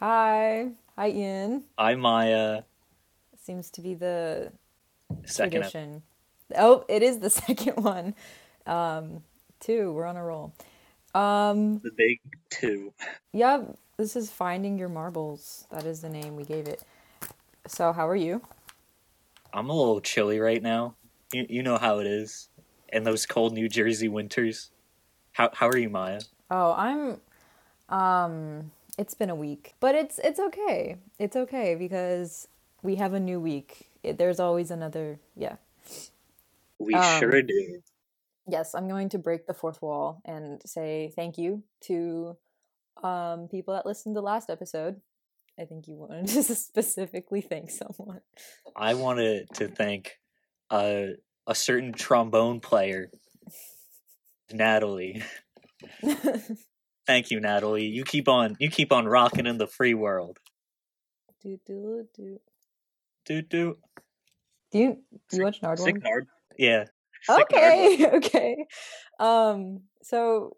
Hi. 0.00 0.68
Hi, 0.96 1.08
Ian. 1.10 1.64
Hi, 1.78 1.94
Maya. 1.94 2.62
Seems 3.42 3.70
to 3.72 3.80
be 3.80 3.94
the 3.94 4.52
Second. 5.24 5.62
ep- 5.64 6.02
Oh, 6.58 6.84
it 6.88 7.02
is 7.02 7.18
the 7.20 7.30
second 7.46 7.82
one. 7.82 8.14
Um, 8.66 9.22
two. 9.60 9.92
We're 9.92 10.06
on 10.06 10.16
a 10.16 10.24
roll. 10.24 10.52
Um, 11.14 11.78
the 11.78 11.90
big 11.96 12.20
two. 12.50 12.92
yeah, 13.32 13.62
this 13.96 14.16
is 14.16 14.30
Finding 14.30 14.78
Your 14.78 14.88
Marbles. 14.90 15.64
That 15.70 15.84
is 15.86 16.02
the 16.02 16.10
name 16.10 16.36
we 16.36 16.44
gave 16.44 16.68
it. 16.68 16.82
So, 17.66 17.92
how 17.92 18.06
are 18.06 18.16
you? 18.16 18.42
I'm 19.54 19.70
a 19.70 19.74
little 19.74 20.00
chilly 20.00 20.38
right 20.38 20.62
now. 20.62 20.94
You, 21.32 21.46
you 21.48 21.62
know 21.62 21.78
how 21.78 22.00
it 22.00 22.06
is 22.06 22.48
in 22.92 23.04
those 23.04 23.24
cold 23.24 23.54
New 23.54 23.68
Jersey 23.68 24.08
winters. 24.08 24.70
How 25.32 25.50
how 25.54 25.68
are 25.68 25.76
you, 25.78 25.88
Maya? 25.88 26.20
Oh, 26.50 26.72
I'm 26.76 27.20
um 27.88 28.70
it's 28.98 29.14
been 29.14 29.30
a 29.30 29.34
week, 29.34 29.74
but 29.80 29.94
it's 29.94 30.18
it's 30.18 30.40
okay. 30.40 30.96
It's 31.18 31.36
okay 31.36 31.74
because 31.74 32.48
we 32.82 32.96
have 32.96 33.12
a 33.12 33.20
new 33.20 33.40
week. 33.40 33.90
It, 34.02 34.18
there's 34.18 34.40
always 34.40 34.70
another, 34.70 35.18
yeah. 35.36 35.56
We 36.78 36.94
Um, 36.94 37.20
sure 37.20 37.42
do. 37.42 37.80
Yes, 38.48 38.74
I'm 38.74 38.88
going 38.88 39.08
to 39.10 39.18
break 39.18 39.46
the 39.46 39.54
fourth 39.54 39.82
wall 39.82 40.22
and 40.24 40.62
say 40.64 41.12
thank 41.14 41.36
you 41.38 41.62
to 41.82 42.36
um 43.02 43.48
people 43.48 43.74
that 43.74 43.84
listened 43.84 44.14
to 44.14 44.20
the 44.20 44.24
last 44.24 44.48
episode. 44.50 45.00
I 45.58 45.64
think 45.64 45.88
you 45.88 45.96
wanted 45.96 46.28
to 46.28 46.42
specifically 46.54 47.40
thank 47.40 47.70
someone. 47.70 48.20
I 48.74 48.94
wanted 48.94 49.48
to 49.54 49.68
thank 49.68 50.18
uh, 50.70 51.02
a 51.46 51.54
certain 51.54 51.92
trombone 51.92 52.60
player, 52.60 53.10
Natalie. 54.52 55.22
Thank 57.06 57.30
you, 57.30 57.40
Natalie. 57.40 57.86
You 57.86 58.04
keep 58.04 58.28
on 58.28 58.56
you 58.58 58.70
keep 58.70 58.92
on 58.92 59.06
rocking 59.06 59.46
in 59.46 59.58
the 59.58 59.66
free 59.66 59.94
world. 59.94 60.38
do, 61.42 61.58
do, 61.66 62.06
do. 62.16 62.40
Do 63.24 63.42
do. 63.42 63.78
do 64.72 64.78
you 64.78 64.98
do 65.30 65.36
you 65.36 65.44
watch 65.44 65.60
Nardwuar? 65.60 65.78
Sick 65.84 66.02
Nard. 66.02 66.26
Yeah. 66.58 66.84
Sick 67.22 67.48
Nardwuar. 67.48 67.52
okay 67.52 68.10
okay 68.14 68.66
um 69.18 69.80
so 70.02 70.54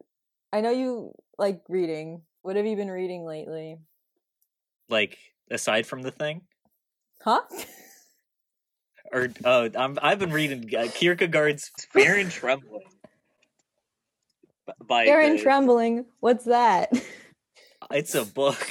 i 0.53 0.61
know 0.61 0.71
you 0.71 1.13
like 1.39 1.63
reading 1.69 2.23
what 2.43 2.57
have 2.57 2.67
you 2.67 2.77
been 2.77 2.91
reading 2.91 3.25
lately 3.25 3.79
Like 4.89 5.17
aside 5.51 5.87
from 5.87 6.03
the 6.03 6.11
thing, 6.11 6.43
huh 7.23 7.41
or 9.13 9.29
uh, 9.45 9.69
I'm 9.77 9.99
I've 10.03 10.19
been 10.19 10.33
reading 10.33 10.69
uh, 10.77 10.89
Kierkegaard's 10.95 11.71
Fear 11.93 12.17
and 12.19 12.31
Trembling. 12.31 12.83
By 14.87 15.07
Aaron 15.07 15.37
the- 15.37 15.43
trembling 15.43 16.07
what's 16.21 16.45
that 16.45 16.91
It's 17.91 18.15
a 18.15 18.25
book. 18.25 18.67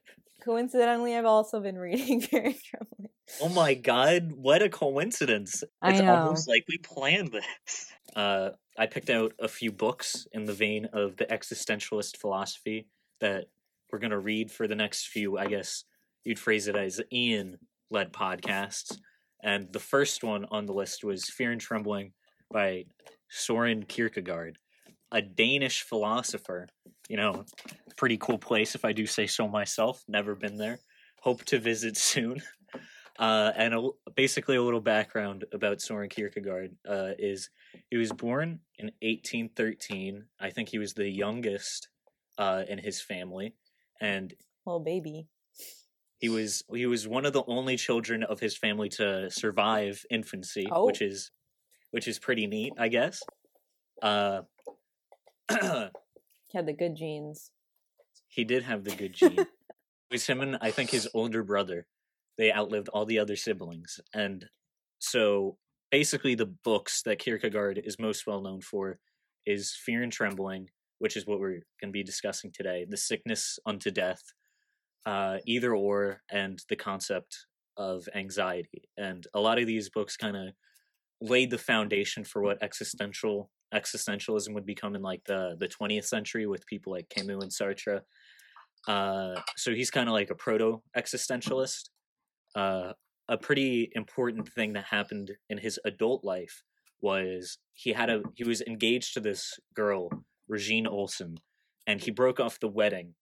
coincidentally 0.44 1.14
i've 1.14 1.26
also 1.26 1.60
been 1.60 1.76
reading 1.76 2.26
Aaron 2.32 2.54
trembling 2.64 3.08
Oh 3.42 3.50
my 3.50 3.74
god, 3.74 4.32
what 4.32 4.62
a 4.62 4.70
coincidence. 4.70 5.62
It's 5.84 6.00
almost 6.00 6.48
like 6.48 6.64
we 6.66 6.78
planned 6.78 7.30
this. 7.30 7.92
Uh, 8.16 8.50
I 8.78 8.86
picked 8.86 9.10
out 9.10 9.34
a 9.38 9.48
few 9.48 9.70
books 9.70 10.26
in 10.32 10.46
the 10.46 10.54
vein 10.54 10.86
of 10.94 11.18
the 11.18 11.26
existentialist 11.26 12.16
philosophy 12.16 12.88
that 13.20 13.46
we're 13.92 13.98
going 13.98 14.12
to 14.12 14.18
read 14.18 14.50
for 14.50 14.66
the 14.66 14.74
next 14.74 15.08
few, 15.08 15.36
I 15.36 15.46
guess 15.46 15.84
you'd 16.24 16.38
phrase 16.38 16.68
it 16.68 16.76
as 16.76 17.02
Ian 17.12 17.58
led 17.90 18.12
podcasts. 18.12 18.96
And 19.42 19.70
the 19.72 19.78
first 19.78 20.24
one 20.24 20.46
on 20.50 20.64
the 20.64 20.72
list 20.72 21.04
was 21.04 21.28
Fear 21.28 21.52
and 21.52 21.60
Trembling 21.60 22.12
by 22.50 22.84
Soren 23.28 23.82
Kierkegaard, 23.84 24.56
a 25.12 25.22
Danish 25.22 25.82
philosopher. 25.82 26.68
You 27.08 27.16
know, 27.16 27.44
pretty 27.96 28.18
cool 28.18 28.38
place 28.38 28.74
if 28.74 28.84
I 28.84 28.92
do 28.92 29.06
say 29.06 29.26
so 29.26 29.48
myself. 29.48 30.02
Never 30.08 30.34
been 30.34 30.56
there. 30.56 30.78
Hope 31.20 31.44
to 31.46 31.58
visit 31.58 31.96
soon. 32.12 32.42
Uh, 33.18 33.50
and 33.56 33.74
a, 33.74 33.88
basically, 34.14 34.56
a 34.56 34.62
little 34.62 34.80
background 34.80 35.44
about 35.52 35.80
Soren 35.80 36.08
Kierkegaard 36.08 36.76
uh, 36.88 37.10
is 37.18 37.50
he 37.90 37.96
was 37.96 38.12
born 38.12 38.60
in 38.78 38.86
1813. 39.02 40.24
I 40.38 40.50
think 40.50 40.68
he 40.68 40.78
was 40.78 40.94
the 40.94 41.08
youngest 41.08 41.88
uh, 42.36 42.62
in 42.68 42.78
his 42.78 43.00
family, 43.00 43.54
and 44.00 44.32
little 44.64 44.78
baby 44.80 45.26
he 46.20 46.28
was 46.28 46.62
he 46.72 46.86
was 46.86 47.06
one 47.08 47.24
of 47.24 47.32
the 47.32 47.44
only 47.46 47.76
children 47.76 48.22
of 48.24 48.40
his 48.40 48.56
family 48.56 48.88
to 48.88 49.30
survive 49.30 50.04
infancy, 50.10 50.66
Oh. 50.70 50.86
which 50.86 51.00
is 51.00 51.30
which 51.90 52.06
is 52.06 52.18
pretty 52.18 52.46
neat, 52.46 52.72
I 52.78 52.88
guess. 52.88 53.22
Uh, 54.02 54.42
he 55.50 56.56
had 56.58 56.66
the 56.66 56.72
good 56.72 56.96
genes 56.96 57.50
he 58.28 58.44
did 58.44 58.62
have 58.62 58.84
the 58.84 58.94
good 58.94 59.14
gene. 59.14 59.38
it 59.40 59.48
was 60.10 60.26
him 60.26 60.40
and 60.40 60.58
I 60.60 60.70
think 60.70 60.90
his 60.90 61.08
older 61.14 61.42
brother. 61.42 61.86
They 62.36 62.52
outlived 62.52 62.88
all 62.90 63.04
the 63.04 63.18
other 63.18 63.34
siblings, 63.34 63.98
and 64.14 64.46
so 65.00 65.56
basically 65.90 66.36
the 66.36 66.46
books 66.46 67.02
that 67.02 67.18
Kierkegaard 67.18 67.80
is 67.82 67.98
most 67.98 68.26
well 68.26 68.40
known 68.40 68.60
for 68.60 69.00
is 69.44 69.74
Fear 69.74 70.04
and 70.04 70.12
Trembling, 70.12 70.68
which 71.00 71.16
is 71.16 71.26
what 71.26 71.40
we're 71.40 71.62
going 71.80 71.88
to 71.88 71.90
be 71.90 72.04
discussing 72.04 72.52
today, 72.52 72.86
The 72.88 72.96
Sickness 72.96 73.58
Unto 73.66 73.90
Death, 73.90 74.22
uh, 75.04 75.38
Either 75.46 75.74
Or, 75.74 76.22
and 76.30 76.60
the 76.68 76.76
concept 76.76 77.46
of 77.76 78.08
anxiety. 78.14 78.88
And 78.96 79.26
a 79.34 79.40
lot 79.40 79.58
of 79.58 79.66
these 79.66 79.88
books 79.88 80.16
kind 80.16 80.36
of 80.36 80.50
laid 81.20 81.50
the 81.50 81.58
foundation 81.58 82.22
for 82.22 82.40
what 82.42 82.62
existential 82.62 83.50
existentialism 83.74 84.52
would 84.54 84.66
become 84.66 84.94
in 84.94 85.02
like 85.02 85.24
the 85.24 85.56
the 85.58 85.68
20th 85.68 86.04
century 86.04 86.46
with 86.46 86.66
people 86.66 86.92
like 86.92 87.08
Camus 87.08 87.42
and 87.42 87.52
Sartre. 87.52 88.00
Uh, 88.86 89.40
so 89.56 89.72
he's 89.72 89.90
kind 89.90 90.08
of 90.08 90.12
like 90.12 90.30
a 90.30 90.34
proto 90.34 90.82
existentialist. 90.96 91.90
Uh, 92.54 92.92
a 93.28 93.36
pretty 93.36 93.90
important 93.94 94.48
thing 94.48 94.72
that 94.72 94.84
happened 94.84 95.32
in 95.50 95.58
his 95.58 95.78
adult 95.84 96.24
life 96.24 96.62
was 97.00 97.58
he 97.74 97.92
had 97.92 98.10
a 98.10 98.22
he 98.34 98.44
was 98.44 98.62
engaged 98.62 99.14
to 99.14 99.20
this 99.20 99.58
girl 99.74 100.08
Regine 100.48 100.86
Olsen, 100.86 101.38
and 101.86 102.00
he 102.00 102.10
broke 102.10 102.40
off 102.40 102.60
the 102.60 102.68
wedding 102.68 103.14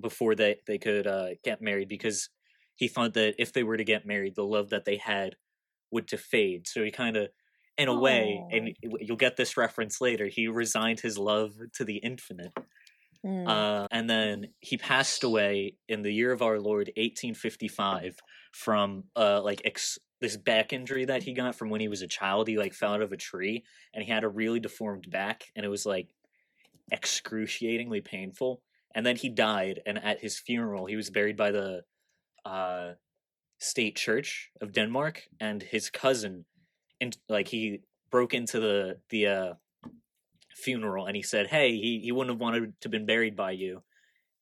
before 0.00 0.34
they 0.34 0.56
they 0.66 0.78
could 0.78 1.06
uh, 1.06 1.28
get 1.44 1.62
married 1.62 1.88
because 1.88 2.28
he 2.76 2.88
thought 2.88 3.14
that 3.14 3.34
if 3.38 3.52
they 3.52 3.62
were 3.62 3.76
to 3.76 3.84
get 3.84 4.06
married, 4.06 4.34
the 4.34 4.44
love 4.44 4.70
that 4.70 4.84
they 4.84 4.96
had 4.96 5.36
would 5.90 6.08
to 6.08 6.16
fade. 6.16 6.66
So 6.66 6.82
he 6.82 6.90
kind 6.90 7.16
of, 7.16 7.28
in 7.78 7.88
a 7.88 7.98
way, 7.98 8.44
and 8.50 8.76
you'll 9.00 9.16
get 9.16 9.36
this 9.36 9.56
reference 9.56 10.00
later, 10.00 10.26
he 10.26 10.48
resigned 10.48 11.00
his 11.00 11.18
love 11.18 11.54
to 11.74 11.84
the 11.84 11.96
infinite. 11.96 12.52
Hmm. 13.24 13.46
Uh, 13.46 13.86
and 13.90 14.10
then 14.10 14.48
he 14.60 14.76
passed 14.76 15.22
away 15.22 15.76
in 15.88 16.02
the 16.02 16.12
year 16.12 16.32
of 16.32 16.42
our 16.42 16.58
Lord, 16.58 16.88
1855, 16.88 18.16
from 18.52 19.04
uh, 19.16 19.40
like 19.42 19.62
ex- 19.64 19.98
this 20.20 20.36
back 20.36 20.72
injury 20.72 21.04
that 21.04 21.22
he 21.22 21.32
got 21.32 21.54
from 21.54 21.70
when 21.70 21.80
he 21.80 21.88
was 21.88 22.02
a 22.02 22.08
child. 22.08 22.48
He 22.48 22.58
like 22.58 22.74
fell 22.74 22.94
out 22.94 23.02
of 23.02 23.12
a 23.12 23.16
tree, 23.16 23.64
and 23.94 24.04
he 24.04 24.10
had 24.10 24.24
a 24.24 24.28
really 24.28 24.60
deformed 24.60 25.10
back, 25.10 25.44
and 25.56 25.64
it 25.64 25.68
was 25.68 25.86
like 25.86 26.08
excruciatingly 26.90 28.00
painful. 28.00 28.62
And 28.94 29.06
then 29.06 29.16
he 29.16 29.28
died, 29.28 29.80
and 29.86 29.98
at 30.02 30.20
his 30.20 30.38
funeral, 30.38 30.86
he 30.86 30.96
was 30.96 31.08
buried 31.10 31.36
by 31.36 31.52
the 31.52 31.82
uh, 32.44 32.92
state 33.58 33.96
church 33.96 34.50
of 34.60 34.72
Denmark, 34.72 35.22
and 35.40 35.62
his 35.62 35.88
cousin, 35.88 36.44
and 37.02 37.16
like 37.28 37.48
he 37.48 37.80
broke 38.10 38.32
into 38.32 38.60
the 38.60 38.98
the 39.10 39.26
uh, 39.26 39.54
funeral 40.54 41.06
and 41.06 41.16
he 41.16 41.22
said, 41.22 41.48
"Hey, 41.48 41.72
he 41.72 42.00
he 42.02 42.12
wouldn't 42.12 42.34
have 42.34 42.40
wanted 42.40 42.80
to 42.80 42.88
been 42.88 43.04
buried 43.06 43.36
by 43.36 43.50
you," 43.50 43.82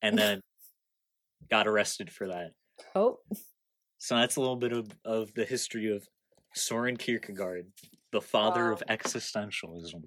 and 0.02 0.16
then 0.18 0.40
got 1.50 1.66
arrested 1.66 2.10
for 2.10 2.28
that. 2.28 2.52
oh 2.94 3.18
So 3.98 4.16
that's 4.16 4.36
a 4.36 4.40
little 4.40 4.56
bit 4.56 4.72
of 4.72 4.88
of 5.04 5.32
the 5.34 5.44
history 5.44 5.90
of 5.90 6.06
Soren 6.54 6.96
Kierkegaard, 6.96 7.66
the 8.12 8.20
father 8.20 8.66
Wow. 8.66 8.72
of 8.74 8.82
existentialism. 8.88 10.04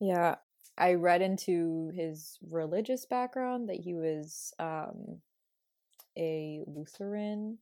Yeah, 0.00 0.36
I 0.78 0.94
read 0.94 1.22
into 1.22 1.90
his 1.94 2.38
religious 2.48 3.06
background 3.06 3.68
that 3.68 3.80
he 3.80 3.94
was 3.94 4.52
um, 4.58 5.20
a 6.16 6.62
Lutheran. 6.66 7.58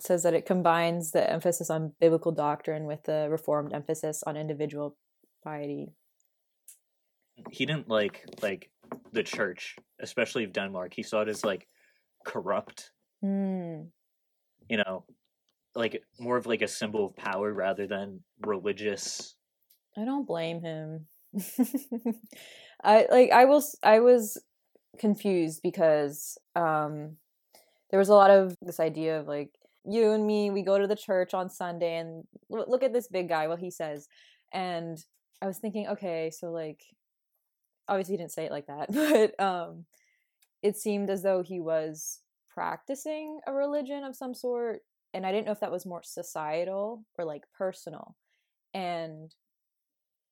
Says 0.00 0.22
that 0.22 0.34
it 0.34 0.46
combines 0.46 1.10
the 1.10 1.30
emphasis 1.30 1.70
on 1.70 1.92
biblical 2.00 2.32
doctrine 2.32 2.86
with 2.86 3.04
the 3.04 3.28
Reformed 3.30 3.72
emphasis 3.72 4.22
on 4.26 4.36
individual 4.36 4.96
piety. 5.44 5.92
He 7.50 7.66
didn't 7.66 7.88
like 7.88 8.24
like 8.42 8.70
the 9.12 9.22
church, 9.22 9.76
especially 10.00 10.44
of 10.44 10.52
Denmark. 10.52 10.94
He 10.94 11.02
saw 11.02 11.22
it 11.22 11.28
as 11.28 11.44
like 11.44 11.68
corrupt, 12.24 12.90
Hmm. 13.22 13.82
you 14.68 14.76
know, 14.78 15.04
like 15.74 16.02
more 16.18 16.36
of 16.36 16.46
like 16.46 16.62
a 16.62 16.68
symbol 16.68 17.06
of 17.06 17.16
power 17.16 17.52
rather 17.52 17.86
than 17.86 18.20
religious. 18.46 19.36
I 19.96 20.04
don't 20.04 20.26
blame 20.26 20.62
him. 20.62 21.06
I 22.84 23.06
like 23.10 23.30
I 23.30 23.44
was 23.44 23.76
I 23.82 24.00
was 24.00 24.38
confused 24.98 25.60
because 25.62 26.38
um 26.56 27.16
there 27.90 27.98
was 27.98 28.08
a 28.08 28.14
lot 28.14 28.30
of 28.30 28.56
this 28.62 28.80
idea 28.80 29.20
of 29.20 29.26
like 29.28 29.50
you 29.92 30.12
and 30.12 30.26
me 30.26 30.50
we 30.50 30.62
go 30.62 30.78
to 30.78 30.86
the 30.86 30.96
church 30.96 31.34
on 31.34 31.50
Sunday 31.50 31.96
and 31.96 32.24
look 32.48 32.82
at 32.82 32.92
this 32.92 33.08
big 33.08 33.28
guy 33.28 33.48
what 33.48 33.58
he 33.58 33.70
says. 33.70 34.08
And 34.52 34.98
I 35.42 35.46
was 35.46 35.58
thinking 35.58 35.88
okay 35.88 36.30
so 36.30 36.50
like 36.50 36.82
obviously 37.88 38.14
he 38.14 38.18
didn't 38.18 38.32
say 38.32 38.44
it 38.44 38.52
like 38.52 38.66
that 38.66 38.92
but 39.38 39.44
um 39.44 39.84
it 40.62 40.76
seemed 40.76 41.10
as 41.10 41.22
though 41.22 41.42
he 41.42 41.60
was 41.60 42.20
practicing 42.48 43.40
a 43.46 43.52
religion 43.52 44.04
of 44.04 44.14
some 44.14 44.34
sort 44.34 44.80
and 45.14 45.24
i 45.24 45.32
didn't 45.32 45.46
know 45.46 45.52
if 45.52 45.60
that 45.60 45.72
was 45.72 45.86
more 45.86 46.02
societal 46.02 47.04
or 47.18 47.24
like 47.24 47.44
personal. 47.56 48.16
And 48.72 49.34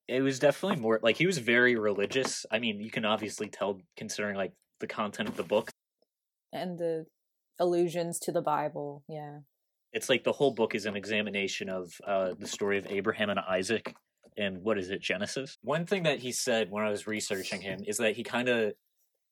it 0.07 0.23
was 0.23 0.39
definitely 0.39 0.81
more 0.81 1.01
like 1.03 1.17
he 1.17 1.27
was 1.27 1.39
very 1.39 1.77
religious. 1.77 2.47
I 2.51 2.59
mean 2.59 2.81
you 2.81 2.91
can 2.91 3.05
obviously 3.05 3.49
tell 3.49 3.81
considering 3.97 4.37
like 4.37 4.53
the 4.81 4.87
content 4.87 5.29
of 5.29 5.37
the 5.37 5.43
book. 5.43 5.71
And 6.53 6.79
the 6.79 7.07
allusions 7.59 8.19
to 8.19 8.33
the 8.33 8.43
bible 8.43 9.03
yeah. 9.09 9.39
It's 9.91 10.11
like 10.11 10.23
the 10.23 10.33
whole 10.33 10.53
book 10.53 10.75
is 10.75 10.85
an 10.85 10.97
examination 10.97 11.71
of 11.71 11.91
uh, 12.07 12.35
the 12.39 12.47
story 12.47 12.77
of 12.77 12.87
abraham 12.89 13.31
and 13.31 13.41
isaac 13.41 13.95
and 14.39 14.63
what 14.63 14.79
is 14.79 14.91
it 14.91 15.03
genesis? 15.03 15.59
One 15.63 15.85
thing 15.85 16.05
that 16.05 16.21
he 16.21 16.33
said 16.33 16.71
when 16.71 16.85
i 16.85 16.91
was 16.91 17.07
researching 17.07 17.61
him 17.61 17.81
is 17.87 17.99
that 17.99 18.17
he 18.17 18.23
kind 18.23 18.49
of 18.49 18.73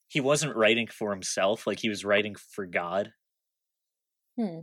he 0.08 0.20
wasn't 0.20 0.56
writing 0.56 0.88
for 0.88 1.10
himself 1.10 1.66
like 1.66 1.78
he 1.78 1.88
was 1.88 2.04
writing 2.04 2.34
for 2.52 2.66
god. 2.66 3.12
Hmm. 4.36 4.60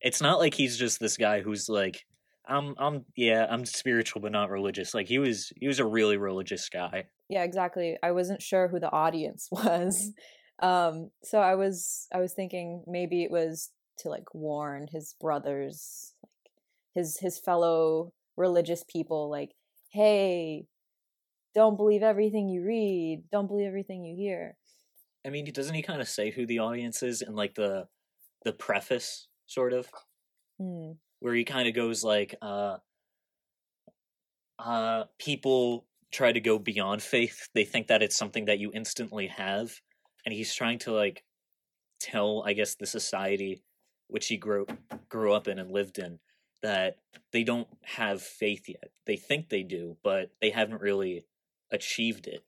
It's 0.00 0.20
not 0.20 0.38
like 0.38 0.54
he's 0.54 0.76
just 0.76 1.00
this 1.00 1.16
guy 1.16 1.40
who's 1.40 1.68
like 1.68 2.04
i'm 2.46 2.74
i'm 2.78 3.06
yeah 3.16 3.46
i'm 3.48 3.64
spiritual 3.64 4.20
but 4.20 4.32
not 4.32 4.50
religious. 4.50 4.94
Like 4.94 5.08
he 5.08 5.18
was 5.18 5.52
he 5.56 5.66
was 5.66 5.80
a 5.80 5.86
really 5.86 6.16
religious 6.16 6.68
guy. 6.68 7.04
Yeah 7.28 7.42
exactly. 7.42 7.96
I 8.02 8.12
wasn't 8.12 8.42
sure 8.42 8.68
who 8.68 8.78
the 8.78 8.92
audience 8.92 9.48
was 9.52 10.12
um 10.62 11.10
so 11.22 11.38
i 11.38 11.54
was 11.54 12.06
i 12.12 12.18
was 12.18 12.32
thinking 12.32 12.84
maybe 12.86 13.22
it 13.22 13.30
was 13.30 13.70
to 13.98 14.08
like 14.08 14.34
warn 14.34 14.86
his 14.90 15.14
brothers 15.20 16.14
like 16.22 16.52
his 16.94 17.18
his 17.18 17.38
fellow 17.38 18.12
religious 18.36 18.84
people 18.84 19.30
like 19.30 19.52
hey 19.90 20.66
don't 21.54 21.76
believe 21.76 22.02
everything 22.02 22.48
you 22.48 22.64
read 22.64 23.22
don't 23.30 23.46
believe 23.46 23.68
everything 23.68 24.04
you 24.04 24.16
hear. 24.16 24.56
I 25.24 25.30
mean 25.30 25.50
doesn't 25.52 25.74
he 25.74 25.82
kind 25.82 26.00
of 26.00 26.08
say 26.08 26.30
who 26.30 26.46
the 26.46 26.58
audience 26.58 27.02
is 27.02 27.22
in 27.22 27.34
like 27.34 27.54
the 27.54 27.86
the 28.44 28.52
preface 28.52 29.28
sort 29.46 29.72
of? 29.72 29.88
Hmm. 30.60 30.92
where 31.18 31.34
he 31.34 31.42
kind 31.42 31.66
of 31.66 31.74
goes 31.74 32.04
like 32.04 32.36
uh 32.40 32.76
uh 34.60 35.04
people 35.18 35.84
try 36.12 36.30
to 36.30 36.40
go 36.40 36.60
beyond 36.60 37.02
faith. 37.02 37.48
They 37.54 37.64
think 37.64 37.88
that 37.88 38.02
it's 38.02 38.16
something 38.16 38.44
that 38.44 38.60
you 38.60 38.70
instantly 38.72 39.26
have 39.26 39.72
and 40.24 40.34
he's 40.34 40.54
trying 40.54 40.78
to 40.78 40.92
like 40.92 41.24
tell 42.00 42.42
i 42.46 42.52
guess 42.52 42.74
the 42.74 42.86
society 42.86 43.62
which 44.08 44.26
he 44.28 44.36
grew 44.36 44.66
grew 45.08 45.32
up 45.32 45.48
in 45.48 45.58
and 45.58 45.70
lived 45.70 45.98
in 45.98 46.18
that 46.62 46.96
they 47.30 47.44
don't 47.44 47.68
have 47.82 48.22
faith 48.22 48.68
yet. 48.68 48.90
They 49.06 49.16
think 49.16 49.48
they 49.48 49.62
do 49.62 49.96
but 50.02 50.30
they 50.40 50.50
haven't 50.50 50.80
really 50.80 51.26
achieved 51.70 52.26
it. 52.26 52.44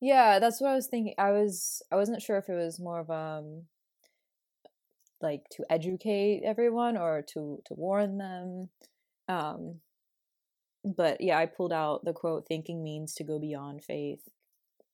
Yeah 0.00 0.38
that's 0.38 0.60
what 0.60 0.70
i 0.70 0.74
was 0.74 0.86
thinking 0.86 1.14
i 1.18 1.30
was 1.30 1.82
i 1.92 1.96
wasn't 1.96 2.22
sure 2.22 2.38
if 2.38 2.48
it 2.48 2.54
was 2.54 2.80
more 2.80 3.00
of 3.00 3.10
um 3.10 3.62
like 5.20 5.42
to 5.52 5.64
educate 5.68 6.42
everyone 6.44 6.96
or 6.96 7.22
to 7.34 7.60
to 7.66 7.74
warn 7.74 8.16
them 8.16 8.70
um 9.28 9.80
but 10.84 11.20
yeah 11.20 11.38
i 11.38 11.44
pulled 11.44 11.72
out 11.72 12.04
the 12.04 12.14
quote 12.14 12.46
thinking 12.46 12.82
means 12.82 13.14
to 13.14 13.24
go 13.24 13.38
beyond 13.38 13.84
faith. 13.84 14.28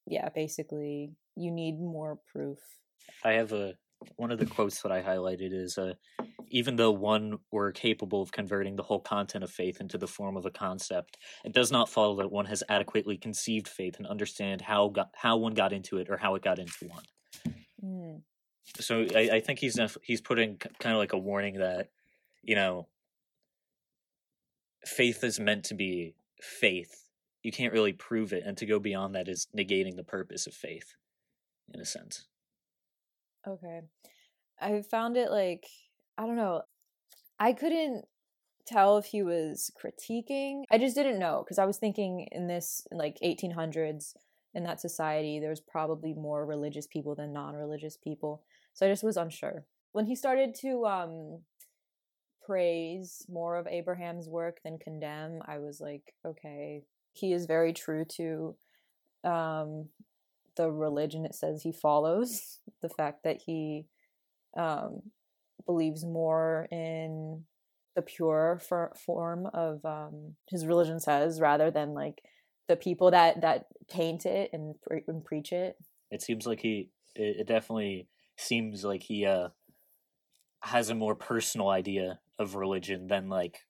Yeah 0.07 0.29
basically 0.29 1.13
you 1.37 1.51
need 1.51 1.79
more 1.79 2.19
proof. 2.33 2.59
I 3.25 3.33
have 3.33 3.53
a 3.53 3.75
one 4.17 4.31
of 4.31 4.39
the 4.39 4.47
quotes 4.47 4.83
that 4.83 4.93
i 4.93 5.03
highlighted 5.03 5.53
is 5.53 5.79
uh 5.79 5.95
even 6.49 6.77
though 6.77 6.91
one 6.91 7.39
were 7.51 7.73
capable 7.73 8.23
of 8.23 8.31
converting 8.31 8.77
the 8.77 8.83
whole 8.83 9.01
content 9.01 9.43
of 9.43 9.51
faith 9.51 9.81
into 9.81 9.99
the 9.99 10.07
form 10.07 10.37
of 10.37 10.47
a 10.47 10.51
concept 10.51 11.17
it 11.45 11.53
does 11.53 11.73
not 11.73 11.89
follow 11.89 12.17
that 12.17 12.31
one 12.31 12.47
has 12.47 12.63
adequately 12.69 13.17
conceived 13.17 13.69
faith 13.69 13.97
and 13.99 14.07
understand 14.07 14.61
how 14.61 14.89
got, 14.89 15.11
how 15.15 15.37
one 15.37 15.55
got 15.55 15.73
into 15.73 15.99
it 15.99 16.09
or 16.09 16.17
how 16.17 16.35
it 16.35 16.43
got 16.43 16.59
into 16.59 16.87
one. 16.89 17.05
Mm. 17.85 18.23
so 18.81 19.07
I, 19.15 19.31
I 19.35 19.41
think 19.41 19.59
he's 19.59 19.79
he's 20.03 20.21
putting 20.21 20.57
kind 20.57 20.95
of 20.95 20.99
like 20.99 21.13
a 21.13 21.19
warning 21.19 21.59
that 21.59 21.89
you 22.43 22.55
know 22.55 22.89
faith 24.85 25.25
is 25.25 25.39
meant 25.41 25.65
to 25.65 25.75
be 25.75 26.15
faith. 26.41 27.05
You 27.43 27.53
can't 27.53 27.73
really 27.73 27.93
prove 27.93 28.33
it 28.33 28.43
and 28.45 28.57
to 28.57 28.67
go 28.67 28.79
beyond 28.79 29.15
that 29.15 29.29
is 29.29 29.47
negating 29.57 29.97
the 29.97 30.05
purpose 30.05 30.47
of 30.47 30.55
faith 30.55 30.95
in 31.73 31.81
a 31.81 31.85
sense. 31.85 32.27
Okay. 33.47 33.83
I 34.61 34.83
found 34.83 35.17
it 35.17 35.31
like 35.31 35.67
i 36.19 36.27
don't 36.27 36.37
know 36.37 36.63
i 37.39 37.53
couldn't 37.53 38.05
tell 38.67 38.99
if 38.99 39.07
he 39.07 39.23
was 39.23 39.71
critiquing 39.81 40.63
i 40.71 40.79
just 40.79 40.97
didn't 40.97 41.19
know 41.19 41.43
because 41.45 41.59
i 41.59 41.65
was 41.65 41.79
thinking 41.79 42.27
in 42.33 42.47
this 42.47 42.87
like 42.91 43.17
1800s 43.25 44.15
in 44.55 44.65
that 44.65 44.81
society 44.81 45.39
there 45.39 45.51
was 45.51 45.61
probably 45.61 46.15
more 46.15 46.45
religious 46.47 46.87
people 46.87 47.15
than 47.15 47.33
non-religious 47.33 47.97
people 47.97 48.43
so 48.73 48.87
i 48.87 48.91
just 48.91 49.05
was 49.05 49.17
unsure. 49.17 49.65
When 49.93 50.05
he 50.07 50.15
started 50.15 50.55
to 50.57 50.85
um 50.87 51.41
praise 52.45 53.25
more 53.29 53.57
of 53.57 53.67
abraham's 53.67 54.29
work 54.29 54.59
than 54.63 54.79
condemn 54.79 55.41
i 55.47 55.59
was 55.59 55.81
like 55.81 56.15
okay 56.25 56.83
he 57.13 57.33
is 57.33 57.47
very 57.47 57.73
true 57.73 58.05
to 58.05 58.55
um 59.25 59.89
the 60.57 60.71
religion 60.71 61.25
it 61.25 61.35
says 61.35 61.63
he 61.63 61.73
follows 61.73 62.61
the 62.83 62.89
fact 62.89 63.25
that 63.25 63.41
he 63.45 63.87
um 64.57 65.01
believes 65.65 66.05
more 66.05 66.69
in 66.71 67.43
the 67.95 68.03
pure 68.03 68.61
for, 68.69 68.93
form 68.95 69.47
of 69.55 69.85
um 69.85 70.35
his 70.49 70.67
religion 70.67 71.01
says 71.01 71.41
rather 71.41 71.71
than 71.71 71.95
like 71.95 72.23
the 72.69 72.77
people 72.77 73.11
that 73.11 73.41
that 73.41 73.67
paint 73.89 74.27
it 74.27 74.51
and, 74.53 74.75
pre- 74.83 75.05
and 75.07 75.25
preach 75.25 75.53
it. 75.53 75.77
It 76.11 76.23
seems 76.23 76.47
like 76.47 76.61
he 76.61 76.91
it, 77.15 77.41
it 77.41 77.47
definitely 77.47 78.09
seems 78.37 78.85
like 78.85 79.03
he 79.03 79.25
uh 79.25 79.49
has 80.61 80.91
a 80.91 80.95
more 80.95 81.15
personal 81.15 81.69
idea 81.69 82.19
of 82.39 82.55
religion 82.55 83.07
than 83.07 83.29
like 83.29 83.61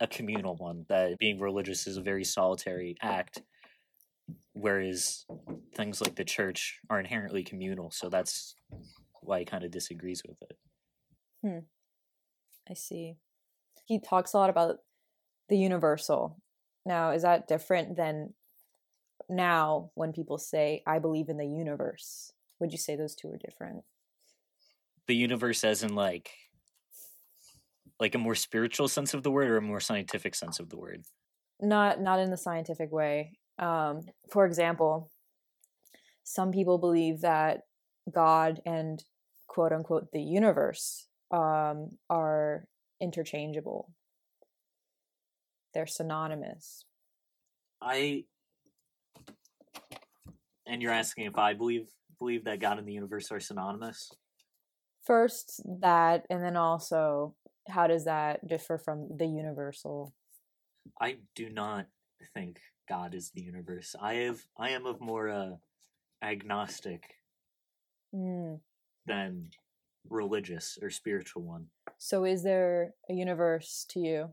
a 0.00 0.06
communal 0.06 0.56
one 0.56 0.84
that 0.88 1.18
being 1.18 1.38
religious 1.38 1.86
is 1.86 1.96
a 1.96 2.02
very 2.02 2.24
solitary 2.24 2.96
act 3.02 3.42
whereas 4.52 5.24
things 5.74 6.00
like 6.00 6.16
the 6.16 6.24
church 6.24 6.78
are 6.88 7.00
inherently 7.00 7.42
communal 7.42 7.90
so 7.90 8.08
that's 8.08 8.54
why 9.22 9.40
he 9.40 9.44
kind 9.44 9.64
of 9.64 9.70
disagrees 9.70 10.22
with 10.26 10.40
it. 10.42 10.56
Hmm. 11.42 11.58
I 12.68 12.74
see. 12.74 13.16
He 13.84 14.00
talks 14.00 14.32
a 14.32 14.38
lot 14.38 14.50
about 14.50 14.76
the 15.48 15.58
universal. 15.58 16.40
Now 16.86 17.10
is 17.10 17.22
that 17.22 17.48
different 17.48 17.96
than 17.96 18.34
now 19.28 19.90
when 19.94 20.12
people 20.12 20.38
say 20.38 20.82
i 20.88 20.98
believe 20.98 21.28
in 21.28 21.36
the 21.36 21.46
universe 21.46 22.32
would 22.60 22.72
you 22.72 22.78
say 22.78 22.94
those 22.94 23.14
two 23.14 23.28
are 23.28 23.38
different? 23.38 23.82
The 25.08 25.16
universe 25.16 25.64
as 25.64 25.82
in 25.82 25.94
like 25.94 26.30
like 27.98 28.14
a 28.14 28.18
more 28.18 28.34
spiritual 28.34 28.86
sense 28.86 29.12
of 29.12 29.22
the 29.22 29.30
word 29.30 29.50
or 29.50 29.56
a 29.56 29.62
more 29.62 29.80
scientific 29.80 30.34
sense 30.34 30.60
of 30.60 30.68
the 30.68 30.76
word? 30.76 31.04
Not 31.60 32.00
not 32.00 32.20
in 32.20 32.30
the 32.30 32.36
scientific 32.36 32.92
way 32.92 33.38
um 33.60 34.02
for 34.30 34.44
example 34.46 35.10
some 36.24 36.50
people 36.50 36.78
believe 36.78 37.20
that 37.20 37.60
god 38.12 38.60
and 38.66 39.04
quote 39.46 39.72
unquote 39.72 40.10
the 40.12 40.20
universe 40.20 41.06
um 41.30 41.90
are 42.08 42.66
interchangeable. 43.00 43.92
They're 45.72 45.86
synonymous. 45.86 46.84
I 47.80 48.24
and 50.66 50.82
you're 50.82 50.92
asking 50.92 51.24
if 51.24 51.38
i 51.38 51.54
believe 51.54 51.88
believe 52.18 52.44
that 52.44 52.60
god 52.60 52.78
and 52.78 52.86
the 52.86 52.92
universe 52.92 53.32
are 53.32 53.40
synonymous? 53.40 54.12
First 55.04 55.62
that 55.80 56.26
and 56.28 56.44
then 56.44 56.56
also 56.56 57.34
how 57.68 57.86
does 57.86 58.04
that 58.04 58.46
differ 58.46 58.76
from 58.76 59.08
the 59.16 59.26
universal? 59.26 60.12
I 61.00 61.18
do 61.34 61.48
not 61.48 61.86
think 62.34 62.60
god 62.90 63.14
is 63.14 63.30
the 63.30 63.40
universe. 63.40 63.94
I 64.00 64.14
have 64.14 64.40
i 64.58 64.70
am 64.70 64.84
of 64.84 65.00
more 65.00 65.30
uh 65.30 65.52
agnostic 66.22 67.02
mm. 68.14 68.58
than 69.06 69.50
religious 70.08 70.76
or 70.82 70.90
spiritual 70.90 71.42
one. 71.42 71.66
So 71.98 72.24
is 72.24 72.42
there 72.42 72.94
a 73.08 73.14
universe 73.14 73.86
to 73.90 74.00
you? 74.00 74.30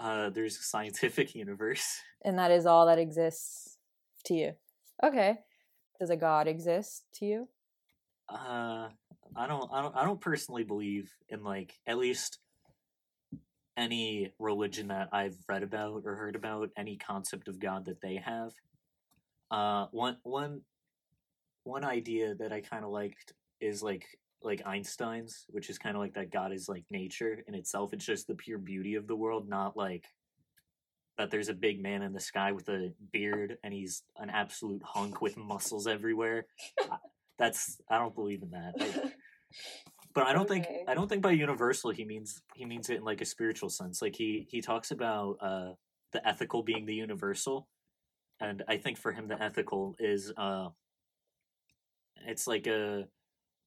Uh 0.00 0.30
there's 0.30 0.56
a 0.56 0.62
scientific 0.62 1.34
universe. 1.44 2.00
And 2.24 2.38
that 2.38 2.50
is 2.50 2.64
all 2.66 2.86
that 2.86 2.98
exists 2.98 3.76
to 4.24 4.34
you? 4.34 4.52
Okay. 5.04 5.36
Does 6.00 6.10
a 6.10 6.16
god 6.16 6.48
exist 6.48 7.04
to 7.16 7.26
you? 7.26 7.48
Uh 8.28 8.88
i 9.36 9.46
don't 9.46 9.70
i 9.72 9.82
don't 9.82 9.96
i 9.96 10.04
don't 10.04 10.20
personally 10.20 10.64
believe 10.64 11.12
in 11.28 11.44
like 11.44 11.78
at 11.86 11.98
least 11.98 12.38
any 13.76 14.32
religion 14.38 14.88
that 14.88 15.08
i've 15.12 15.36
read 15.48 15.62
about 15.62 16.02
or 16.04 16.14
heard 16.14 16.36
about 16.36 16.70
any 16.76 16.96
concept 16.96 17.48
of 17.48 17.58
god 17.58 17.84
that 17.84 18.00
they 18.00 18.16
have. 18.16 18.52
Uh 19.50 19.86
one 19.92 20.16
one 20.22 20.62
one 21.64 21.84
idea 21.84 22.34
that 22.34 22.52
i 22.52 22.60
kind 22.60 22.84
of 22.84 22.90
liked 22.90 23.32
is 23.60 23.82
like 23.82 24.06
like 24.42 24.62
einstein's 24.66 25.46
which 25.48 25.70
is 25.70 25.78
kind 25.78 25.96
of 25.96 26.02
like 26.02 26.14
that 26.14 26.30
god 26.30 26.52
is 26.52 26.68
like 26.68 26.84
nature 26.90 27.42
in 27.46 27.54
itself. 27.54 27.92
It's 27.92 28.04
just 28.04 28.26
the 28.26 28.34
pure 28.34 28.58
beauty 28.58 28.94
of 28.94 29.06
the 29.06 29.16
world 29.16 29.48
not 29.48 29.76
like 29.76 30.04
that 31.18 31.30
there's 31.30 31.48
a 31.48 31.54
big 31.54 31.82
man 31.82 32.02
in 32.02 32.12
the 32.12 32.20
sky 32.20 32.52
with 32.52 32.68
a 32.68 32.92
beard 33.12 33.56
and 33.64 33.72
he's 33.72 34.02
an 34.18 34.30
absolute 34.30 34.82
hunk 34.84 35.22
with 35.22 35.36
muscles 35.36 35.86
everywhere. 35.86 36.46
That's 37.38 37.80
I 37.90 37.98
don't 37.98 38.14
believe 38.14 38.42
in 38.42 38.50
that. 38.50 38.74
I, 38.78 39.12
but 40.16 40.26
I 40.26 40.32
don't 40.32 40.48
think 40.48 40.66
I 40.88 40.94
don't 40.94 41.08
think 41.08 41.20
by 41.22 41.32
universal 41.32 41.90
he 41.90 42.04
means 42.04 42.42
he 42.54 42.64
means 42.64 42.88
it 42.88 42.96
in 42.96 43.04
like 43.04 43.20
a 43.20 43.26
spiritual 43.26 43.68
sense. 43.68 44.00
Like 44.00 44.16
he 44.16 44.46
he 44.50 44.62
talks 44.62 44.90
about 44.90 45.36
uh 45.42 45.72
the 46.12 46.26
ethical 46.26 46.62
being 46.62 46.86
the 46.86 46.94
universal, 46.94 47.68
and 48.40 48.64
I 48.66 48.78
think 48.78 48.96
for 48.96 49.12
him 49.12 49.28
the 49.28 49.40
ethical 49.40 49.94
is 49.98 50.32
uh 50.38 50.68
it's 52.26 52.46
like 52.46 52.66
a 52.66 53.04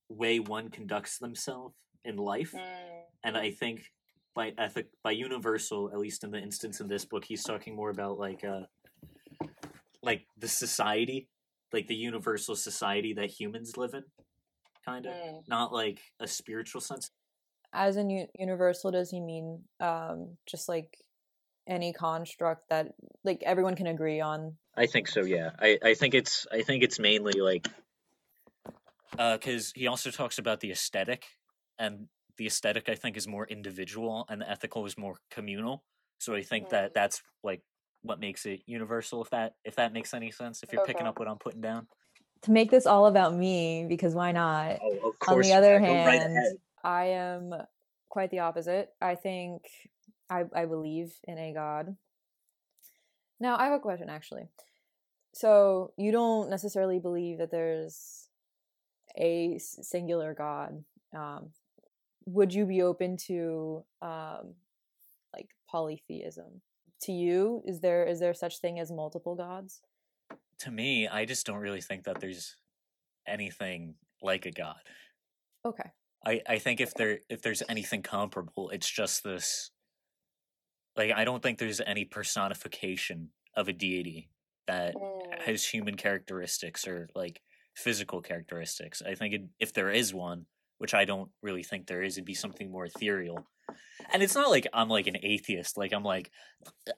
way 0.10 0.40
one 0.40 0.70
conducts 0.70 1.20
themselves 1.20 1.76
in 2.04 2.18
life, 2.18 2.52
Mm. 2.52 3.02
and 3.24 3.38
I 3.38 3.52
think 3.52 3.92
by 4.34 4.54
ethic 4.58 4.88
by 5.04 5.12
universal 5.12 5.92
at 5.94 6.00
least 6.00 6.24
in 6.24 6.32
the 6.32 6.40
instance 6.40 6.82
in 6.82 6.88
this 6.88 7.06
book 7.06 7.26
he's 7.26 7.44
talking 7.44 7.76
more 7.76 7.90
about 7.92 8.18
like 8.18 8.44
uh 8.44 8.62
like 10.02 10.26
the 10.38 10.48
society 10.48 11.28
like 11.74 11.88
the 11.88 11.96
universal 11.96 12.56
society 12.56 13.14
that 13.14 13.30
humans 13.30 13.76
live 13.76 13.94
in 13.94 14.04
kind 14.86 15.06
of 15.06 15.14
Mm. 15.14 15.48
not 15.48 15.74
like 15.74 16.00
a 16.20 16.28
spiritual 16.28 16.82
sense? 16.82 17.12
As 17.72 17.98
in 17.98 18.10
u- 18.10 18.28
universal, 18.38 18.92
does 18.92 19.12
he 19.12 19.20
mean 19.20 19.64
um, 19.80 20.38
just 20.46 20.68
like 20.68 20.98
any 21.68 21.94
construct 21.94 22.68
that 22.70 22.96
like 23.24 23.44
everyone 23.44 23.76
can 23.76 23.86
agree 23.88 24.20
on? 24.22 24.58
i 24.76 24.86
think 24.88 25.08
so 25.08 25.22
yeah. 25.24 25.52
I 25.60 25.78
i 25.84 25.94
think 25.94 26.14
it's 26.16 26.48
i 26.52 26.62
think 26.64 26.84
it's 26.84 26.98
mainly 27.00 27.34
like 27.34 27.68
uh 29.18 29.38
because 29.38 29.72
he 29.76 29.88
also 29.88 30.10
talks 30.10 30.38
about 30.40 30.60
the 30.62 30.72
aesthetic 30.72 31.26
and 31.78 32.08
the 32.38 32.48
aesthetic 32.48 32.90
i 32.90 32.96
think 32.96 33.18
is 33.18 33.28
more 33.28 33.46
individual 33.46 34.26
and 34.30 34.42
the 34.42 34.50
ethical 34.50 34.86
is 34.86 34.98
more 34.98 35.18
communal. 35.30 35.84
So 36.20 36.34
i 36.34 36.42
think 36.42 36.70
that 36.70 36.94
that's 36.94 37.22
like 37.44 37.62
what 38.02 38.20
makes 38.20 38.46
it 38.46 38.62
universal 38.66 39.22
if 39.24 39.30
that 39.32 39.54
if 39.64 39.76
that 39.76 39.94
makes 39.94 40.14
any 40.14 40.32
sense 40.32 40.64
if 40.64 40.72
you're 40.72 40.86
picking 40.86 41.06
up 41.06 41.20
what 41.20 41.28
i'm 41.28 41.38
putting 41.38 41.62
down 41.62 41.88
To 42.44 42.52
make 42.52 42.72
this 42.72 42.86
all 42.86 43.06
about 43.08 43.36
me, 43.36 43.86
because 43.88 44.16
why 44.16 44.32
not? 44.32 44.80
oh 44.82 45.14
of 45.22 45.28
On 45.28 45.42
the 45.42 45.54
other 45.54 45.80
go 45.80 45.86
right 45.86 46.22
hand. 46.22 46.58
I 46.84 47.06
am 47.06 47.54
quite 48.08 48.32
the 48.32 48.40
opposite. 48.40 48.90
I 49.02 49.16
think 49.16 49.64
I, 50.30 50.44
I 50.56 50.66
believe 50.66 51.14
in 51.26 51.38
a 51.38 51.54
god. 51.54 51.96
Now, 53.40 53.58
I 53.58 53.66
have 53.66 53.74
a 53.74 53.80
question 53.80 54.10
actually. 54.10 54.48
So, 55.34 55.94
you 55.98 56.12
don't 56.12 56.50
necessarily 56.50 57.00
believe 57.00 57.38
that 57.38 57.52
there's 57.52 58.30
a 59.18 59.60
singular 59.60 60.34
god. 60.34 60.84
Um, 61.16 61.52
would 62.26 62.54
you 62.54 62.66
be 62.66 62.82
open 62.82 63.18
to 63.28 63.84
um, 64.02 64.54
like 65.34 65.50
polytheism? 65.70 66.62
To 67.04 67.12
you, 67.12 67.64
is 67.66 67.80
there 67.80 68.06
is 68.06 68.20
there 68.20 68.34
such 68.34 68.60
thing 68.60 68.80
as 68.80 68.92
multiple 68.92 69.36
gods? 69.36 69.82
To 70.60 70.72
me 70.72 71.08
i 71.08 71.26
just 71.26 71.46
don't 71.46 71.58
really 71.58 71.82
think 71.82 72.04
that 72.04 72.20
there's 72.20 72.56
anything 73.28 73.96
like 74.22 74.46
a 74.46 74.52
god 74.52 74.80
Okay. 75.66 75.90
I, 76.26 76.42
I 76.48 76.60
think 76.60 76.82
if 76.82 76.94
there 76.94 77.20
if 77.30 77.42
there's 77.42 77.64
anything 77.70 78.02
comparable, 78.02 78.70
it's 78.70 78.90
just 78.90 79.24
this. 79.24 79.72
Like 80.96 81.12
I 81.12 81.24
don't 81.24 81.42
think 81.42 81.60
there's 81.60 81.82
any 81.82 82.06
personification 82.06 83.30
of 83.56 83.68
a 83.68 83.74
deity 83.74 84.30
that 84.68 84.96
mm. 84.96 85.42
has 85.42 85.66
human 85.66 85.96
characteristics 85.96 86.88
or 86.88 87.10
like 87.16 87.42
physical 87.76 88.22
characteristics. 88.22 89.02
I 89.06 89.16
think 89.16 89.34
it, 89.34 89.42
if 89.60 89.74
there 89.74 89.90
is 89.90 90.14
one, 90.14 90.46
which 90.80 90.94
I 90.94 91.06
don't 91.06 91.30
really 91.42 91.64
think 91.64 91.86
there 91.88 92.02
is, 92.02 92.18
it'd 92.18 92.26
be 92.26 92.34
something 92.34 92.72
more 92.72 92.86
ethereal. 92.86 93.48
And 94.12 94.24
it's 94.24 94.34
not 94.34 94.50
like 94.50 94.66
I'm 94.74 94.90
like 94.90 95.06
an 95.08 95.18
atheist. 95.22 95.78
Like 95.78 95.94
I'm 95.94 96.04
like 96.04 96.32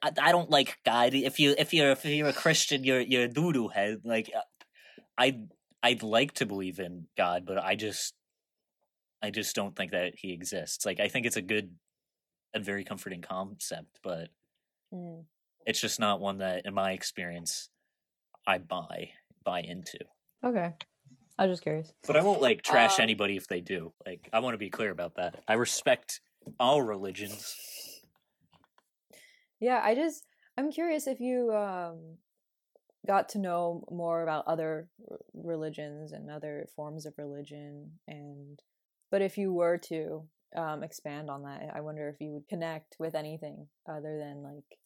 I, 0.01 0.11
I 0.21 0.31
don't 0.31 0.49
like 0.49 0.77
God. 0.85 1.13
If 1.13 1.39
you 1.39 1.53
if 1.57 1.73
you're 1.73 1.91
if 1.91 2.05
you're 2.05 2.29
a 2.29 2.33
Christian, 2.33 2.83
you're 2.85 3.01
you're 3.01 3.23
a 3.23 3.27
doo 3.27 3.67
head. 3.67 4.01
Like 4.05 4.31
uh, 4.35 4.39
I 5.17 5.39
I'd 5.83 6.03
like 6.03 6.33
to 6.35 6.45
believe 6.45 6.79
in 6.79 7.07
God, 7.17 7.45
but 7.45 7.57
I 7.57 7.75
just 7.75 8.13
I 9.21 9.31
just 9.31 9.55
don't 9.55 9.75
think 9.75 9.91
that 9.91 10.13
he 10.15 10.31
exists. 10.31 10.85
Like 10.85 10.99
I 10.99 11.09
think 11.09 11.25
it's 11.25 11.35
a 11.37 11.41
good 11.41 11.75
and 12.53 12.63
very 12.63 12.83
comforting 12.83 13.21
concept, 13.21 13.99
but 14.03 14.29
Mm. 14.93 15.23
it's 15.65 15.79
just 15.79 16.01
not 16.01 16.19
one 16.19 16.39
that 16.39 16.65
in 16.65 16.73
my 16.73 16.91
experience 16.91 17.69
I 18.45 18.57
buy 18.57 19.11
buy 19.43 19.61
into. 19.61 19.99
Okay. 20.43 20.73
I 21.41 21.47
was 21.47 21.53
just 21.53 21.63
curious. 21.63 21.91
But 22.05 22.17
I 22.17 22.21
won't 22.21 22.39
like 22.39 22.61
trash 22.61 22.99
Um, 22.99 23.03
anybody 23.03 23.35
if 23.35 23.47
they 23.47 23.61
do. 23.61 23.93
Like 24.05 24.29
I 24.31 24.39
want 24.41 24.53
to 24.53 24.59
be 24.59 24.69
clear 24.69 24.91
about 24.91 25.15
that. 25.15 25.43
I 25.47 25.53
respect 25.53 26.21
all 26.59 26.83
religions. 26.83 27.55
Yeah, 29.59 29.81
I 29.83 29.95
just 29.95 30.27
I'm 30.55 30.71
curious 30.71 31.07
if 31.07 31.19
you 31.19 31.51
um 31.51 32.17
got 33.07 33.29
to 33.29 33.39
know 33.39 33.83
more 33.89 34.21
about 34.21 34.45
other 34.45 34.87
religions 35.33 36.11
and 36.11 36.29
other 36.29 36.67
forms 36.75 37.07
of 37.07 37.15
religion 37.17 37.93
and 38.07 38.59
but 39.09 39.23
if 39.23 39.35
you 39.35 39.51
were 39.51 39.79
to 39.79 40.27
um 40.55 40.83
expand 40.83 41.31
on 41.31 41.41
that, 41.41 41.71
I 41.73 41.81
wonder 41.81 42.07
if 42.07 42.21
you 42.21 42.33
would 42.33 42.47
connect 42.47 42.97
with 42.99 43.15
anything 43.15 43.65
other 43.89 44.19
than 44.19 44.43
like 44.43 44.77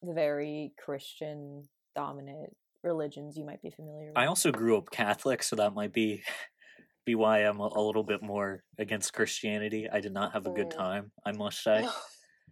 the 0.00 0.14
very 0.14 0.74
Christian 0.78 1.66
dominant 1.96 2.54
religions 2.86 3.36
you 3.36 3.44
might 3.44 3.60
be 3.60 3.70
familiar 3.70 4.08
with. 4.08 4.16
I 4.16 4.26
also 4.26 4.50
grew 4.52 4.78
up 4.78 4.90
Catholic, 4.90 5.42
so 5.42 5.56
that 5.56 5.74
might 5.74 5.92
be 5.92 6.22
be 7.04 7.14
why 7.14 7.40
I'm 7.40 7.60
a, 7.60 7.70
a 7.74 7.80
little 7.80 8.04
bit 8.04 8.22
more 8.22 8.62
against 8.78 9.12
Christianity. 9.12 9.88
I 9.92 10.00
did 10.00 10.12
not 10.12 10.32
have 10.32 10.46
a 10.46 10.50
good 10.50 10.70
time, 10.70 11.12
I 11.24 11.32
must 11.32 11.62
say. 11.62 11.86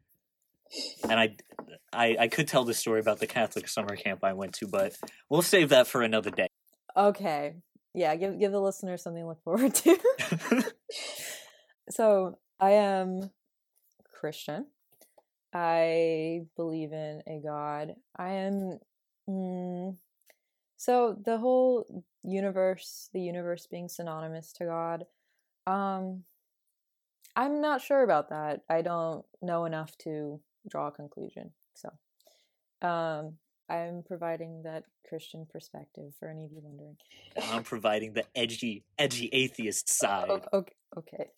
and 1.08 1.18
I, 1.18 1.36
I 1.92 2.16
I 2.20 2.28
could 2.28 2.48
tell 2.48 2.64
the 2.64 2.74
story 2.74 3.00
about 3.00 3.20
the 3.20 3.26
Catholic 3.26 3.68
summer 3.68 3.96
camp 3.96 4.20
I 4.22 4.32
went 4.32 4.54
to, 4.54 4.68
but 4.68 4.96
we'll 5.28 5.42
save 5.42 5.70
that 5.70 5.86
for 5.86 6.02
another 6.02 6.30
day. 6.30 6.48
Okay. 6.96 7.56
Yeah, 7.94 8.14
give 8.16 8.38
give 8.38 8.52
the 8.52 8.60
listener 8.60 8.96
something 8.96 9.22
to 9.22 9.28
look 9.28 9.42
forward 9.42 9.74
to. 9.74 9.98
so 11.90 12.38
I 12.58 12.72
am 12.72 13.30
Christian. 14.20 14.66
I 15.52 16.46
believe 16.56 16.92
in 16.92 17.22
a 17.26 17.40
God. 17.44 17.94
I 18.16 18.30
am. 18.30 18.78
Mm, 19.28 19.96
so 20.84 21.16
the 21.24 21.38
whole 21.38 22.04
universe, 22.22 23.08
the 23.14 23.20
universe 23.22 23.66
being 23.66 23.88
synonymous 23.88 24.52
to 24.52 24.66
God, 24.66 25.06
um, 25.66 26.24
I'm 27.34 27.62
not 27.62 27.80
sure 27.80 28.02
about 28.02 28.28
that. 28.28 28.60
I 28.68 28.82
don't 28.82 29.24
know 29.40 29.64
enough 29.64 29.96
to 30.02 30.42
draw 30.68 30.88
a 30.88 30.92
conclusion. 30.92 31.52
So, 31.74 32.86
um, 32.86 33.38
I'm 33.70 34.02
providing 34.06 34.64
that 34.64 34.84
Christian 35.08 35.46
perspective 35.50 36.12
for 36.20 36.28
any 36.28 36.44
of 36.44 36.52
you 36.52 36.60
wondering. 36.62 36.98
I'm 37.50 37.62
providing 37.62 38.12
the 38.12 38.26
edgy, 38.36 38.84
edgy 38.98 39.30
atheist 39.32 39.88
side. 39.98 40.28
O- 40.28 40.58
Okay. 40.58 40.74
Okay. 40.98 41.30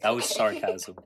That 0.00 0.14
was 0.14 0.24
sarcasm. 0.34 0.96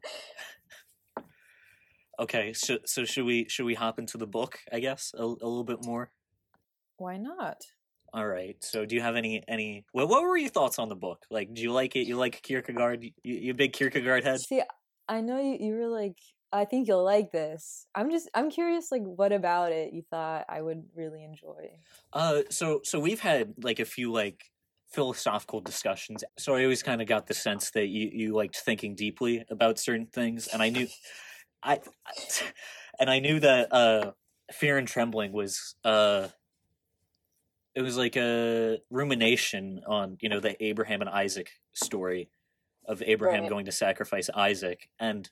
Okay, 2.20 2.52
so 2.52 2.78
so 2.85 3.04
should 3.04 3.25
we 3.25 3.49
should 3.49 3.66
we 3.66 3.75
hop 3.75 3.99
into 3.99 4.16
the 4.16 4.28
book? 4.28 4.61
I 4.73 4.78
guess 4.78 5.12
a, 5.18 5.25
a 5.25 5.25
little 5.25 5.64
bit 5.64 5.85
more. 5.85 6.12
Why 6.99 7.16
not? 7.16 7.64
All 8.12 8.26
right. 8.26 8.57
So, 8.61 8.85
do 8.85 8.97
you 8.97 9.00
have 9.00 9.17
any 9.17 9.43
any? 9.47 9.85
What 9.93 10.09
what 10.09 10.23
were 10.23 10.37
your 10.37 10.50
thoughts 10.50 10.79
on 10.79 10.88
the 10.88 10.97
book? 10.97 11.26
Like, 11.31 11.55
do 11.55 11.62
you 11.62 11.73
like 11.73 11.95
it? 11.97 12.07
You 12.07 12.17
like 12.17 12.43
Kierkegaard? 12.43 13.05
You, 13.05 13.12
you 13.23 13.55
big 13.55 13.73
Kierkegaard 13.73 14.25
head? 14.25 14.40
See, 14.40 14.62
I 15.09 15.21
know 15.21 15.40
you, 15.40 15.57
you 15.61 15.75
were 15.75 15.88
like, 15.88 16.17
I 16.52 16.64
think 16.64 16.88
you'll 16.88 17.05
like 17.05 17.31
this. 17.31 17.87
I'm 17.95 18.11
just, 18.11 18.29
I'm 18.35 18.50
curious, 18.50 18.90
like, 18.90 19.02
what 19.02 19.33
about 19.33 19.73
it 19.73 19.93
you 19.93 20.02
thought 20.11 20.47
I 20.49 20.61
would 20.61 20.85
really 20.95 21.23
enjoy? 21.25 21.71
Uh, 22.12 22.43
so 22.50 22.81
so 22.85 22.99
we've 22.99 23.21
had 23.21 23.55
like 23.62 23.79
a 23.79 23.85
few 23.85 24.12
like 24.12 24.45
philosophical 24.93 25.61
discussions. 25.61 26.25
So 26.38 26.57
I 26.57 26.64
always 26.64 26.83
kind 26.83 27.00
of 27.00 27.07
got 27.07 27.29
the 27.29 27.35
sense 27.35 27.71
that 27.73 27.87
you 27.87 28.11
you 28.12 28.35
liked 28.35 28.57
thinking 28.57 28.95
deeply 28.95 29.45
about 29.50 29.79
certain 29.79 30.07
things, 30.07 30.49
and 30.49 30.62
I 30.62 30.71
knew, 30.71 30.88
I, 31.62 31.79
and 33.00 33.09
I 33.09 33.21
knew 33.21 33.38
that 33.40 33.73
uh, 33.73 34.12
fear 34.52 34.79
and 34.79 34.88
trembling 34.88 35.33
was 35.33 35.76
uh, 35.85 36.29
it 37.75 37.83
was 37.83 37.97
like 37.97 38.17
a 38.17 38.79
rumination 38.91 39.83
on 39.87 40.17
you 40.21 40.29
know 40.29 40.41
the 40.41 40.62
Abraham 40.65 41.00
and 41.00 41.11
Isaac 41.11 41.50
story 41.73 42.31
of 42.87 43.03
Abraham 43.03 43.43
Right. 43.43 43.50
going 43.50 43.65
to 43.67 43.73
sacrifice 43.73 44.29
Isaac, 44.35 44.89
and 44.99 45.29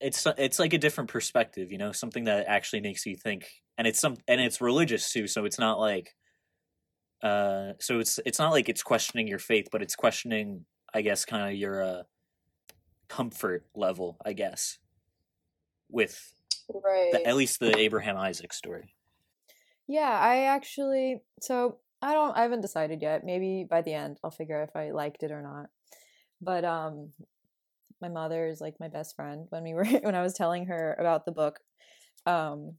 it's 0.00 0.26
it's 0.38 0.58
like 0.58 0.72
a 0.72 0.78
different 0.78 1.10
perspective, 1.10 1.72
you 1.72 1.78
know, 1.78 1.92
something 1.92 2.24
that 2.24 2.46
actually 2.46 2.80
makes 2.80 3.04
you 3.06 3.16
think, 3.16 3.46
and 3.76 3.86
it's 3.86 3.98
some 4.00 4.16
and 4.28 4.40
it's 4.40 4.60
religious 4.60 5.12
too, 5.12 5.26
so 5.26 5.44
it's 5.44 5.58
not 5.58 5.78
like 5.78 6.14
uh 7.22 7.72
so 7.78 7.98
it's 7.98 8.18
it's 8.24 8.38
not 8.38 8.50
like 8.50 8.68
it's 8.70 8.82
questioning 8.82 9.28
your 9.28 9.38
faith 9.38 9.68
but 9.70 9.82
it's 9.82 9.94
questioning 9.94 10.64
i 10.94 11.02
guess 11.02 11.26
kind 11.26 11.50
of 11.52 11.54
your 11.54 11.82
uh 11.82 12.02
comfort 13.08 13.66
level 13.74 14.16
i 14.24 14.32
guess 14.32 14.78
with 15.90 16.32
Right. 16.72 17.10
the, 17.12 17.26
at 17.26 17.36
least 17.36 17.60
the 17.60 17.76
abraham 17.76 18.16
isaac 18.16 18.54
story 18.54 18.94
Yeah, 19.90 20.16
I 20.22 20.44
actually, 20.44 21.20
so 21.40 21.78
I 22.00 22.14
don't, 22.14 22.36
I 22.36 22.42
haven't 22.42 22.60
decided 22.60 23.02
yet. 23.02 23.24
Maybe 23.24 23.66
by 23.68 23.82
the 23.82 23.92
end 23.92 24.18
I'll 24.22 24.30
figure 24.30 24.62
out 24.62 24.68
if 24.68 24.76
I 24.76 24.92
liked 24.92 25.24
it 25.24 25.32
or 25.32 25.42
not. 25.42 25.66
But, 26.40 26.64
um, 26.64 27.10
my 28.00 28.08
mother 28.08 28.46
is 28.46 28.60
like 28.60 28.76
my 28.78 28.86
best 28.86 29.16
friend. 29.16 29.46
When 29.50 29.64
we 29.64 29.74
were, 29.74 29.84
when 30.02 30.14
I 30.14 30.22
was 30.22 30.34
telling 30.34 30.66
her 30.66 30.96
about 31.00 31.24
the 31.24 31.32
book, 31.32 31.58
um, 32.24 32.76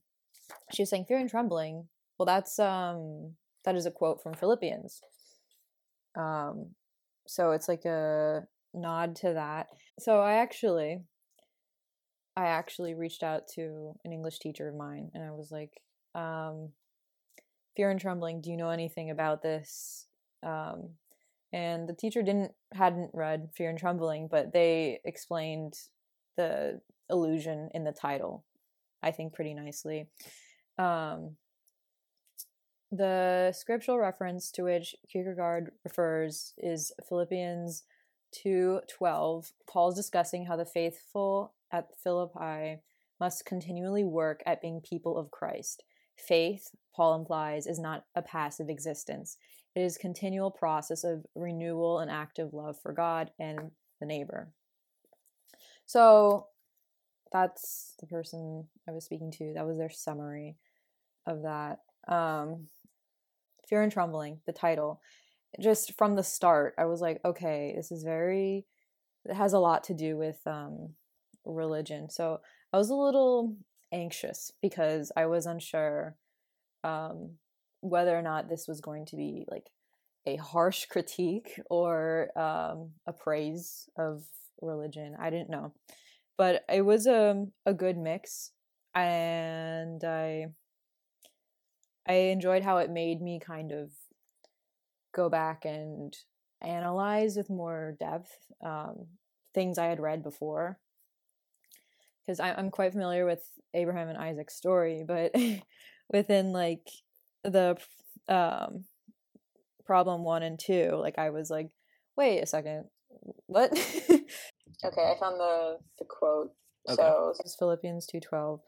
she 0.73 0.83
was 0.83 0.89
saying 0.89 1.03
fear 1.05 1.17
and 1.17 1.29
trembling. 1.29 1.89
Well, 2.17 2.25
that's, 2.25 2.57
um, 2.59 3.33
that 3.65 3.75
is 3.75 3.85
a 3.85 3.91
quote 3.91 4.23
from 4.23 4.33
Philippians. 4.33 5.01
Um, 6.17 6.69
so 7.27 7.51
it's 7.51 7.67
like 7.67 7.83
a 7.83 8.43
nod 8.73 9.17
to 9.17 9.33
that. 9.33 9.67
So 9.99 10.21
I 10.21 10.35
actually 10.35 11.01
I 12.37 12.45
actually 12.45 12.93
reached 12.93 13.21
out 13.21 13.49
to 13.55 13.95
an 14.05 14.13
English 14.13 14.39
teacher 14.39 14.69
of 14.69 14.75
mine 14.75 15.11
and 15.13 15.25
I 15.25 15.31
was 15.31 15.51
like, 15.51 15.73
um, 16.15 16.69
Fear 17.81 17.89
and 17.89 17.99
Trembling, 17.99 18.41
do 18.41 18.51
you 18.51 18.57
know 18.57 18.69
anything 18.69 19.09
about 19.09 19.41
this? 19.41 20.05
Um, 20.43 20.89
and 21.51 21.89
the 21.89 21.95
teacher 21.95 22.21
didn't 22.21 22.51
hadn't 22.73 23.09
read 23.11 23.49
Fear 23.55 23.71
and 23.71 23.79
Trembling, 23.79 24.27
but 24.29 24.53
they 24.53 24.99
explained 25.03 25.73
the 26.37 26.79
illusion 27.09 27.71
in 27.73 27.83
the 27.83 27.91
title, 27.91 28.45
I 29.01 29.09
think, 29.09 29.33
pretty 29.33 29.55
nicely. 29.55 30.05
Um, 30.77 31.37
the 32.91 33.51
scriptural 33.57 33.97
reference 33.97 34.51
to 34.51 34.65
which 34.65 34.95
Kierkegaard 35.11 35.71
refers 35.83 36.53
is 36.59 36.91
Philippians 37.09 37.81
2:12. 38.31 39.53
Paul's 39.67 39.95
discussing 39.95 40.45
how 40.45 40.55
the 40.55 40.65
faithful 40.65 41.55
at 41.71 41.97
Philippi 41.97 42.83
must 43.19 43.43
continually 43.43 44.03
work 44.03 44.43
at 44.45 44.61
being 44.61 44.81
people 44.81 45.17
of 45.17 45.31
Christ. 45.31 45.83
Faith, 46.21 46.69
Paul 46.95 47.15
implies, 47.15 47.67
is 47.67 47.79
not 47.79 48.05
a 48.15 48.21
passive 48.21 48.69
existence. 48.69 49.37
It 49.75 49.81
is 49.81 49.97
continual 49.97 50.51
process 50.51 51.03
of 51.03 51.25
renewal 51.35 51.99
and 51.99 52.11
active 52.11 52.53
love 52.53 52.77
for 52.81 52.93
God 52.93 53.31
and 53.39 53.71
the 53.99 54.05
neighbor. 54.05 54.51
So 55.85 56.47
that's 57.31 57.95
the 57.99 58.07
person 58.07 58.67
I 58.87 58.91
was 58.91 59.05
speaking 59.05 59.31
to. 59.31 59.53
That 59.53 59.65
was 59.65 59.77
their 59.77 59.89
summary 59.89 60.57
of 61.25 61.43
that. 61.43 61.79
Um, 62.07 62.67
Fear 63.67 63.83
and 63.83 63.91
Trembling, 63.91 64.41
the 64.45 64.51
title. 64.51 65.01
Just 65.59 65.97
from 65.97 66.15
the 66.15 66.23
start, 66.23 66.75
I 66.77 66.85
was 66.85 67.01
like, 67.01 67.21
okay, 67.23 67.73
this 67.75 67.91
is 67.91 68.03
very, 68.03 68.65
it 69.25 69.33
has 69.33 69.53
a 69.53 69.59
lot 69.59 69.85
to 69.85 69.93
do 69.93 70.17
with 70.17 70.39
um, 70.45 70.89
religion. 71.45 72.09
So 72.09 72.41
I 72.73 72.77
was 72.77 72.89
a 72.89 72.95
little 72.95 73.55
anxious 73.91 74.51
because 74.61 75.11
I 75.15 75.25
was 75.25 75.45
unsure 75.45 76.15
um, 76.83 77.31
whether 77.81 78.17
or 78.17 78.21
not 78.21 78.49
this 78.49 78.67
was 78.67 78.81
going 78.81 79.05
to 79.07 79.15
be 79.15 79.45
like 79.49 79.69
a 80.25 80.35
harsh 80.37 80.85
critique 80.85 81.59
or 81.69 82.29
um, 82.37 82.91
a 83.07 83.13
praise 83.13 83.89
of 83.97 84.23
religion. 84.61 85.15
I 85.19 85.29
didn't 85.29 85.49
know, 85.49 85.73
but 86.37 86.63
it 86.71 86.81
was 86.81 87.07
a 87.07 87.31
um, 87.31 87.51
a 87.65 87.73
good 87.73 87.97
mix, 87.97 88.51
and 88.93 90.03
I 90.03 90.47
I 92.07 92.13
enjoyed 92.13 92.63
how 92.63 92.77
it 92.77 92.89
made 92.89 93.21
me 93.21 93.39
kind 93.39 93.71
of 93.71 93.91
go 95.13 95.29
back 95.29 95.65
and 95.65 96.15
analyze 96.61 97.35
with 97.35 97.49
more 97.49 97.95
depth 97.99 98.31
um, 98.63 99.07
things 99.53 99.77
I 99.77 99.85
had 99.85 99.99
read 99.99 100.23
before. 100.23 100.79
Because 102.25 102.39
I'm 102.39 102.69
quite 102.69 102.91
familiar 102.91 103.25
with 103.25 103.43
Abraham 103.73 104.09
and 104.09 104.17
Isaac's 104.17 104.55
story, 104.55 105.03
but 105.07 105.33
within 106.13 106.51
like 106.51 106.87
the 107.43 107.77
um, 108.27 108.85
problem 109.85 110.23
one 110.23 110.43
and 110.43 110.59
two, 110.59 110.91
like 110.93 111.17
I 111.17 111.31
was 111.31 111.49
like, 111.49 111.69
wait 112.15 112.39
a 112.39 112.45
second, 112.45 112.85
what? 113.47 113.71
okay, 114.11 114.21
I 114.83 115.15
found 115.19 115.39
the 115.39 115.77
the 115.99 116.05
quote. 116.05 116.51
Okay. 116.87 116.95
So 116.95 117.33
this 117.37 117.45
is 117.45 117.55
Philippians 117.57 118.05
two 118.05 118.19
twelve. 118.19 118.61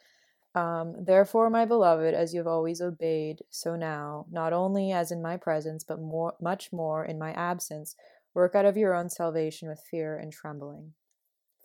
Um, 0.56 0.96
Therefore, 1.00 1.50
my 1.50 1.66
beloved, 1.66 2.14
as 2.14 2.34
you 2.34 2.40
have 2.40 2.48
always 2.48 2.80
obeyed, 2.82 3.40
so 3.50 3.76
now, 3.76 4.28
not 4.32 4.54
only 4.54 4.92
as 4.92 5.12
in 5.12 5.22
my 5.22 5.36
presence, 5.38 5.84
but 5.84 6.00
more, 6.00 6.36
much 6.40 6.72
more 6.72 7.04
in 7.04 7.18
my 7.18 7.32
absence, 7.32 7.96
work 8.36 8.54
out 8.54 8.66
of 8.66 8.78
your 8.78 8.94
own 8.94 9.10
salvation 9.10 9.68
with 9.68 9.84
fear 9.90 10.16
and 10.16 10.32
trembling. 10.32 10.94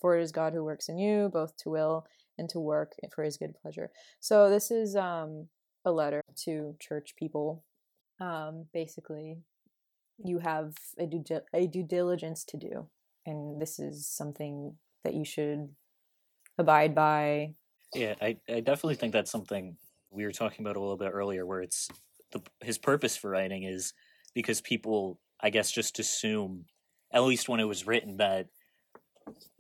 For 0.01 0.17
it 0.17 0.23
is 0.23 0.33
God 0.33 0.53
who 0.53 0.65
works 0.65 0.89
in 0.89 0.99
you, 0.99 1.29
both 1.33 1.57
to 1.59 1.71
will 1.71 2.07
and 2.37 2.49
to 2.51 2.61
work 2.61 2.93
for 3.15 3.25
his 3.25 3.37
good 3.37 3.55
pleasure. 3.61 3.91
So, 4.21 4.49
this 4.49 4.71
is 4.71 4.95
um, 4.97 5.49
a 5.85 5.91
letter 5.91 6.23
to 6.45 6.77
church 6.81 7.15
people. 7.17 7.65
Um, 8.21 8.67
basically, 8.73 9.39
you 10.25 10.39
have 10.39 10.75
a 10.99 11.07
due, 11.07 11.25
a 11.53 11.67
due 11.67 11.83
diligence 11.83 12.45
to 12.45 12.57
do, 12.57 12.89
and 13.27 13.61
this 13.61 13.79
is 13.79 14.07
something 14.07 14.77
that 15.05 15.15
you 15.15 15.25
should 15.25 15.69
abide 16.59 16.95
by 16.95 17.55
yeah, 17.95 18.15
I, 18.21 18.37
I 18.49 18.61
definitely 18.61 18.97
think 18.97 19.13
that's 19.13 19.31
something 19.31 19.77
we 20.11 20.25
were 20.25 20.33
talking 20.33 20.65
about 20.65 20.77
a 20.77 20.81
little 20.81 20.97
bit 20.97 21.11
earlier, 21.13 21.47
where 21.47 21.63
it's 21.63 21.89
the, 22.33 22.43
his 22.61 22.79
purpose 22.79 23.17
for 23.17 23.31
writing 23.31 23.65
is 23.65 23.95
because 24.35 24.61
people, 24.61 25.19
I 25.41 25.51
guess, 25.51 25.71
just 25.71 25.99
assume, 25.99 26.67
at 27.13 27.23
least 27.23 27.49
when 27.49 27.61
it 27.61 27.65
was 27.65 27.87
written, 27.87 28.19
that 28.19 28.47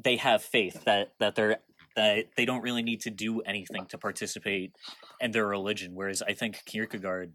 they 0.02 0.16
have 0.16 0.42
faith 0.42 0.84
that 0.84 1.12
that 1.18 1.34
they're 1.34 1.58
that 1.96 2.26
they 2.36 2.44
don't 2.44 2.62
really 2.62 2.82
need 2.82 3.00
to 3.00 3.10
do 3.10 3.40
anything 3.40 3.86
to 3.86 3.98
participate 3.98 4.72
in 5.20 5.32
their 5.32 5.46
religion. 5.46 5.94
Whereas 5.94 6.22
I 6.22 6.32
think 6.32 6.64
Kierkegaard, 6.64 7.32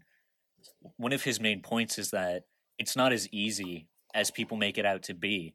one 0.96 1.12
of 1.12 1.24
his 1.24 1.40
main 1.40 1.60
points 1.60 1.98
is 1.98 2.10
that 2.10 2.44
it's 2.78 2.96
not 2.96 3.12
as 3.12 3.28
easy 3.30 3.88
as 4.14 4.30
people 4.30 4.56
make 4.56 4.78
it 4.78 4.86
out 4.86 5.02
to 5.04 5.14
be 5.14 5.54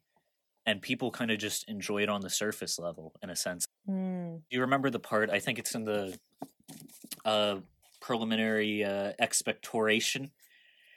and 0.66 0.80
people 0.82 1.10
kind 1.10 1.30
of 1.30 1.38
just 1.38 1.68
enjoy 1.68 2.02
it 2.02 2.08
on 2.08 2.20
the 2.20 2.30
surface 2.30 2.78
level 2.78 3.12
in 3.22 3.30
a 3.30 3.36
sense. 3.36 3.66
Mm. 3.88 4.42
You 4.50 4.60
remember 4.60 4.90
the 4.90 4.98
part? 5.00 5.30
I 5.30 5.40
think 5.40 5.58
it's 5.58 5.74
in 5.74 5.84
the 5.84 6.18
uh, 7.24 7.56
preliminary 8.00 8.84
uh, 8.84 9.12
expectoration 9.18 10.30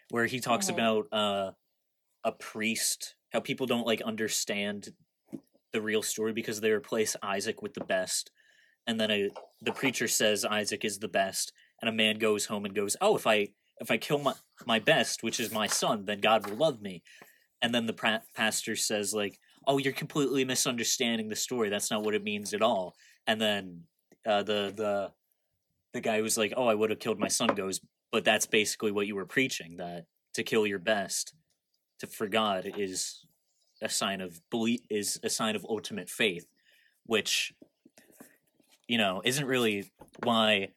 where 0.10 0.26
he 0.26 0.40
talks 0.40 0.68
mm-hmm. 0.68 0.76
about 0.76 1.08
uh, 1.12 1.52
a 2.24 2.32
priest, 2.32 3.16
how 3.32 3.40
people 3.40 3.66
don't 3.66 3.88
like 3.88 4.02
understand 4.02 4.90
the 5.74 5.82
real 5.82 6.02
story 6.02 6.34
because 6.34 6.62
they 6.62 6.72
replace 6.72 7.16
Isaac 7.22 7.62
with 7.62 7.74
the 7.74 7.84
best, 7.84 8.32
and 8.88 9.00
then 9.00 9.12
a, 9.12 9.30
the 9.62 9.72
preacher 9.72 10.08
says 10.08 10.46
Isaac 10.46 10.86
is 10.86 11.00
the 11.00 11.08
best, 11.08 11.52
and 11.82 11.90
a 11.90 11.94
man 11.94 12.18
goes 12.18 12.46
home 12.46 12.66
and 12.66 12.76
goes, 12.76 12.96
"Oh, 13.02 13.16
if 13.16 13.28
I 13.28 13.50
if 13.80 13.92
I 13.92 13.98
kill 13.98 14.20
my 14.20 14.34
my 14.66 14.80
best, 14.80 15.24
which 15.24 15.40
is 15.40 15.52
my 15.52 15.68
son, 15.68 16.06
then 16.06 16.22
God 16.22 16.50
will 16.50 16.58
love 16.58 16.82
me." 16.82 17.04
And 17.62 17.74
then 17.74 17.86
the 17.86 17.94
pra- 17.94 18.24
pastor 18.36 18.76
says 18.76 19.14
like, 19.14 19.40
oh 19.66 19.78
you're 19.78 19.94
completely 19.94 20.44
misunderstanding 20.44 21.30
the 21.30 21.36
story. 21.36 21.70
That's 21.70 21.90
not 21.90 22.04
what 22.04 22.14
it 22.14 22.22
means 22.22 22.54
at 22.54 22.62
all. 22.62 22.94
And 23.26 23.40
then 23.40 23.84
uh, 24.26 24.44
the 24.44 24.74
the 24.76 25.12
the 25.94 26.02
guy 26.02 26.20
who's 26.20 26.38
like 26.38 26.54
oh 26.58 26.68
i 26.68 26.74
would 26.74 26.90
have 26.90 27.00
killed 27.00 27.20
my 27.20 27.28
son 27.28 27.50
goes 27.50 27.80
but 28.12 28.26
that's 28.26 28.46
basically 28.46 28.92
what 28.92 29.08
you 29.08 29.16
were 29.16 29.26
preaching 29.26 29.78
that 29.78 30.06
to 30.34 30.44
kill 30.44 30.66
your 30.66 30.80
best 30.80 31.34
to 32.00 32.08
for 32.08 32.28
god 32.28 32.72
is 32.78 33.23
a 33.84 33.90
sign 33.90 34.22
of 34.22 34.42
belief 34.50 34.80
is 34.90 35.20
a 35.24 35.30
sign 35.30 35.56
of 35.56 35.66
ultimate 35.70 36.10
faith 36.10 36.48
which 37.06 37.54
you 38.88 38.98
know 38.98 39.22
isn't 39.24 39.46
really 39.46 39.92
why 40.24 40.70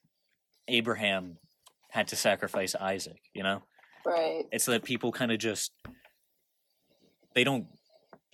abraham 0.68 1.38
had 1.90 2.08
to 2.08 2.16
sacrifice 2.16 2.74
isaac 2.74 3.20
you 3.32 3.42
know? 3.42 3.62
Right. 4.04 4.44
It's 4.52 4.66
that 4.66 4.84
people 4.84 5.10
kind 5.10 5.32
of 5.32 5.38
just 5.38 5.72
they 7.34 7.42
don't 7.42 7.66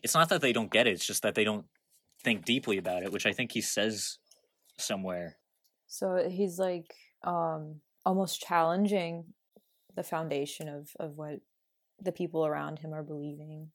it's 0.02 0.14
not 0.14 0.28
that 0.28 0.40
they 0.40 0.52
don't 0.52 0.70
get 0.70 0.86
it 0.86 0.92
it's 0.92 1.06
just 1.06 1.22
that 1.22 1.34
they 1.34 1.44
don't 1.44 1.64
think 2.22 2.44
deeply 2.44 2.78
about 2.78 3.02
it 3.02 3.12
which 3.12 3.26
i 3.26 3.32
think 3.32 3.52
he 3.52 3.60
says 3.60 4.18
somewhere. 4.78 5.38
So 5.86 6.28
he's 6.28 6.58
like 6.58 6.92
um 7.24 7.80
almost 8.04 8.40
challenging 8.40 9.24
the 9.94 10.02
foundation 10.02 10.68
of 10.68 10.90
of 10.98 11.16
what 11.16 11.40
the 12.00 12.12
people 12.12 12.44
around 12.46 12.80
him 12.80 12.92
are 12.92 13.02
believing 13.02 13.70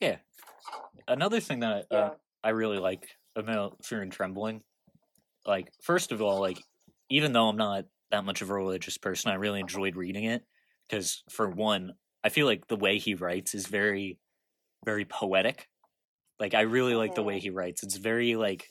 yeah 0.00 0.16
another 1.08 1.40
thing 1.40 1.60
that 1.60 1.86
uh, 1.90 1.96
yeah. 1.96 1.98
uh, 1.98 2.14
i 2.44 2.50
really 2.50 2.78
like 2.78 3.08
about 3.34 3.84
fear 3.84 4.02
and 4.02 4.12
trembling 4.12 4.62
like 5.44 5.68
first 5.82 6.12
of 6.12 6.22
all 6.22 6.40
like 6.40 6.58
even 7.10 7.32
though 7.32 7.48
i'm 7.48 7.56
not 7.56 7.84
that 8.10 8.24
much 8.24 8.42
of 8.42 8.50
a 8.50 8.54
religious 8.54 8.98
person 8.98 9.30
i 9.30 9.34
really 9.34 9.60
enjoyed 9.60 9.96
reading 9.96 10.24
it 10.24 10.42
because 10.88 11.22
for 11.28 11.48
one 11.48 11.92
I 12.26 12.28
feel 12.28 12.46
like 12.46 12.66
the 12.66 12.74
way 12.74 12.98
he 12.98 13.14
writes 13.14 13.54
is 13.54 13.68
very, 13.68 14.18
very 14.84 15.04
poetic. 15.04 15.68
Like 16.40 16.54
I 16.54 16.62
really 16.62 16.96
like 16.96 17.14
the 17.14 17.22
way 17.22 17.38
he 17.38 17.50
writes. 17.50 17.84
It's 17.84 17.98
very 17.98 18.34
like 18.34 18.66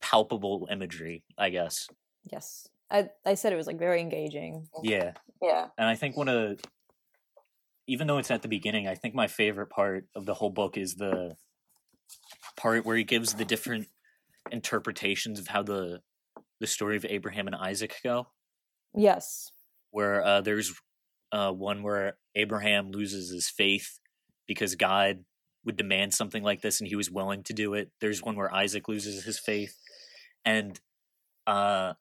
palpable 0.00 0.66
imagery, 0.70 1.22
I 1.36 1.50
guess. 1.50 1.88
Yes. 2.32 2.66
I 2.90 3.10
I 3.26 3.34
said 3.34 3.52
it 3.52 3.56
was 3.56 3.66
like 3.66 3.78
very 3.78 4.00
engaging. 4.00 4.66
Yeah. 4.82 5.12
Yeah. 5.42 5.66
And 5.76 5.86
I 5.86 5.94
think 5.94 6.16
one 6.16 6.28
of 6.28 6.58
even 7.90 8.06
though 8.06 8.18
it's 8.18 8.30
at 8.30 8.42
the 8.42 8.48
beginning, 8.48 8.86
I 8.86 8.94
think 8.94 9.16
my 9.16 9.26
favorite 9.26 9.68
part 9.68 10.06
of 10.14 10.24
the 10.24 10.32
whole 10.32 10.48
book 10.48 10.78
is 10.78 10.94
the 10.94 11.34
part 12.56 12.86
where 12.86 12.96
he 12.96 13.02
gives 13.02 13.34
the 13.34 13.44
different 13.44 13.88
interpretations 14.52 15.40
of 15.40 15.48
how 15.48 15.64
the 15.64 16.00
the 16.60 16.68
story 16.68 16.96
of 16.96 17.04
Abraham 17.04 17.48
and 17.48 17.56
Isaac 17.56 17.96
go. 18.04 18.28
Yes. 18.94 19.50
Where 19.90 20.24
uh, 20.24 20.40
there's 20.40 20.72
uh, 21.32 21.50
one 21.50 21.82
where 21.82 22.16
Abraham 22.36 22.92
loses 22.92 23.32
his 23.32 23.48
faith 23.48 23.98
because 24.46 24.76
God 24.76 25.24
would 25.64 25.76
demand 25.76 26.14
something 26.14 26.44
like 26.44 26.60
this 26.62 26.80
and 26.80 26.86
he 26.86 26.94
was 26.94 27.10
willing 27.10 27.42
to 27.44 27.52
do 27.52 27.74
it. 27.74 27.90
There's 28.00 28.22
one 28.22 28.36
where 28.36 28.54
Isaac 28.54 28.86
loses 28.86 29.24
his 29.24 29.40
faith. 29.40 29.76
And 30.44 30.78
uh 31.46 31.94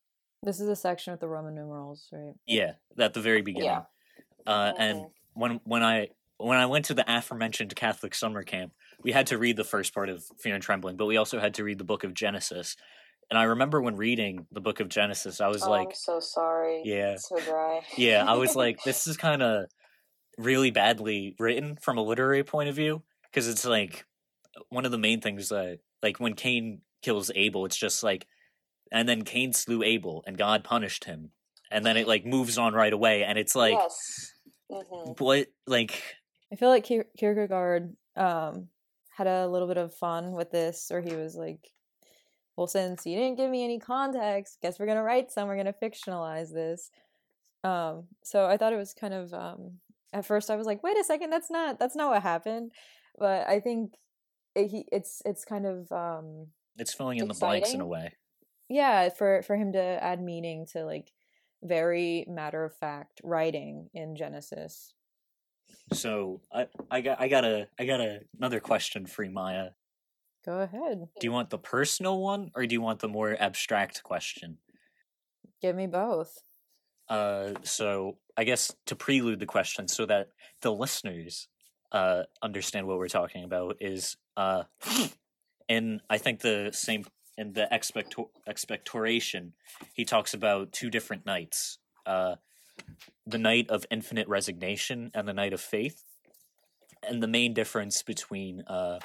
this 0.43 0.59
is 0.59 0.69
a 0.69 0.75
section 0.75 1.11
with 1.11 1.19
the 1.19 1.27
Roman 1.27 1.55
numerals, 1.55 2.07
right? 2.11 2.33
Yeah, 2.45 2.73
at 2.97 3.13
the 3.13 3.21
very 3.21 3.41
beginning. 3.41 3.69
Yeah. 3.69 3.81
Uh, 4.47 4.71
and 4.77 5.05
when 5.39 5.61
when 5.63 5.83
I 5.83 6.09
when 6.37 6.57
I 6.57 6.65
went 6.67 6.85
to 6.85 6.93
the 6.93 7.05
aforementioned 7.07 7.75
Catholic 7.75 8.15
summer 8.15 8.43
camp, 8.43 8.73
we 9.03 9.11
had 9.11 9.27
to 9.27 9.37
read 9.37 9.57
the 9.57 9.63
first 9.63 9.93
part 9.93 10.09
of 10.09 10.23
Fear 10.39 10.55
and 10.55 10.63
Trembling, 10.63 10.95
but 10.95 11.05
we 11.05 11.17
also 11.17 11.39
had 11.39 11.55
to 11.55 11.63
read 11.63 11.77
the 11.77 11.83
book 11.83 12.03
of 12.03 12.13
Genesis. 12.13 12.75
And 13.29 13.37
I 13.37 13.43
remember 13.43 13.81
when 13.81 13.95
reading 13.95 14.47
the 14.51 14.61
book 14.61 14.79
of 14.79 14.89
Genesis, 14.89 15.39
I 15.41 15.47
was 15.47 15.63
oh, 15.63 15.69
like, 15.69 15.89
I'm 15.89 15.93
so 15.93 16.19
sorry. 16.19 16.81
Yeah. 16.83 17.13
It's 17.13 17.29
so 17.29 17.39
dry. 17.39 17.81
yeah, 17.95 18.25
I 18.27 18.35
was 18.35 18.55
like, 18.63 18.83
this 18.83 19.05
is 19.05 19.17
kind 19.17 19.43
of 19.43 19.65
really 20.37 20.71
badly 20.71 21.35
written 21.39 21.77
from 21.81 21.97
a 21.97 22.01
literary 22.01 22.43
point 22.43 22.69
of 22.69 22.75
view 22.75 23.03
because 23.29 23.47
it's 23.47 23.65
like 23.65 24.05
one 24.69 24.85
of 24.85 24.91
the 24.91 24.97
main 24.97 25.21
things 25.21 25.49
that, 25.49 25.79
like, 26.01 26.19
when 26.19 26.33
Cain 26.33 26.81
kills 27.03 27.29
Abel, 27.35 27.65
it's 27.65 27.77
just 27.77 28.01
like, 28.01 28.25
and 28.91 29.07
then 29.07 29.23
Cain 29.23 29.53
slew 29.53 29.83
Abel 29.83 30.23
and 30.25 30.37
God 30.37 30.63
punished 30.63 31.03
him. 31.03 31.31
And 31.71 31.85
then 31.85 31.97
it 31.97 32.07
like 32.07 32.25
moves 32.25 32.57
on 32.57 32.73
right 32.73 32.91
away. 32.91 33.23
And 33.23 33.37
it's 33.37 33.55
like, 33.55 33.73
yes. 33.73 34.33
Hmm 34.69 35.11
what, 35.17 35.47
like, 35.67 36.01
I 36.51 36.55
feel 36.55 36.69
like 36.69 36.85
Kier- 36.85 37.05
Kierkegaard 37.17 37.95
um, 38.15 38.67
had 39.09 39.27
a 39.27 39.47
little 39.47 39.67
bit 39.67 39.77
of 39.77 39.93
fun 39.95 40.31
with 40.31 40.51
this, 40.51 40.91
or 40.91 41.01
he 41.01 41.15
was 41.15 41.35
like, 41.35 41.71
"Well, 42.55 42.67
since 42.67 43.05
you 43.05 43.17
didn't 43.17 43.37
give 43.37 43.49
me 43.49 43.63
any 43.63 43.79
context, 43.79 44.59
guess 44.61 44.79
we're 44.79 44.85
gonna 44.87 45.03
write 45.03 45.31
some. 45.31 45.47
We're 45.47 45.57
gonna 45.57 45.73
fictionalize 45.73 46.53
this." 46.53 46.91
Um, 47.63 48.07
so 48.23 48.45
I 48.45 48.57
thought 48.57 48.73
it 48.73 48.77
was 48.77 48.93
kind 48.93 49.13
of. 49.13 49.33
Um, 49.33 49.79
at 50.13 50.25
first, 50.25 50.49
I 50.49 50.55
was 50.55 50.65
like, 50.65 50.83
"Wait 50.83 50.97
a 50.97 51.03
second, 51.03 51.29
that's 51.31 51.51
not 51.51 51.79
that's 51.79 51.95
not 51.95 52.11
what 52.11 52.23
happened," 52.23 52.71
but 53.17 53.47
I 53.47 53.59
think 53.59 53.93
it, 54.55 54.67
he 54.67 54.85
it's 54.91 55.21
it's 55.25 55.45
kind 55.45 55.65
of 55.65 55.91
um, 55.91 56.47
it's 56.77 56.93
filling 56.93 57.19
in 57.19 57.27
the 57.27 57.33
blanks 57.33 57.73
in 57.73 57.81
a 57.81 57.85
way. 57.85 58.13
yeah 58.69 59.09
for 59.09 59.41
for 59.43 59.55
him 59.55 59.73
to 59.73 59.79
add 59.81 60.21
meaning 60.21 60.65
to 60.73 60.83
like 60.85 61.11
very 61.63 62.25
matter 62.27 62.63
of 62.63 62.75
fact 62.75 63.21
writing 63.23 63.89
in 63.93 64.15
Genesis. 64.15 64.93
So 65.93 66.41
I, 66.53 66.67
I 66.89 67.01
got, 67.01 67.21
I 67.21 67.27
got 67.27 67.45
a, 67.45 67.67
I 67.79 67.85
got 67.85 67.99
a, 67.99 68.21
another 68.37 68.59
question 68.59 69.05
for 69.05 69.23
you, 69.23 69.31
Maya. 69.31 69.69
Go 70.45 70.61
ahead, 70.61 71.09
Do 71.19 71.27
you 71.27 71.31
want 71.31 71.49
the 71.49 71.57
personal 71.57 72.21
one 72.21 72.51
or 72.55 72.65
do 72.65 72.73
you 72.73 72.81
want 72.81 72.99
the 72.99 73.09
more 73.09 73.35
abstract 73.39 74.03
question? 74.03 74.57
give 75.61 75.75
me 75.75 75.87
both. 75.87 76.37
Uh, 77.09 77.53
so 77.63 78.17
I 78.37 78.43
guess 78.43 78.73
to 78.85 78.95
prelude 78.95 79.39
the 79.39 79.45
question 79.45 79.87
so 79.87 80.05
that 80.05 80.27
the 80.61 80.71
listeners 80.71 81.47
uh 81.91 82.23
understand 82.43 82.85
what 82.85 82.99
we're 82.99 83.07
talking 83.07 83.43
about 83.43 83.77
is 83.79 84.15
uh, 84.37 84.63
in 85.69 86.01
I 86.09 86.19
think 86.19 86.41
the 86.41 86.69
same 86.71 87.03
in 87.39 87.53
the 87.53 87.67
expecto- 87.71 88.29
expectoration 88.47 89.53
he 89.93 90.03
talks 90.03 90.33
about 90.33 90.73
two 90.73 90.89
different 90.89 91.25
knights. 91.25 91.79
Uh, 92.05 92.35
the 93.25 93.37
knight 93.37 93.69
of 93.69 93.85
infinite 93.89 94.27
resignation 94.27 95.09
and 95.13 95.27
the 95.27 95.33
knight 95.33 95.53
of 95.53 95.61
faith. 95.61 96.03
And 97.07 97.23
the 97.23 97.27
main 97.27 97.53
difference 97.53 98.03
between 98.03 98.61
uh, 98.67 98.99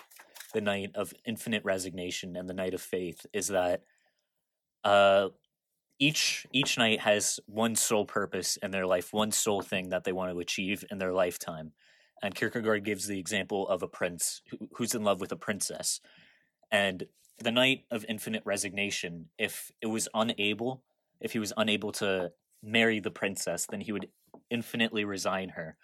the 0.53 0.61
knight 0.61 0.91
of 0.97 1.15
infinite 1.25 1.65
resignation 1.65 2.37
and 2.37 2.49
the 2.49 2.55
knight 2.55 2.75
of 2.75 2.83
faith 2.83 3.25
is 3.33 3.49
that 3.49 3.83
uh, 4.83 5.29
each 5.99 6.47
each 6.53 6.77
knight 6.77 7.01
has 7.01 7.39
one 7.47 7.77
sole 7.77 8.05
purpose 8.05 8.57
in 8.57 8.73
their 8.73 8.87
life, 8.87 9.13
one 9.13 9.31
sole 9.31 9.63
thing 9.63 9.91
that 9.91 10.05
they 10.05 10.13
want 10.13 10.33
to 10.33 10.41
achieve 10.41 10.85
in 10.91 10.99
their 10.99 11.13
lifetime. 11.13 11.73
And 12.21 12.35
Kierkegaard 12.35 12.85
gives 12.85 13.07
the 13.07 13.19
example 13.19 13.69
of 13.69 13.83
a 13.83 13.89
prince 13.89 14.43
who, 14.51 14.69
who's 14.73 14.95
in 14.95 15.05
love 15.05 15.21
with 15.21 15.31
a 15.31 15.37
princess. 15.37 16.01
And 16.73 17.05
the 17.39 17.51
knight 17.51 17.85
of 17.91 18.05
infinite 18.09 18.43
resignation, 18.45 19.27
if 19.39 19.71
it 19.81 19.87
was 19.87 20.09
unable, 20.15 20.83
if 21.21 21.33
he 21.33 21.39
was 21.39 21.53
unable 21.57 21.93
to 21.93 22.33
marry 22.63 23.01
the 23.01 23.11
princess, 23.11 23.67
then 23.67 23.81
he 23.81 23.93
would 23.93 24.09
infinitely 24.51 25.05
resign 25.05 25.51
her. 25.51 25.77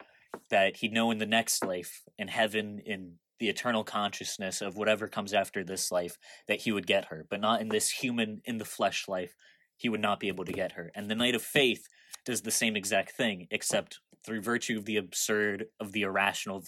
That 0.51 0.77
he'd 0.77 0.93
know 0.93 1.11
in 1.11 1.19
the 1.19 1.27
next 1.27 1.65
life, 1.65 2.03
in 2.19 2.29
heaven, 2.29 2.81
in 2.85 3.15
the 3.41 3.49
eternal 3.49 3.85
consciousness 3.85 4.61
of 4.61 4.77
whatever 4.77 5.09
comes 5.09 5.33
after 5.33 5.65
this 5.65 5.91
life, 5.91 6.19
that 6.47 6.61
he 6.61 6.73
would 6.73 6.87
get 6.87 7.07
her, 7.07 7.27
but 7.29 7.41
not 7.41 7.61
in 7.61 7.69
this 7.69 7.91
human, 7.91 8.43
in 8.45 8.59
the 8.59 8.65
flesh 8.65 9.09
life, 9.09 9.35
he 9.77 9.89
would 9.89 10.01
not 10.01 10.21
be 10.21 10.29
able 10.29 10.45
to 10.45 10.53
get 10.53 10.73
her. 10.73 10.93
And 10.95 11.11
the 11.11 11.15
Knight 11.15 11.35
of 11.35 11.43
Faith 11.43 11.89
does 12.25 12.43
the 12.43 12.51
same 12.51 12.77
exact 12.77 13.13
thing, 13.13 13.49
except 13.51 13.99
through 14.25 14.43
virtue 14.43 14.77
of 14.77 14.85
the 14.85 14.99
absurd, 14.99 15.67
of 15.81 15.93
the 15.93 16.03
irrational, 16.03 16.63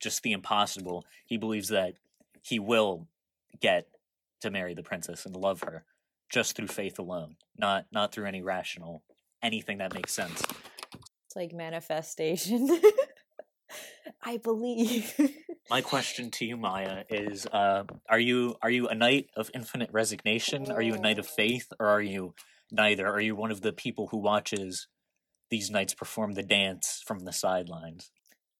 just 0.00 0.22
the 0.22 0.32
impossible, 0.32 1.04
he 1.24 1.36
believes 1.36 1.68
that 1.68 1.94
he 2.42 2.58
will 2.58 3.08
get 3.60 3.86
to 4.40 4.50
marry 4.50 4.74
the 4.74 4.82
princess 4.82 5.26
and 5.26 5.36
love 5.36 5.60
her 5.62 5.84
just 6.30 6.56
through 6.56 6.68
faith 6.68 6.98
alone, 6.98 7.36
not 7.56 7.86
not 7.92 8.12
through 8.12 8.26
any 8.26 8.42
rational 8.42 9.02
anything 9.42 9.78
that 9.78 9.94
makes 9.94 10.12
sense. 10.12 10.42
It's 11.26 11.36
like 11.36 11.52
manifestation. 11.52 12.68
I 14.22 14.38
believe. 14.38 15.14
My 15.70 15.80
question 15.80 16.30
to 16.32 16.44
you, 16.44 16.56
Maya, 16.56 17.04
is: 17.08 17.46
uh, 17.46 17.84
Are 18.08 18.18
you 18.18 18.56
are 18.62 18.70
you 18.70 18.88
a 18.88 18.94
knight 18.94 19.30
of 19.36 19.50
infinite 19.54 19.90
resignation? 19.92 20.70
Are 20.70 20.82
you 20.82 20.94
a 20.94 20.98
knight 20.98 21.18
of 21.18 21.26
faith, 21.26 21.72
or 21.78 21.86
are 21.86 22.02
you 22.02 22.34
neither? 22.70 23.06
Are 23.06 23.20
you 23.20 23.34
one 23.36 23.50
of 23.50 23.62
the 23.62 23.72
people 23.72 24.08
who 24.08 24.18
watches 24.18 24.88
these 25.50 25.70
knights 25.70 25.94
perform 25.94 26.32
the 26.32 26.42
dance 26.42 27.02
from 27.06 27.20
the 27.20 27.32
sidelines? 27.32 28.10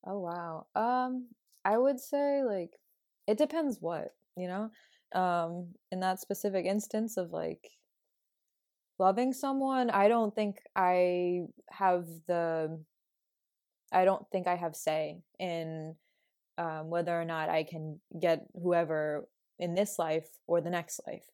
oh 0.07 0.19
wow. 0.21 0.67
Um 0.75 1.29
I 1.65 1.77
would 1.77 2.01
say 2.01 2.43
like 2.45 2.79
it 3.27 3.39
depends 3.39 3.79
what, 3.81 4.15
you 4.37 4.47
know? 4.47 4.71
Um 5.15 5.75
in 5.91 6.01
that 6.01 6.21
specific 6.21 6.67
instance 6.67 7.17
of 7.17 7.31
like 7.31 7.71
loving 8.99 9.33
someone, 9.33 9.91
I 9.91 10.09
don't 10.09 10.35
think 10.35 10.57
I 10.75 11.43
have 11.71 12.07
the 12.27 12.81
I 13.93 14.05
don't 14.05 14.29
think 14.31 14.47
I 14.47 14.57
have 14.57 14.75
say 14.75 15.21
in 15.39 15.95
um, 16.59 16.91
whether 16.91 17.19
or 17.19 17.25
not 17.25 17.49
I 17.49 17.63
can 17.63 18.01
get 18.21 18.47
whoever 18.61 19.29
in 19.59 19.75
this 19.75 19.99
life 19.99 20.27
or 20.47 20.61
the 20.61 20.71
next 20.71 21.01
life, 21.07 21.25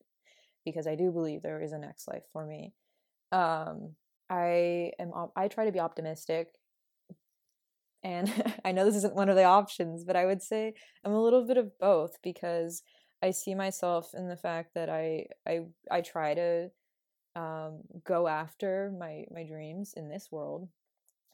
because 0.65 0.87
I 0.87 0.95
do 0.95 1.11
believe 1.11 1.43
there 1.43 1.63
is 1.63 1.73
a 1.73 1.79
next 1.79 2.09
life 2.09 2.25
for 2.33 2.45
me. 2.47 2.73
Um, 3.31 3.95
I 4.29 4.93
am. 4.99 5.13
I 5.37 5.49
try 5.49 5.65
to 5.65 5.73
be 5.73 5.81
optimistic, 5.81 6.49
and 8.03 8.33
I 8.65 8.73
know 8.73 8.85
this 8.85 8.97
isn't 8.97 9.15
one 9.15 9.29
of 9.29 9.37
the 9.37 9.45
options, 9.45 10.05
but 10.05 10.17
I 10.17 10.27
would 10.27 10.43
say 10.43 10.75
I'm 11.05 11.13
a 11.13 11.23
little 11.23 11.47
bit 11.47 11.57
of 11.57 11.79
both 11.79 12.19
because 12.23 12.83
I 13.23 13.31
see 13.31 13.55
myself 13.55 14.15
in 14.15 14.29
the 14.29 14.37
fact 14.37 14.75
that 14.75 14.89
I 14.89 15.27
I 15.47 15.67
I 15.91 16.01
try 16.01 16.35
to 16.35 16.71
um, 17.35 17.81
go 18.05 18.29
after 18.29 18.93
my 18.99 19.25
my 19.33 19.45
dreams 19.45 19.95
in 19.97 20.09
this 20.09 20.29
world 20.31 20.69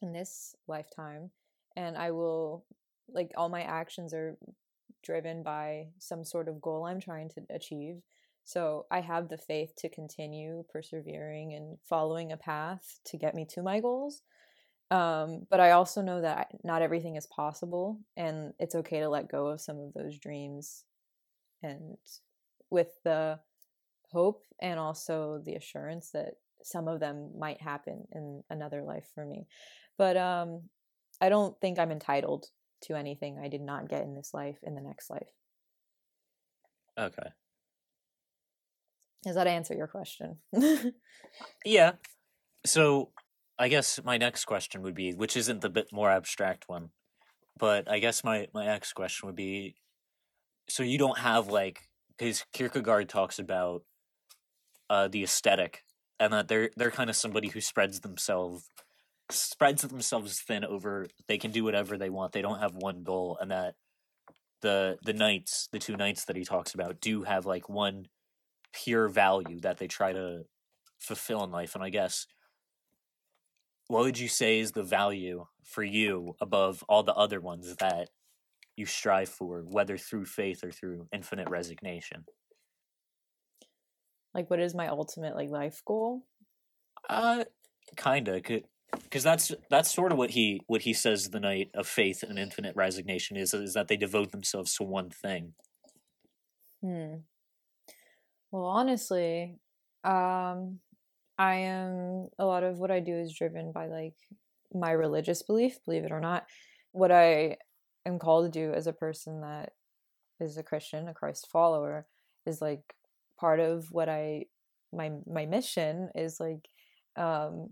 in 0.01 0.12
this 0.12 0.55
lifetime 0.68 1.31
and 1.77 1.96
i 1.96 2.11
will 2.11 2.64
like 3.09 3.33
all 3.37 3.48
my 3.48 3.62
actions 3.62 4.14
are 4.14 4.37
driven 5.03 5.42
by 5.42 5.87
some 5.98 6.24
sort 6.24 6.48
of 6.48 6.61
goal 6.61 6.85
i'm 6.85 7.01
trying 7.01 7.29
to 7.31 7.40
achieve. 7.51 7.96
So 8.44 8.87
i 8.90 9.01
have 9.01 9.29
the 9.29 9.38
faith 9.38 9.74
to 9.79 9.88
continue 9.88 10.64
persevering 10.72 11.55
and 11.55 11.79
following 11.88 12.33
a 12.33 12.37
path 12.37 13.01
to 13.07 13.16
get 13.16 13.35
me 13.35 13.44
to 13.46 13.62
my 13.62 13.81
goals 13.81 14.22
um, 14.90 15.46
but 15.51 15.61
i 15.61 15.72
also 15.72 16.01
know 16.01 16.20
that 16.20 16.48
not 16.62 16.83
everything 16.83 17.16
is 17.16 17.27
possible 17.27 17.98
and 18.16 18.53
it's 18.59 18.74
okay 18.77 19.01
to 19.01 19.09
let 19.09 19.31
go 19.31 19.48
of 19.48 19.61
some 19.61 19.79
of 19.79 19.92
those 19.94 20.18
dreams 20.18 20.85
and 21.62 21.97
with 22.71 22.88
the 23.05 23.38
hope 24.12 24.44
and 24.61 24.79
also 24.79 25.40
the 25.44 25.55
assurance 25.55 26.11
that 26.12 26.35
some 26.62 26.88
of 26.88 27.01
them 27.01 27.31
might 27.38 27.61
happen 27.61 28.07
in 28.12 28.42
another 28.51 28.83
life 28.83 29.07
for 29.14 29.25
me 29.25 29.47
but 29.97 30.16
um 30.16 30.62
i 31.21 31.29
don't 31.29 31.61
think 31.61 31.79
i'm 31.79 31.92
entitled 31.92 32.47
to 32.83 32.94
anything 32.94 33.38
i 33.42 33.49
did 33.49 33.61
not 33.61 33.88
get 33.88 34.03
in 34.03 34.14
this 34.14 34.33
life 34.35 34.59
in 34.62 34.75
the 34.75 34.81
next 34.81 35.11
life 35.11 35.29
Okay. 36.97 37.29
does 39.23 39.35
that 39.37 39.47
answer 39.47 39.75
your 39.75 39.87
question 39.87 40.38
Yeah. 41.64 41.92
So 42.66 43.12
I 43.59 43.68
guess 43.68 44.01
my 44.05 44.16
next 44.18 44.44
question 44.44 44.83
would 44.83 44.94
be, 44.94 45.12
which 45.14 45.37
isn't 45.37 45.61
the 45.61 45.71
bit 45.71 45.88
more 45.92 46.11
abstract 46.11 46.68
one, 46.68 46.90
but 47.59 47.90
I 47.90 47.99
guess 47.99 48.25
my 48.25 48.49
my 48.55 48.66
next 48.66 48.92
question 48.94 49.27
would 49.29 49.37
be, 49.37 49.77
so 50.68 50.83
you 50.83 50.98
don't 50.98 51.18
have 51.18 51.48
like 51.48 51.88
because 52.16 52.44
Kierkegaard 52.52 53.09
talks 53.09 53.38
about 53.38 53.83
uh 54.90 55.09
the 55.09 55.22
aesthetic 55.22 55.85
and 56.20 56.33
that 56.33 56.48
they're 56.48 56.70
they're 56.76 56.90
kind 56.90 57.11
of 57.11 57.16
somebody 57.16 57.48
who 57.48 57.61
spreads 57.61 58.00
themselves 58.00 58.70
spreads 59.31 59.83
themselves 59.83 60.40
thin 60.40 60.64
over 60.64 61.07
they 61.26 61.38
can 61.38 61.50
do 61.50 61.64
whatever 61.64 61.98
they 61.98 62.11
want 62.11 62.33
they 62.33 62.42
don't 62.42 62.61
have 62.61 62.74
one 62.74 63.02
goal 63.02 63.37
and 63.40 63.50
that 63.50 63.74
the 64.62 64.98
the 65.04 65.12
knights 65.12 65.68
the 65.72 65.78
two 65.78 65.96
knights 65.96 66.24
that 66.24 66.37
he 66.37 66.44
talks 66.44 66.74
about 66.74 67.00
do 67.00 67.22
have 67.22 67.46
like 67.46 67.68
one 67.68 68.07
pure 68.72 69.09
value 69.09 69.61
that 69.61 69.78
they 69.78 69.87
try 69.87 70.12
to 70.12 70.44
fulfill 70.98 71.44
in 71.44 71.50
life 71.50 71.74
and 71.74 71.85
i 71.85 71.90
guess 71.90 72.26
what 73.87 74.02
would 74.02 74.18
you 74.18 74.28
say 74.28 74.59
is 74.59 74.72
the 74.72 74.83
value 74.83 75.46
for 75.62 75.83
you 75.83 76.35
above 76.40 76.85
all 76.88 77.02
the 77.02 77.14
other 77.14 77.40
ones 77.40 77.76
that 77.76 78.09
you 78.79 78.87
strive 78.87 79.29
for 79.29 79.62
whether 79.62 79.97
through 79.97 80.25
faith 80.25 80.64
or 80.64 80.71
through 80.71 81.07
infinite 81.12 81.49
resignation 81.49 82.25
like 84.35 84.49
what 84.51 84.61
is 84.61 84.75
my 84.75 84.88
ultimate 84.88 85.35
like 85.35 85.51
life 85.51 85.83
goal 85.85 86.25
uh 87.09 87.45
kinda 87.97 88.41
because 89.03 89.23
that's 89.23 89.53
that's 89.71 89.93
sort 89.93 90.12
of 90.12 90.19
what 90.19 90.31
he 90.31 90.61
what 90.67 90.83
he 90.83 90.93
says 90.93 91.31
the 91.31 91.41
knight 91.41 91.71
of 91.75 91.87
faith 91.87 92.23
and 92.23 92.38
infinite 92.38 92.75
resignation 92.77 93.37
is 93.37 93.53
is 93.53 93.75
that 93.75 93.88
they 93.88 93.97
devote 93.97 94.33
themselves 94.33 94.75
to 94.75 94.83
one 94.83 95.11
thing 95.11 95.55
Hmm. 96.83 97.17
Well, 98.51 98.64
honestly, 98.64 99.57
um, 100.05 100.81
I 101.38 101.55
am 101.55 102.29
a 102.38 102.47
lot 102.47 102.62
of 102.62 102.79
what 102.79 102.91
I 102.91 103.01
do 103.01 103.14
is 103.14 103.35
driven 103.35 103.73
by 103.73 103.88
like 103.88 104.14
my 104.73 104.93
religious 104.93 105.43
belief, 105.43 105.79
believe 105.85 106.05
it 106.05 106.12
or 106.12 106.21
not. 106.21 106.47
What 106.93 107.12
I 107.12 107.59
am 108.09 108.18
called 108.18 108.53
to 108.53 108.61
do 108.61 108.73
as 108.73 108.87
a 108.87 108.92
person 108.92 109.42
that 109.42 109.73
is 110.40 110.57
a 110.57 110.62
Christian, 110.62 111.09
a 111.09 111.14
Christ 111.14 111.49
follower, 111.51 112.07
is 112.47 112.61
like 112.61 112.94
part 113.38 113.61
of 113.61 113.92
what 113.92 114.09
I 114.09 114.47
my 114.92 115.12
my 115.27 115.47
mission 115.47 116.11
is 116.14 116.40
like 116.40 116.68
um 117.16 117.68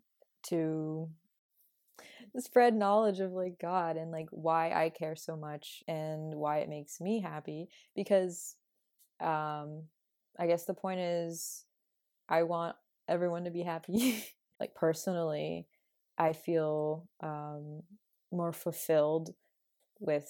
to 0.49 1.09
spread 2.39 2.75
knowledge 2.75 3.21
of 3.21 3.33
like 3.33 3.59
God 3.61 3.97
and 3.97 4.11
like 4.11 4.29
why 4.31 4.71
I 4.71 4.91
care 4.91 5.17
so 5.17 5.37
much 5.37 5.83
and 5.89 6.35
why 6.35 6.59
it 6.59 6.69
makes 6.69 7.01
me 7.01 7.21
happy 7.21 7.69
because 7.95 8.57
um 9.21 9.85
I 10.39 10.47
guess 10.47 10.65
the 10.65 10.75
point 10.75 11.01
is 11.01 11.65
I 12.29 12.43
want 12.43 12.77
everyone 13.09 13.45
to 13.45 13.51
be 13.51 13.63
happy. 13.63 14.25
like 14.61 14.75
personally, 14.75 15.67
I 16.19 16.33
feel 16.33 17.09
um 17.23 17.83
more 18.33 18.53
fulfilled 18.53 19.31
with 20.01 20.29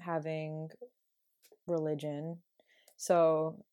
having 0.00 0.68
religion. 1.66 2.38
So 2.96 3.64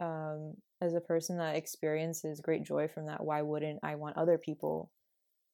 um 0.00 0.54
as 0.80 0.94
a 0.94 1.00
person 1.00 1.38
that 1.38 1.56
experiences 1.56 2.40
great 2.40 2.64
joy 2.64 2.88
from 2.88 3.06
that, 3.06 3.24
why 3.24 3.42
wouldn't 3.42 3.80
I 3.82 3.94
want 3.94 4.16
other 4.16 4.38
people 4.38 4.90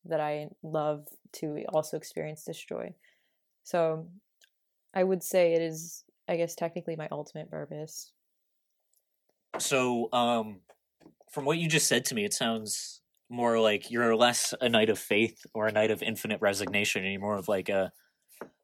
that 0.07 0.21
I 0.21 0.49
love 0.63 1.07
to 1.35 1.65
also 1.69 1.97
experience 1.97 2.45
this 2.45 2.59
joy? 2.59 2.95
So 3.65 4.09
I 4.95 5.05
would 5.05 5.23
say 5.23 5.55
it 5.55 5.63
is, 5.63 6.05
I 6.29 6.37
guess, 6.37 6.55
technically 6.55 6.97
my 6.97 7.09
ultimate 7.13 7.51
purpose. 7.51 8.13
So, 9.59 10.09
um, 10.13 10.61
from 11.31 11.45
what 11.45 11.59
you 11.59 11.69
just 11.69 11.87
said 11.87 12.05
to 12.07 12.15
me, 12.15 12.25
it 12.25 12.35
sounds 12.35 13.03
more 13.29 13.61
like 13.61 13.91
you're 13.91 14.17
less 14.17 14.55
a 14.61 14.69
knight 14.69 14.91
of 14.91 14.99
faith 14.99 15.45
or 15.55 15.69
a 15.69 15.73
knight 15.73 15.91
of 15.91 16.03
infinite 16.03 16.41
resignation, 16.41 17.05
and 17.05 17.13
you're 17.13 17.21
more 17.21 17.37
of 17.37 17.49
like 17.49 17.69
a, 17.69 17.93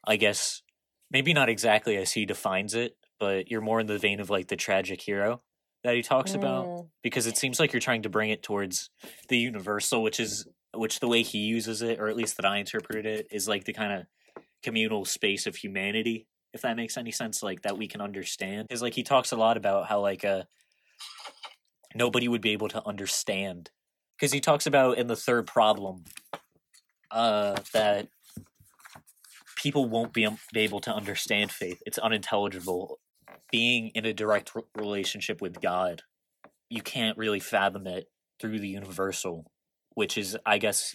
I 0.06 0.16
guess, 0.16 0.62
maybe 1.10 1.32
not 1.32 1.48
exactly 1.48 1.96
as 1.96 2.12
he 2.12 2.26
defines 2.26 2.74
it, 2.74 2.96
but 3.18 3.50
you're 3.50 3.60
more 3.60 3.80
in 3.80 3.86
the 3.86 3.98
vein 3.98 4.20
of 4.20 4.30
like 4.30 4.48
the 4.48 4.56
tragic 4.56 5.00
hero 5.00 5.42
that 5.84 5.94
he 5.94 6.02
talks 6.02 6.34
about, 6.34 6.66
Mm, 6.66 6.88
because 7.02 7.26
it 7.26 7.36
seems 7.36 7.60
like 7.60 7.72
you're 7.72 7.80
trying 7.80 8.02
to 8.02 8.08
bring 8.08 8.30
it 8.30 8.42
towards 8.42 8.90
the 9.28 9.38
universal, 9.38 10.02
which 10.02 10.18
is 10.20 10.46
which 10.74 11.00
the 11.00 11.08
way 11.08 11.22
he 11.22 11.38
uses 11.38 11.80
it, 11.80 11.98
or 11.98 12.08
at 12.08 12.16
least 12.16 12.36
that 12.36 12.44
I 12.44 12.58
interpreted 12.58 13.06
it, 13.06 13.28
is 13.30 13.48
like 13.48 13.64
the 13.64 13.72
kind 13.72 13.92
of 13.92 14.06
communal 14.62 15.04
space 15.04 15.46
of 15.46 15.56
humanity, 15.56 16.26
if 16.52 16.62
that 16.62 16.76
makes 16.76 16.96
any 16.96 17.12
sense, 17.12 17.42
like 17.42 17.62
that 17.62 17.78
we 17.78 17.88
can 17.88 18.00
understand. 18.00 18.68
Because 18.68 18.82
like 18.82 18.94
he 18.94 19.02
talks 19.02 19.32
a 19.32 19.36
lot 19.36 19.56
about 19.56 19.86
how 19.86 20.00
like 20.00 20.24
uh 20.24 20.42
nobody 21.94 22.28
would 22.28 22.42
be 22.42 22.50
able 22.50 22.68
to 22.68 22.86
understand. 22.86 23.70
Because 24.18 24.32
he 24.32 24.40
talks 24.40 24.66
about 24.66 24.98
in 24.98 25.06
the 25.06 25.16
third 25.16 25.46
problem 25.46 26.04
uh 27.10 27.56
that 27.72 28.08
people 29.66 29.88
won't 29.88 30.12
be, 30.12 30.24
um, 30.24 30.38
be 30.52 30.60
able 30.60 30.78
to 30.78 30.94
understand 30.94 31.50
faith. 31.50 31.82
It's 31.84 31.98
unintelligible. 31.98 33.00
Being 33.50 33.90
in 33.96 34.04
a 34.04 34.12
direct 34.12 34.52
r- 34.54 34.62
relationship 34.76 35.42
with 35.42 35.60
God, 35.60 36.02
you 36.70 36.82
can't 36.82 37.18
really 37.18 37.40
fathom 37.40 37.88
it 37.88 38.06
through 38.40 38.60
the 38.60 38.68
universal, 38.68 39.50
which 39.94 40.16
is, 40.16 40.36
I 40.46 40.58
guess, 40.58 40.94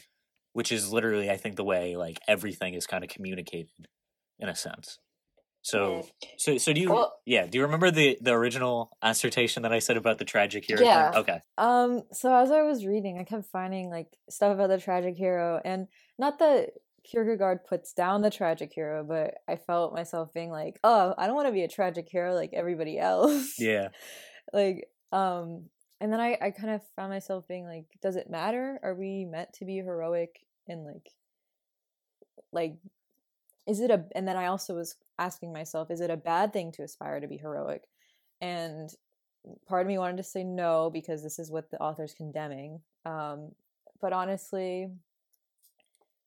which 0.53 0.71
is 0.71 0.93
literally, 0.93 1.29
I 1.29 1.35
think, 1.35 1.57
the 1.57 1.65
way 1.65 1.97
like 1.97 2.19
everything 2.29 2.73
is 2.73 2.87
kind 2.87 3.03
of 3.03 3.09
communicated, 3.09 3.89
in 4.39 4.47
a 4.47 4.55
sense. 4.55 4.99
So, 5.63 6.07
so, 6.37 6.57
so 6.57 6.71
do 6.71 6.79
you? 6.79 6.91
Well- 6.93 7.13
yeah, 7.25 7.47
do 7.47 7.57
you 7.57 7.65
remember 7.65 7.91
the 7.91 8.17
the 8.21 8.31
original 8.31 8.95
assertion 9.01 9.63
that 9.63 9.73
I 9.73 9.79
said 9.79 9.97
about 9.97 10.17
the 10.17 10.25
tragic 10.25 10.63
hero? 10.65 10.81
Yeah. 10.81 11.11
Thing? 11.11 11.19
Okay. 11.19 11.41
Um, 11.57 12.03
so 12.13 12.33
as 12.33 12.51
I 12.51 12.61
was 12.61 12.85
reading, 12.85 13.19
I 13.19 13.25
kept 13.25 13.47
finding 13.47 13.89
like 13.89 14.07
stuff 14.29 14.53
about 14.53 14.69
the 14.69 14.77
tragic 14.77 15.17
hero, 15.17 15.59
and 15.63 15.87
not 16.17 16.39
that 16.39 16.69
Kierkegaard 17.03 17.65
puts 17.65 17.93
down 17.93 18.21
the 18.21 18.29
tragic 18.29 18.71
hero, 18.73 19.03
but 19.03 19.35
I 19.47 19.55
felt 19.55 19.93
myself 19.93 20.33
being 20.33 20.51
like, 20.51 20.79
oh, 20.83 21.13
I 21.17 21.25
don't 21.25 21.35
want 21.35 21.47
to 21.47 21.53
be 21.53 21.63
a 21.63 21.67
tragic 21.67 22.07
hero 22.09 22.33
like 22.33 22.51
everybody 22.53 22.99
else. 22.99 23.55
Yeah. 23.59 23.89
like, 24.53 24.87
um, 25.11 25.65
and 25.99 26.11
then 26.11 26.19
I, 26.19 26.37
I 26.41 26.51
kind 26.51 26.71
of 26.71 26.81
found 26.95 27.11
myself 27.11 27.47
being 27.47 27.65
like, 27.65 27.85
does 28.01 28.15
it 28.15 28.29
matter? 28.29 28.79
Are 28.83 28.95
we 28.95 29.25
meant 29.25 29.53
to 29.53 29.65
be 29.65 29.77
heroic 29.77 30.39
and 30.67 30.85
like, 30.85 31.09
like, 32.51 32.75
is 33.67 33.79
it 33.79 33.91
a? 33.91 34.05
And 34.15 34.27
then 34.27 34.37
I 34.37 34.47
also 34.47 34.75
was 34.75 34.95
asking 35.19 35.53
myself, 35.53 35.91
is 35.91 36.01
it 36.01 36.09
a 36.09 36.17
bad 36.17 36.53
thing 36.53 36.71
to 36.73 36.83
aspire 36.83 37.19
to 37.19 37.27
be 37.27 37.37
heroic? 37.37 37.83
And 38.41 38.89
part 39.67 39.81
of 39.81 39.87
me 39.87 39.97
wanted 39.97 40.17
to 40.17 40.23
say 40.23 40.43
no 40.43 40.89
because 40.91 41.23
this 41.23 41.39
is 41.39 41.51
what 41.51 41.69
the 41.69 41.79
author's 41.79 42.13
condemning. 42.13 42.81
Um, 43.05 43.51
but 44.01 44.13
honestly, 44.13 44.89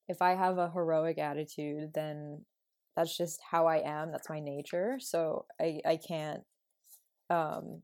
if 0.09 0.21
I 0.23 0.35
have 0.35 0.59
a 0.59 0.71
heroic 0.71 1.19
attitude, 1.19 1.93
then 1.95 2.45
that's 2.97 3.17
just 3.17 3.41
how 3.51 3.67
I 3.67 3.79
am. 3.79 4.11
That's 4.13 4.29
my 4.29 4.41
nature. 4.41 4.99
So 5.01 5.47
I 5.61 5.81
I 5.85 5.97
can't 5.97 6.43
um 7.31 7.83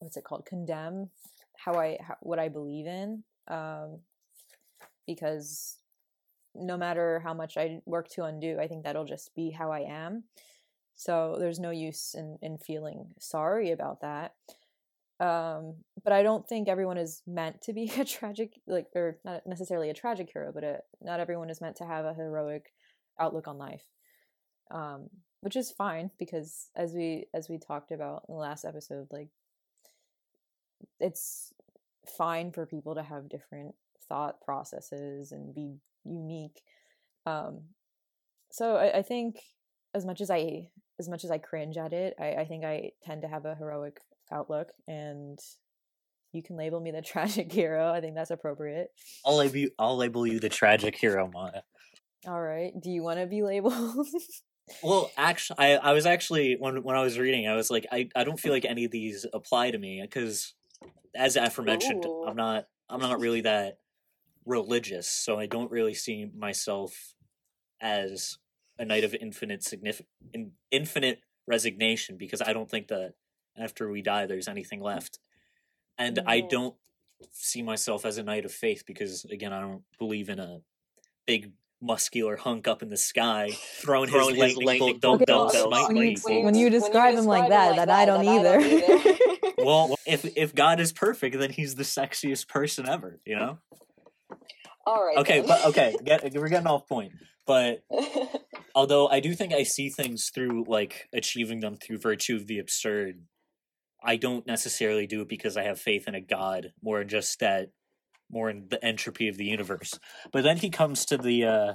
what's 0.00 0.16
it 0.16 0.24
called 0.24 0.44
condemn 0.44 1.10
how 1.56 1.74
I 1.74 1.98
how, 2.00 2.16
what 2.20 2.38
I 2.38 2.48
believe 2.48 2.86
in 2.86 3.22
um 3.48 4.00
because 5.06 5.78
no 6.54 6.76
matter 6.76 7.20
how 7.20 7.32
much 7.32 7.56
I 7.56 7.80
work 7.86 8.08
to 8.10 8.24
undo, 8.24 8.58
I 8.60 8.66
think 8.66 8.84
that'll 8.84 9.04
just 9.04 9.34
be 9.36 9.50
how 9.50 9.70
I 9.70 9.80
am. 9.80 10.24
So 10.96 11.36
there's 11.38 11.60
no 11.60 11.70
use 11.70 12.14
in 12.14 12.38
in 12.42 12.58
feeling 12.58 13.14
sorry 13.18 13.70
about 13.70 14.00
that. 14.02 14.34
Um, 15.20 15.74
but 16.02 16.14
I 16.14 16.22
don't 16.22 16.48
think 16.48 16.66
everyone 16.66 16.96
is 16.96 17.22
meant 17.26 17.60
to 17.62 17.74
be 17.74 17.92
a 17.98 18.04
tragic, 18.04 18.58
like, 18.66 18.86
or 18.96 19.18
not 19.24 19.46
necessarily 19.46 19.90
a 19.90 19.94
tragic 19.94 20.30
hero, 20.32 20.50
but 20.52 20.64
a, 20.64 20.78
not 21.02 21.20
everyone 21.20 21.50
is 21.50 21.60
meant 21.60 21.76
to 21.76 21.86
have 21.86 22.06
a 22.06 22.14
heroic 22.14 22.72
outlook 23.18 23.46
on 23.46 23.58
life. 23.58 23.84
Um, 24.70 25.10
which 25.40 25.56
is 25.56 25.70
fine 25.70 26.10
because 26.18 26.68
as 26.76 26.92
we 26.92 27.26
as 27.34 27.48
we 27.48 27.58
talked 27.58 27.92
about 27.92 28.24
in 28.28 28.34
the 28.34 28.40
last 28.40 28.64
episode, 28.64 29.08
like, 29.10 29.28
it's 30.98 31.52
fine 32.06 32.52
for 32.52 32.66
people 32.66 32.94
to 32.94 33.02
have 33.02 33.28
different 33.28 33.74
thought 34.08 34.40
processes 34.40 35.32
and 35.32 35.54
be 35.54 35.76
unique. 36.04 36.62
Um, 37.26 37.62
so 38.50 38.76
I, 38.76 38.98
I 38.98 39.02
think 39.02 39.40
as 39.94 40.04
much 40.04 40.20
as 40.20 40.30
I 40.30 40.68
as 40.98 41.08
much 41.08 41.24
as 41.24 41.30
I 41.30 41.38
cringe 41.38 41.76
at 41.76 41.92
it, 41.92 42.14
I, 42.18 42.34
I 42.34 42.44
think 42.44 42.64
I 42.64 42.92
tend 43.04 43.22
to 43.22 43.28
have 43.28 43.44
a 43.46 43.54
heroic 43.54 44.00
outlook 44.32 44.68
and 44.86 45.38
you 46.32 46.42
can 46.42 46.56
label 46.56 46.80
me 46.80 46.90
the 46.90 47.02
tragic 47.02 47.52
hero. 47.52 47.92
I 47.92 48.00
think 48.00 48.14
that's 48.14 48.30
appropriate. 48.30 48.88
I'll 49.24 49.36
label 49.36 49.56
you, 49.56 49.70
I'll 49.78 49.96
label 49.96 50.26
you 50.26 50.40
the 50.40 50.48
tragic 50.48 50.96
hero, 50.96 51.30
Maya. 51.32 51.62
All 52.26 52.40
right. 52.40 52.72
Do 52.78 52.90
you 52.90 53.02
want 53.02 53.18
to 53.18 53.26
be 53.26 53.42
labeled? 53.42 54.06
Well, 54.82 55.10
actually, 55.16 55.58
I, 55.58 55.74
I 55.76 55.92
was 55.92 56.06
actually 56.06 56.56
when 56.58 56.82
when 56.82 56.96
I 56.96 57.02
was 57.02 57.18
reading, 57.18 57.48
I 57.48 57.54
was 57.54 57.70
like, 57.70 57.86
I, 57.90 58.08
I 58.14 58.24
don't 58.24 58.38
feel 58.38 58.52
like 58.52 58.64
any 58.64 58.84
of 58.84 58.90
these 58.90 59.26
apply 59.32 59.72
to 59.72 59.78
me 59.78 60.00
because, 60.00 60.54
as 61.14 61.36
aforementioned, 61.36 62.04
Ooh. 62.04 62.24
I'm 62.26 62.36
not 62.36 62.66
I'm 62.88 63.00
not 63.00 63.20
really 63.20 63.40
that 63.42 63.78
religious, 64.46 65.08
so 65.08 65.38
I 65.38 65.46
don't 65.46 65.70
really 65.70 65.94
see 65.94 66.30
myself 66.36 67.14
as 67.80 68.38
a 68.78 68.84
knight 68.84 69.04
of 69.04 69.14
infinite 69.14 69.62
significant 69.62 70.08
in, 70.32 70.52
infinite 70.70 71.20
resignation 71.46 72.16
because 72.16 72.40
I 72.40 72.52
don't 72.52 72.70
think 72.70 72.88
that 72.88 73.14
after 73.60 73.90
we 73.90 74.02
die 74.02 74.26
there's 74.26 74.48
anything 74.48 74.80
left, 74.80 75.18
and 75.98 76.18
I 76.26 76.40
Mhm. 76.40 76.48
don't 76.50 76.76
see 77.32 77.62
myself 77.62 78.04
as 78.06 78.16
a 78.18 78.22
knight 78.22 78.44
of 78.44 78.52
faith 78.52 78.84
because 78.86 79.24
again 79.26 79.52
I 79.52 79.60
don't 79.60 79.82
believe 79.98 80.28
in 80.30 80.38
a 80.38 80.62
big 81.26 81.52
muscular 81.82 82.36
hunk 82.36 82.68
up 82.68 82.82
in 82.82 82.88
the 82.90 82.96
sky 82.96 83.50
throwing, 83.82 84.08
Throwing 84.10 84.34
his 84.34 84.44
his 84.44 84.56
lightning 84.56 84.66
lightning 84.66 84.88
bolt 84.98 85.00
don't 85.00 85.14
Okay, 85.16 85.24
don't 85.26 85.52
well, 85.52 85.68
smite 85.68 85.88
when 85.88 85.96
you- 86.08 86.14
people. 86.16 86.42
when 86.44 86.54
you 86.54 86.70
describe 86.70 87.14
him 87.14 87.24
like 87.26 87.48
that, 87.50 87.76
then 87.76 87.90
I 87.90 88.04
don't 88.04 88.24
either. 88.26 88.58
well, 89.58 89.96
if 90.06 90.24
if 90.36 90.54
God 90.54 90.80
is 90.80 90.92
perfect, 90.92 91.38
then 91.38 91.50
he's 91.50 91.74
the 91.74 91.82
sexiest 91.84 92.48
person 92.48 92.88
ever. 92.88 93.20
You 93.26 93.36
know. 93.36 93.58
All 94.86 95.04
right. 95.04 95.18
Okay, 95.18 95.42
but 95.46 95.66
okay, 95.66 95.94
get, 96.04 96.32
we're 96.34 96.48
getting 96.48 96.66
off 96.66 96.88
point. 96.88 97.12
But 97.46 97.82
although 98.74 99.08
I 99.08 99.20
do 99.20 99.34
think 99.34 99.52
I 99.52 99.62
see 99.62 99.88
things 99.90 100.30
through 100.34 100.64
like 100.68 101.08
achieving 101.12 101.60
them 101.60 101.76
through 101.76 101.98
virtue 101.98 102.36
of 102.36 102.46
the 102.46 102.58
absurd, 102.58 103.22
I 104.02 104.16
don't 104.16 104.46
necessarily 104.46 105.06
do 105.06 105.20
it 105.22 105.28
because 105.28 105.56
I 105.56 105.62
have 105.64 105.80
faith 105.80 106.08
in 106.08 106.14
a 106.14 106.20
God, 106.20 106.72
more 106.82 107.00
in 107.00 107.08
just 107.08 107.40
that, 107.40 107.68
more 108.30 108.48
in 108.50 108.66
the 108.70 108.82
entropy 108.84 109.28
of 109.28 109.36
the 109.36 109.44
universe. 109.44 109.98
But 110.32 110.42
then 110.44 110.56
he 110.58 110.70
comes 110.70 111.04
to 111.06 111.16
the 111.18 111.44
uh 111.44 111.74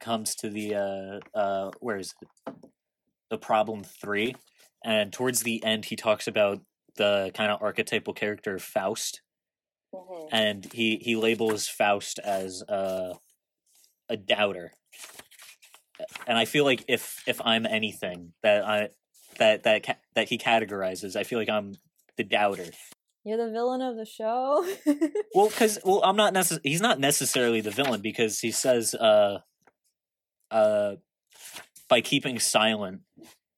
comes 0.00 0.34
to 0.36 0.50
the 0.50 0.74
uh 0.74 1.20
uh 1.38 1.70
where 1.80 1.98
is 1.98 2.14
it? 2.20 2.54
The 3.30 3.38
problem 3.38 3.84
three, 3.84 4.34
and 4.84 5.12
towards 5.12 5.42
the 5.42 5.62
end 5.64 5.86
he 5.86 5.96
talks 5.96 6.26
about 6.26 6.60
the 6.96 7.30
kind 7.34 7.50
of 7.50 7.62
archetypal 7.62 8.12
character 8.14 8.58
Faust, 8.58 9.20
Mhm. 9.94 10.28
and 10.32 10.72
he 10.72 10.96
he 10.96 11.16
labels 11.16 11.68
Faust 11.68 12.18
as 12.18 12.62
a 12.68 13.14
a 14.08 14.16
doubter. 14.16 14.72
And 16.26 16.36
I 16.36 16.44
feel 16.44 16.64
like 16.64 16.84
if 16.88 17.22
if 17.26 17.40
I'm 17.44 17.66
anything 17.66 18.34
that 18.42 18.64
I 18.64 18.88
that 19.38 19.62
that 19.64 19.98
that 20.14 20.28
he 20.28 20.38
categorizes, 20.38 21.16
I 21.16 21.24
feel 21.24 21.38
like 21.38 21.48
I'm 21.48 21.74
the 22.16 22.24
doubter. 22.24 22.66
You're 23.24 23.38
the 23.38 23.50
villain 23.50 23.80
of 23.80 23.96
the 23.96 24.04
show. 24.06 24.64
Well, 25.34 25.48
because 25.48 25.78
well, 25.84 26.00
I'm 26.04 26.16
not 26.16 26.32
necess- 26.34 26.60
He's 26.62 26.80
not 26.80 27.00
necessarily 27.00 27.60
the 27.60 27.70
villain 27.72 28.00
because 28.02 28.38
he 28.38 28.50
says, 28.52 28.94
uh, 28.94 29.38
uh, 30.50 30.96
by 31.88 32.00
keeping 32.02 32.38
silent, 32.38 33.00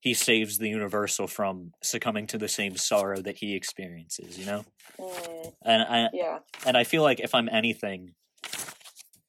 he 0.01 0.15
saves 0.15 0.57
the 0.59 0.69
universal 0.69 1.27
from 1.27 1.73
succumbing 1.83 2.29
to 2.29 2.39
the 2.39 2.49
same 2.49 2.77
sorrow 2.77 3.21
that 3.23 3.37
he 3.39 3.55
experiences. 3.55 4.39
You 4.39 4.47
know, 4.47 4.65
Mm, 4.99 5.53
and 5.65 5.83
I 5.83 6.09
yeah. 6.15 6.39
and 6.65 6.77
I 6.77 6.85
feel 6.85 7.03
like 7.03 7.21
if 7.21 7.35
I'm 7.35 7.49
anything, 7.51 8.15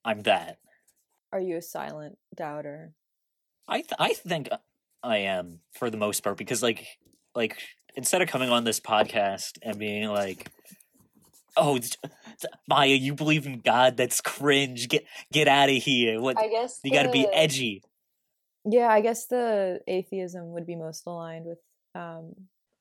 I'm 0.06 0.22
that. 0.24 0.60
Are 1.34 1.40
you 1.42 1.58
a 1.58 1.62
silent 1.62 2.18
doubter? 2.36 2.94
I 3.68 3.78
th- 3.82 3.94
I 4.00 4.14
think 4.14 4.48
I 5.04 5.18
am 5.20 5.60
for 5.74 5.90
the 5.90 5.98
most 5.98 6.22
part 6.24 6.38
because 6.38 6.64
like 6.64 6.86
like 7.36 7.58
instead 7.96 8.22
of 8.22 8.28
coming 8.28 8.50
on 8.50 8.64
this 8.64 8.80
podcast 8.80 9.58
and 9.62 9.78
being 9.78 10.10
like, 10.10 10.50
"Oh, 11.56 11.78
t- 11.78 11.90
t- 12.42 12.48
Maya, 12.68 12.88
you 12.88 13.14
believe 13.14 13.46
in 13.46 13.60
God? 13.60 13.98
That's 13.98 14.22
cringe. 14.22 14.90
Get 14.90 15.06
get 15.32 15.48
out 15.48 15.70
of 15.70 15.76
here. 15.76 16.20
What 16.20 16.38
I 16.38 16.50
guess 16.50 16.80
you 16.84 16.92
got 16.92 17.04
to 17.04 17.12
be 17.12 17.28
edgy." 17.32 17.84
Yeah, 18.66 18.90
I 18.90 19.02
guess 19.02 19.28
the 19.28 19.80
atheism 19.88 20.52
would 20.54 20.66
be 20.66 20.76
most 20.76 21.06
aligned 21.06 21.46
with 21.46 21.60
um 21.96 22.34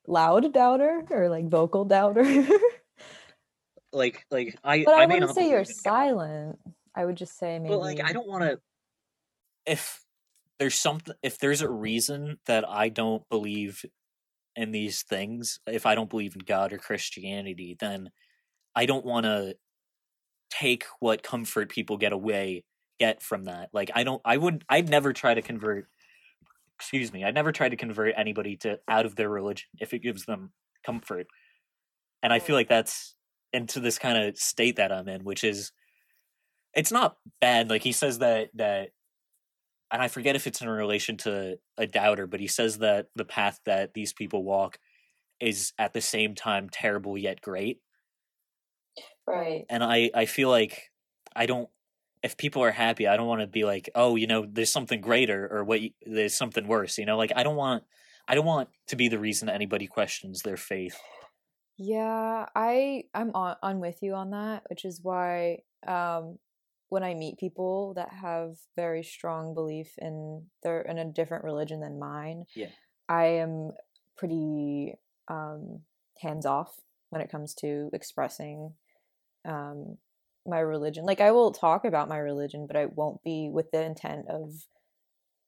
loud 0.06 0.52
doubter 0.52 1.04
or 1.10 1.28
like 1.28 1.48
vocal 1.48 1.84
doubter. 1.84 2.24
Like 3.92 4.26
like 4.30 4.58
I 4.62 4.84
but 4.84 4.94
I, 4.94 5.06
may 5.06 5.14
wouldn't 5.14 5.30
not 5.30 5.34
say 5.34 5.48
you're 5.48 5.62
believe 5.62 5.70
in 5.70 5.82
God, 5.84 5.90
silent. 5.90 6.58
I 6.94 7.04
would 7.04 7.16
just 7.16 7.38
say 7.38 7.58
maybe 7.58 7.72
But 7.72 7.78
like 7.78 8.00
I 8.04 8.12
don't 8.12 8.26
want 8.26 8.42
to. 8.42 8.60
If 9.64 10.00
there's 10.58 10.78
something, 10.78 11.14
if 11.22 11.38
there's 11.38 11.62
a 11.62 11.70
reason 11.70 12.38
that 12.46 12.68
I 12.68 12.88
don't 12.88 13.28
believe 13.28 13.84
in 14.54 14.72
these 14.72 15.02
things, 15.02 15.60
if 15.66 15.86
I 15.86 15.94
don't 15.94 16.10
believe 16.10 16.34
in 16.34 16.42
God 16.46 16.72
or 16.72 16.78
Christianity, 16.78 17.76
then 17.78 18.10
I 18.74 18.86
don't 18.86 19.04
want 19.04 19.24
to 19.24 19.56
take 20.50 20.84
what 21.00 21.22
comfort 21.22 21.68
people 21.68 21.96
get 21.96 22.12
away 22.12 22.64
get 22.98 23.22
from 23.22 23.44
that. 23.44 23.68
Like 23.72 23.90
I 23.94 24.04
don't, 24.04 24.22
I 24.24 24.36
would, 24.36 24.64
I'd 24.68 24.88
never 24.88 25.12
try 25.12 25.34
to 25.34 25.42
convert. 25.42 25.86
Excuse 26.78 27.12
me, 27.12 27.24
I'd 27.24 27.34
never 27.34 27.52
try 27.52 27.68
to 27.68 27.76
convert 27.76 28.14
anybody 28.16 28.56
to 28.58 28.78
out 28.88 29.06
of 29.06 29.16
their 29.16 29.28
religion 29.28 29.68
if 29.78 29.94
it 29.94 30.00
gives 30.00 30.26
them 30.26 30.52
comfort. 30.84 31.26
And 32.22 32.32
I 32.32 32.38
feel 32.38 32.56
like 32.56 32.68
that's 32.68 33.14
into 33.52 33.80
this 33.80 33.98
kind 33.98 34.18
of 34.18 34.36
state 34.36 34.76
that 34.76 34.92
I'm 34.92 35.08
in, 35.08 35.24
which 35.24 35.42
is 35.44 35.72
it's 36.74 36.92
not 36.92 37.16
bad. 37.40 37.70
Like 37.70 37.82
he 37.82 37.92
says 37.92 38.18
that 38.18 38.50
that 38.54 38.90
and 39.90 40.02
I 40.02 40.08
forget 40.08 40.36
if 40.36 40.46
it's 40.46 40.60
in 40.60 40.68
relation 40.68 41.16
to 41.18 41.58
a 41.78 41.86
doubter, 41.86 42.26
but 42.26 42.40
he 42.40 42.48
says 42.48 42.78
that 42.78 43.08
the 43.14 43.24
path 43.24 43.60
that 43.66 43.94
these 43.94 44.12
people 44.12 44.42
walk 44.42 44.78
is 45.40 45.72
at 45.78 45.92
the 45.92 46.00
same 46.00 46.34
time 46.34 46.68
terrible 46.68 47.16
yet 47.16 47.40
great. 47.40 47.80
Right. 49.26 49.64
And 49.68 49.82
I 49.84 50.10
I 50.14 50.26
feel 50.26 50.48
like 50.48 50.90
I 51.34 51.46
don't 51.46 51.68
if 52.22 52.36
people 52.36 52.62
are 52.62 52.70
happy, 52.72 53.06
I 53.06 53.16
don't 53.16 53.26
want 53.26 53.42
to 53.42 53.46
be 53.46 53.64
like, 53.64 53.90
"Oh, 53.94 54.16
you 54.16 54.26
know, 54.26 54.46
there's 54.48 54.72
something 54.72 55.00
greater 55.00 55.48
or 55.50 55.64
what 55.64 55.80
you, 55.80 55.90
there's 56.04 56.34
something 56.34 56.66
worse." 56.66 56.98
You 56.98 57.06
know, 57.06 57.16
like 57.16 57.32
I 57.36 57.42
don't 57.42 57.56
want 57.56 57.84
I 58.28 58.34
don't 58.34 58.46
want 58.46 58.70
to 58.88 58.96
be 58.96 59.08
the 59.08 59.18
reason 59.18 59.48
anybody 59.48 59.86
questions 59.86 60.42
their 60.42 60.56
faith. 60.56 60.98
Yeah, 61.78 62.46
I 62.54 63.04
I'm 63.14 63.32
on, 63.34 63.56
on 63.62 63.80
with 63.80 64.02
you 64.02 64.14
on 64.14 64.30
that, 64.30 64.64
which 64.68 64.84
is 64.84 65.00
why 65.02 65.62
um 65.86 66.38
when 66.88 67.02
I 67.02 67.14
meet 67.14 67.38
people 67.38 67.94
that 67.94 68.12
have 68.12 68.56
very 68.76 69.02
strong 69.02 69.54
belief 69.54 69.94
in 69.98 70.46
they're 70.62 70.82
in 70.82 70.98
a 70.98 71.04
different 71.04 71.44
religion 71.44 71.80
than 71.80 71.98
mine, 71.98 72.46
Yeah. 72.54 72.70
I 73.08 73.26
am 73.26 73.72
pretty 74.16 74.94
um 75.28 75.80
hands 76.20 76.46
off 76.46 76.80
when 77.10 77.20
it 77.22 77.30
comes 77.30 77.54
to 77.56 77.90
expressing 77.92 78.74
um 79.44 79.98
my 80.46 80.60
religion. 80.60 81.04
Like 81.04 81.20
I 81.20 81.32
will 81.32 81.52
talk 81.52 81.84
about 81.84 82.08
my 82.08 82.18
religion, 82.18 82.66
but 82.66 82.76
I 82.76 82.86
won't 82.86 83.22
be 83.24 83.50
with 83.52 83.70
the 83.72 83.82
intent 83.82 84.28
of 84.28 84.66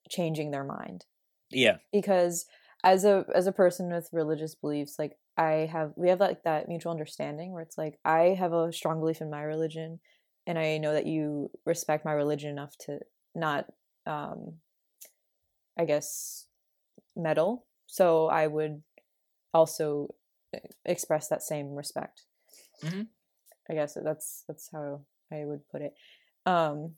changing 0.09 0.51
their 0.51 0.64
mind 0.64 1.05
Yeah. 1.51 1.79
because 1.92 2.46
as 2.85 3.05
a 3.05 3.27
as 3.35 3.46
a 3.46 3.53
person 3.53 3.90
with 3.92 4.09
religious 4.12 4.55
beliefs 4.55 4.98
like 4.98 5.18
i 5.37 5.68
have 5.70 5.92
we 5.96 6.09
have 6.09 6.20
like 6.20 6.42
that 6.44 6.68
mutual 6.68 6.92
understanding 6.92 7.53
where 7.53 7.62
it's 7.62 7.77
like 7.77 7.98
i 8.05 8.37
have 8.38 8.53
a 8.53 8.72
strong 8.72 9.01
belief 9.01 9.20
in 9.20 9.29
my 9.31 9.42
religion 9.42 10.01
and 10.48 10.58
i 10.58 10.78
know 10.78 10.92
that 10.94 11.06
you 11.06 11.50
respect 11.64 12.04
my 12.04 12.12
religion 12.12 12.50
enough 12.50 12.76
to 12.78 12.98
not 13.37 13.66
um 14.06 14.54
i 15.78 15.84
guess 15.84 16.46
meddle. 17.14 17.66
So 17.87 18.26
i 18.26 18.46
would 18.46 18.82
also 19.54 20.14
e- 20.54 20.58
express 20.84 21.28
that 21.28 21.42
same 21.42 21.74
respect. 21.74 22.22
Mhm. 22.82 23.06
i 23.70 23.74
guess 23.74 23.96
that's 24.02 24.44
that's 24.48 24.68
how 24.72 25.02
i 25.30 25.44
would 25.44 25.68
put 25.68 25.82
it. 25.82 25.94
Um 26.46 26.94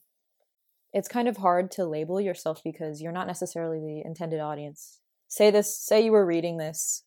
it's 0.92 1.08
kind 1.08 1.28
of 1.28 1.36
hard 1.36 1.70
to 1.72 1.84
label 1.84 2.20
yourself 2.20 2.62
because 2.64 3.00
you're 3.00 3.12
not 3.12 3.26
necessarily 3.28 3.78
the 3.78 4.02
intended 4.04 4.40
audience. 4.40 4.98
Say 5.28 5.50
this 5.50 5.76
say 5.76 6.04
you 6.04 6.12
were 6.12 6.26
reading 6.26 6.56
this 6.58 7.04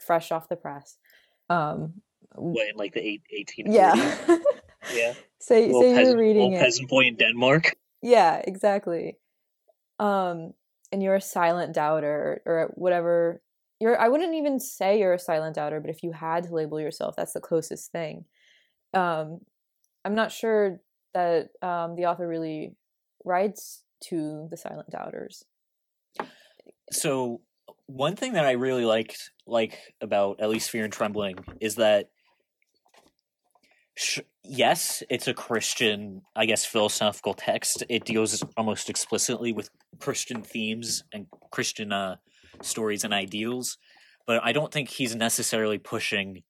fresh 0.00 0.32
off 0.32 0.48
the 0.48 0.56
press. 0.56 0.96
Um 1.50 2.02
What 2.34 2.68
in 2.68 2.76
like 2.76 2.94
the 2.94 3.04
eight, 3.06 3.22
18 3.30 3.72
yeah 3.72 4.38
Yeah. 4.94 5.14
say 5.40 5.66
Little 5.66 5.82
say 5.82 5.88
you 5.88 5.94
were 5.94 6.00
peasant, 6.00 6.18
reading 6.18 6.52
it 6.52 6.60
peasant 6.60 6.88
boy 6.88 7.04
in 7.06 7.16
Denmark. 7.16 7.76
yeah 8.02 8.40
exactly 8.44 9.16
um 9.98 10.52
and 10.90 11.02
you're 11.02 11.14
a 11.14 11.20
silent 11.20 11.74
doubter 11.74 12.42
or 12.46 12.72
whatever 12.74 13.40
you're 13.80 13.98
i 14.00 14.08
wouldn't 14.08 14.34
even 14.34 14.58
say 14.60 14.98
you're 14.98 15.14
a 15.14 15.18
silent 15.18 15.54
doubter 15.56 15.80
but 15.80 15.90
if 15.90 16.02
you 16.02 16.12
had 16.12 16.44
to 16.44 16.54
label 16.54 16.80
yourself 16.80 17.14
that's 17.16 17.32
the 17.32 17.40
closest 17.40 17.90
thing 17.92 18.24
um 18.94 19.38
i'm 20.04 20.14
not 20.14 20.32
sure 20.32 20.80
that 21.14 21.48
um 21.62 21.96
the 21.96 22.06
author 22.06 22.26
really 22.26 22.74
writes 23.24 23.84
to 24.00 24.48
the 24.50 24.56
silent 24.56 24.90
doubters 24.90 25.44
so 26.90 27.40
one 27.86 28.16
thing 28.16 28.34
that 28.34 28.44
I 28.46 28.52
really 28.52 28.84
liked 28.84 29.30
like 29.46 29.78
about 30.00 30.40
at 30.40 30.48
least 30.48 30.70
Fear 30.70 30.84
and 30.84 30.92
Trembling 30.92 31.38
is 31.60 31.76
that 31.76 32.10
yes, 34.44 35.02
it's 35.10 35.28
a 35.28 35.34
Christian, 35.34 36.22
I 36.34 36.46
guess, 36.46 36.64
philosophical 36.64 37.34
text. 37.34 37.84
It 37.88 38.04
deals 38.04 38.42
almost 38.56 38.88
explicitly 38.88 39.52
with 39.52 39.70
Christian 39.98 40.42
themes 40.42 41.04
and 41.12 41.26
Christian 41.50 41.92
uh, 41.92 42.16
stories 42.62 43.04
and 43.04 43.12
ideals, 43.12 43.78
but 44.26 44.40
I 44.42 44.52
don't 44.52 44.72
think 44.72 44.88
he's 44.88 45.14
necessarily 45.14 45.78
pushing 45.78 46.42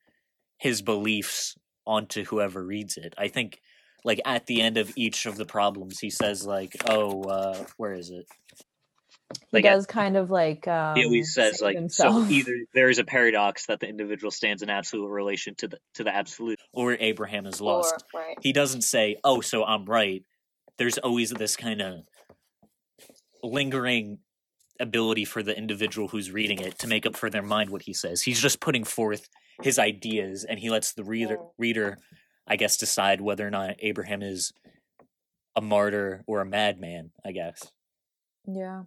his 0.59 0.83
beliefs 0.83 1.57
onto 1.87 2.25
whoever 2.25 2.65
reads 2.65 2.97
it. 2.97 3.15
I 3.19 3.29
think 3.29 3.61
like 4.05 4.21
at 4.25 4.47
the 4.47 4.61
end 4.61 4.77
of 4.77 4.93
each 4.97 5.27
of 5.27 5.37
the 5.37 5.45
problems 5.45 5.99
he 5.99 6.11
says 6.11 6.45
like 6.45 6.77
oh 6.89 7.23
uh 7.25 7.65
where 7.77 7.95
is 7.95 8.11
it 8.11 8.27
he 9.41 9.47
Like, 9.53 9.65
at- 9.65 9.75
does 9.75 9.87
kind 9.87 10.17
of 10.17 10.31
like 10.31 10.67
um 10.69 10.97
he 10.97 11.05
always 11.05 11.35
says 11.35 11.61
like 11.61 11.77
himself. 11.77 12.27
so 12.27 12.31
either 12.33 12.53
there 12.75 12.89
is 12.91 12.99
a 12.99 13.05
paradox 13.05 13.67
that 13.67 13.81
the 13.81 13.89
individual 13.89 14.31
stands 14.31 14.63
in 14.63 14.71
absolute 14.71 15.09
relation 15.09 15.55
to 15.57 15.69
the 15.69 15.79
to 15.95 16.05
the 16.05 16.15
absolute 16.15 16.59
or 16.73 16.97
abraham 16.99 17.47
is 17.47 17.61
lost 17.61 18.05
Or, 18.15 18.21
right. 18.21 18.37
he 18.41 18.53
doesn't 18.53 18.83
say 18.83 19.17
oh 19.25 19.41
so 19.41 19.65
i'm 19.65 19.85
right 19.87 20.25
there's 20.79 20.99
always 20.99 21.31
this 21.31 21.57
kind 21.57 21.81
of 21.83 22.01
lingering 23.43 24.19
ability 24.81 25.25
for 25.25 25.43
the 25.43 25.57
individual 25.57 26.09
who's 26.09 26.31
reading 26.31 26.59
it 26.61 26.79
to 26.79 26.87
make 26.87 27.07
up 27.07 27.17
for 27.17 27.29
their 27.31 27.43
mind 27.43 27.71
what 27.71 27.83
he 27.83 27.93
says 27.93 28.23
he's 28.23 28.41
just 28.41 28.61
putting 28.61 28.85
forth 28.85 29.29
his 29.63 29.79
ideas 29.79 30.45
and 30.45 30.59
he 30.59 30.71
lets 30.71 30.93
the 30.95 31.05
reader 31.05 31.37
Mm. 31.37 31.51
reader 31.59 31.99
i 32.47 32.57
guess 32.57 32.77
decide 32.77 33.21
whether 33.21 33.47
or 33.47 33.51
not 33.51 33.77
abraham 33.81 34.23
is 34.23 34.53
a 35.55 35.61
martyr 35.61 36.23
or 36.27 36.41
a 36.41 36.47
madman 36.47 37.11
i 37.25 37.31
guess 37.33 37.71
Yeah. 38.47 38.85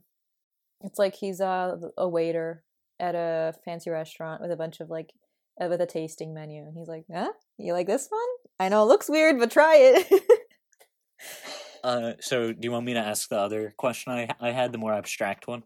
It's 0.82 1.00
like 1.00 1.16
he's 1.16 1.40
a 1.40 1.80
a 1.98 2.08
waiter 2.08 2.64
at 3.00 3.16
a 3.16 3.54
fancy 3.64 3.90
restaurant 3.90 4.42
with 4.42 4.52
a 4.52 4.56
bunch 4.56 4.80
of 4.80 4.90
like 4.90 5.14
uh, 5.62 5.68
with 5.68 5.82
a 5.82 5.86
tasting 5.86 6.34
menu 6.34 6.64
and 6.64 6.78
he's 6.78 6.88
like, 6.88 7.06
"Huh? 7.12 7.32
You 7.58 7.74
like 7.74 7.88
this 7.88 8.08
one? 8.10 8.22
I 8.60 8.70
know 8.70 8.84
it 8.84 8.88
looks 8.88 9.10
weird, 9.10 9.40
but 9.40 9.52
try 9.52 9.76
it." 9.78 10.24
uh 11.84 12.14
so 12.20 12.52
do 12.52 12.60
you 12.62 12.72
want 12.72 12.86
me 12.86 12.94
to 12.94 13.00
ask 13.00 13.30
the 13.30 13.38
other 13.38 13.74
question 13.78 14.12
i 14.12 14.28
i 14.42 14.52
had 14.52 14.72
the 14.72 14.78
more 14.78 14.92
abstract 14.94 15.48
one 15.48 15.64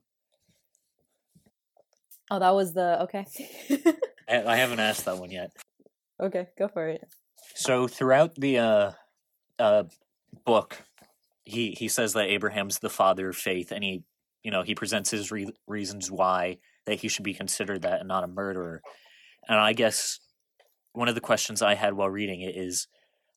oh, 2.32 2.40
that 2.40 2.54
was 2.54 2.74
the 2.74 3.02
okay. 3.04 3.26
I, 4.30 4.54
I 4.54 4.56
haven't 4.58 4.80
asked 4.80 5.06
that 5.06 5.18
one 5.18 5.32
yet. 5.32 5.52
okay, 6.22 6.48
go 6.58 6.68
for 6.68 6.88
it. 6.88 7.02
So 7.56 7.88
throughout 7.88 8.36
the 8.36 8.60
uh, 8.60 8.92
uh, 9.58 9.84
book, 10.46 10.84
he 11.46 11.72
he 11.72 11.88
says 11.88 12.14
that 12.14 12.28
Abraham's 12.28 12.80
the 12.80 12.90
father 12.90 13.30
of 13.30 13.36
faith, 13.36 13.72
and 13.72 13.84
he 13.84 14.04
you 14.44 14.52
know 14.52 14.64
he 14.64 14.76
presents 14.76 15.12
his 15.12 15.32
re- 15.32 15.54
reasons 15.68 16.12
why 16.12 16.58
that 16.86 17.00
he 17.00 17.08
should 17.08 17.24
be 17.24 17.34
considered 17.34 17.84
that 17.84 18.00
and 18.00 18.08
not 18.08 18.24
a 18.24 18.28
murderer. 18.28 18.82
And 19.48 19.60
I 19.60 19.74
guess 19.74 20.20
one 20.94 21.08
of 21.08 21.16
the 21.16 21.22
questions 21.22 21.62
I 21.62 21.76
had 21.76 21.94
while 21.94 22.10
reading 22.10 22.42
it 22.42 22.56
is, 22.56 22.88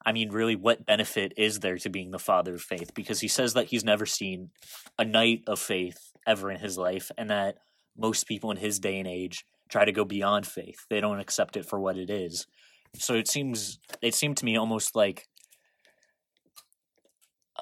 I 0.04 0.12
mean, 0.12 0.30
really, 0.30 0.56
what 0.56 0.86
benefit 0.86 1.32
is 1.36 1.60
there 1.60 1.78
to 1.78 1.90
being 1.90 2.10
the 2.10 2.18
father 2.18 2.54
of 2.54 2.62
faith? 2.62 2.92
Because 2.94 3.20
he 3.20 3.28
says 3.28 3.54
that 3.54 3.66
he's 3.66 3.84
never 3.84 4.06
seen 4.06 4.50
a 4.98 5.04
knight 5.04 5.42
of 5.46 5.58
faith 5.58 5.98
ever 6.26 6.50
in 6.50 6.58
his 6.58 6.76
life, 6.76 7.10
and 7.16 7.30
that 7.30 7.56
most 7.96 8.26
people 8.26 8.50
in 8.50 8.56
his 8.56 8.78
day 8.78 8.98
and 8.98 9.06
age 9.06 9.44
try 9.68 9.84
to 9.84 9.92
go 9.92 10.04
beyond 10.04 10.46
faith. 10.46 10.86
They 10.90 11.00
don't 11.00 11.20
accept 11.20 11.56
it 11.56 11.66
for 11.66 11.78
what 11.78 11.96
it 11.96 12.10
is. 12.10 12.46
So 12.98 13.14
it 13.14 13.28
seems 13.28 13.78
it 14.02 14.14
seemed 14.14 14.36
to 14.38 14.44
me 14.44 14.56
almost 14.56 14.94
like 14.94 15.26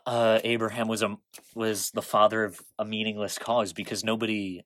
uh, 0.07 0.41
Abraham 0.45 0.89
was 0.89 1.03
a 1.03 1.17
was 1.55 1.91
the 1.91 2.03
father 2.03 2.45
of 2.45 2.61
a 2.79 2.85
meaningless 2.85 3.39
cause 3.39 3.73
because 3.73 4.05
nobody 4.05 4.63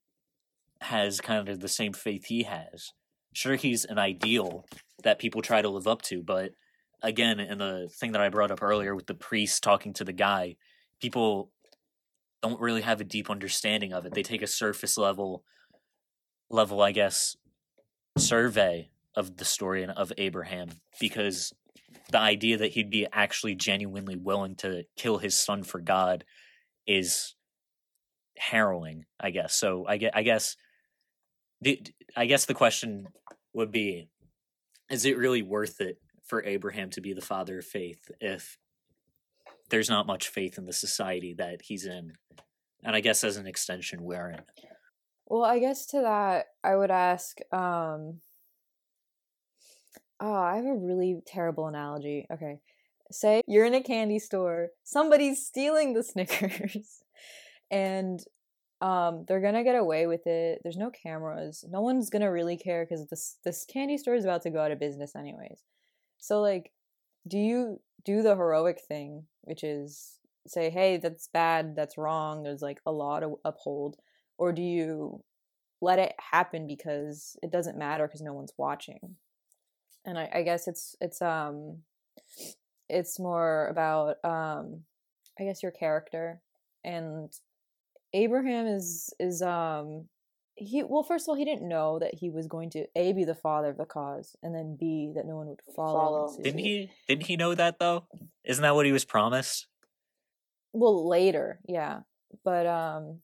has 0.80 1.20
kind 1.20 1.48
of 1.48 1.60
the 1.60 1.68
same 1.68 1.92
faith 1.92 2.26
he 2.26 2.44
has. 2.44 2.92
Sure, 3.32 3.56
he's 3.56 3.84
an 3.84 3.98
ideal 3.98 4.64
that 5.02 5.18
people 5.18 5.42
try 5.42 5.60
to 5.60 5.68
live 5.68 5.86
up 5.86 6.02
to, 6.02 6.22
but 6.22 6.52
again, 7.02 7.38
in 7.38 7.58
the 7.58 7.88
thing 7.92 8.12
that 8.12 8.20
I 8.20 8.28
brought 8.28 8.50
up 8.50 8.62
earlier 8.62 8.94
with 8.94 9.06
the 9.06 9.14
priest 9.14 9.62
talking 9.62 9.92
to 9.94 10.04
the 10.04 10.12
guy, 10.12 10.56
people 11.00 11.50
don't 12.42 12.60
really 12.60 12.82
have 12.82 13.00
a 13.00 13.04
deep 13.04 13.30
understanding 13.30 13.92
of 13.92 14.06
it. 14.06 14.14
They 14.14 14.22
take 14.22 14.42
a 14.42 14.46
surface 14.46 14.96
level 14.96 15.44
level, 16.50 16.82
I 16.82 16.92
guess, 16.92 17.36
survey 18.18 18.90
of 19.16 19.36
the 19.36 19.44
story 19.44 19.82
and 19.82 19.92
of 19.92 20.12
Abraham 20.18 20.68
because 21.00 21.52
the 22.10 22.18
idea 22.18 22.58
that 22.58 22.72
he'd 22.72 22.90
be 22.90 23.06
actually 23.12 23.54
genuinely 23.54 24.16
willing 24.16 24.56
to 24.56 24.84
kill 24.96 25.18
his 25.18 25.36
son 25.36 25.62
for 25.62 25.80
God 25.80 26.24
is 26.86 27.34
harrowing, 28.36 29.04
I 29.18 29.30
guess. 29.30 29.54
So 29.54 29.86
I 29.88 29.96
guess, 29.96 30.12
I 30.14 30.22
guess 30.22 30.56
the 31.60 31.82
I 32.16 32.26
guess 32.26 32.44
the 32.44 32.54
question 32.54 33.08
would 33.54 33.70
be 33.72 34.08
is 34.90 35.04
it 35.04 35.16
really 35.16 35.42
worth 35.42 35.80
it 35.80 35.98
for 36.24 36.44
Abraham 36.44 36.90
to 36.90 37.00
be 37.00 37.12
the 37.14 37.20
father 37.20 37.58
of 37.58 37.64
faith 37.64 38.10
if 38.20 38.58
there's 39.70 39.88
not 39.88 40.06
much 40.06 40.28
faith 40.28 40.58
in 40.58 40.66
the 40.66 40.72
society 40.72 41.34
that 41.38 41.62
he's 41.62 41.86
in? 41.86 42.12
And 42.84 42.94
I 42.94 43.00
guess 43.00 43.24
as 43.24 43.38
an 43.38 43.46
extension, 43.46 44.02
we're 44.02 44.30
in. 44.30 44.40
Well, 45.26 45.42
I 45.42 45.58
guess 45.58 45.86
to 45.86 46.02
that, 46.02 46.46
I 46.62 46.76
would 46.76 46.90
ask. 46.90 47.38
um 47.50 48.20
Oh, 50.20 50.32
I 50.32 50.56
have 50.56 50.64
a 50.64 50.74
really 50.74 51.20
terrible 51.26 51.66
analogy. 51.66 52.26
Okay, 52.32 52.60
say 53.10 53.42
you're 53.46 53.66
in 53.66 53.74
a 53.74 53.82
candy 53.82 54.18
store, 54.18 54.68
somebody's 54.84 55.44
stealing 55.44 55.94
the 55.94 56.02
Snickers, 56.04 57.02
and 57.70 58.20
um 58.80 59.24
they're 59.26 59.40
gonna 59.40 59.64
get 59.64 59.76
away 59.76 60.06
with 60.06 60.26
it. 60.26 60.60
There's 60.62 60.76
no 60.76 60.90
cameras. 60.90 61.64
No 61.68 61.80
one's 61.80 62.10
gonna 62.10 62.30
really 62.30 62.56
care 62.56 62.84
because 62.84 63.06
this 63.08 63.36
this 63.44 63.64
candy 63.64 63.98
store 63.98 64.14
is 64.14 64.24
about 64.24 64.42
to 64.42 64.50
go 64.50 64.60
out 64.60 64.72
of 64.72 64.80
business 64.80 65.16
anyways. 65.16 65.62
So 66.18 66.40
like, 66.40 66.72
do 67.28 67.38
you 67.38 67.80
do 68.04 68.22
the 68.22 68.36
heroic 68.36 68.80
thing, 68.86 69.24
which 69.42 69.64
is 69.64 70.18
say, 70.46 70.70
hey, 70.70 70.98
that's 70.98 71.28
bad, 71.28 71.74
that's 71.74 71.96
wrong. 71.96 72.42
There's 72.42 72.62
like 72.62 72.80
a 72.86 72.92
law 72.92 73.20
to 73.20 73.36
uphold 73.44 73.96
or 74.38 74.52
do 74.52 74.62
you 74.62 75.22
let 75.80 75.98
it 75.98 76.14
happen 76.18 76.66
because 76.66 77.36
it 77.42 77.50
doesn't 77.50 77.78
matter 77.78 78.06
because 78.06 78.22
no 78.22 78.32
one's 78.32 78.52
watching 78.56 79.16
and 80.04 80.18
I, 80.18 80.30
I, 80.34 80.42
guess 80.42 80.68
it's 80.68 80.96
it's 81.00 81.22
um 81.22 81.78
it's 82.88 83.18
more 83.18 83.68
about 83.68 84.16
um 84.24 84.80
i 85.38 85.44
guess 85.44 85.62
your 85.62 85.72
character 85.72 86.40
and 86.84 87.32
abraham 88.12 88.66
is 88.66 89.12
is 89.18 89.42
um 89.42 90.06
he 90.56 90.82
well 90.82 91.02
first 91.02 91.24
of 91.24 91.30
all 91.30 91.34
he 91.34 91.44
didn't 91.44 91.68
know 91.68 91.98
that 91.98 92.14
he 92.14 92.30
was 92.30 92.46
going 92.46 92.70
to 92.70 92.86
a 92.94 93.12
be 93.12 93.24
the 93.24 93.34
father 93.34 93.70
of 93.70 93.76
the 93.76 93.84
cause 93.84 94.36
and 94.42 94.54
then 94.54 94.76
b 94.78 95.12
that 95.14 95.26
no 95.26 95.36
one 95.36 95.48
would 95.48 95.60
follow, 95.74 96.28
follow. 96.28 96.42
didn't 96.42 96.60
he 96.60 96.90
didn't 97.08 97.24
he 97.24 97.36
know 97.36 97.54
that 97.54 97.78
though 97.78 98.04
isn't 98.44 98.62
that 98.62 98.74
what 98.74 98.86
he 98.86 98.92
was 98.92 99.04
promised 99.04 99.66
well 100.72 101.08
later 101.08 101.58
yeah 101.66 102.00
but 102.44 102.66
um 102.66 103.20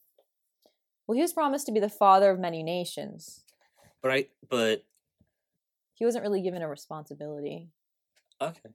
well, 1.11 1.17
he 1.17 1.23
was 1.23 1.33
promised 1.33 1.67
to 1.67 1.73
be 1.73 1.81
the 1.81 1.89
father 1.89 2.31
of 2.31 2.39
many 2.39 2.63
nations. 2.63 3.43
But 4.01 4.13
I, 4.13 4.27
but 4.49 4.85
he 6.01 6.07
wasn't 6.07 6.25
really 6.25 6.41
given 6.41 6.63
a 6.63 6.69
responsibility. 6.69 7.69
Okay. 8.41 8.71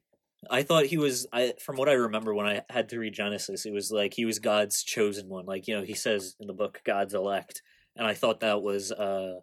I 0.50 0.62
thought 0.62 0.86
he 0.86 0.98
was 0.98 1.26
I 1.34 1.54
from 1.60 1.76
what 1.76 1.90
I 1.90 1.94
remember 1.94 2.36
when 2.36 2.46
I 2.46 2.62
had 2.70 2.90
to 2.90 3.00
read 3.00 3.16
Genesis, 3.16 3.66
it 3.66 3.74
was 3.74 3.92
like 3.92 4.14
he 4.14 4.26
was 4.26 4.38
God's 4.38 4.84
chosen 4.84 5.28
one. 5.28 5.48
Like, 5.48 5.68
you 5.68 5.76
know, 5.76 5.84
he 5.84 5.96
says 5.96 6.36
in 6.40 6.46
the 6.46 6.54
book 6.54 6.82
God's 6.86 7.16
elect. 7.16 7.64
And 7.96 8.06
I 8.06 8.14
thought 8.14 8.42
that 8.42 8.62
was 8.62 8.92
uh 8.92 9.40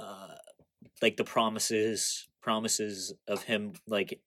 uh 0.00 0.34
like 1.00 1.16
the 1.16 1.24
promises 1.24 2.28
promises 2.40 3.14
of 3.28 3.44
him 3.44 3.74
like 3.86 4.20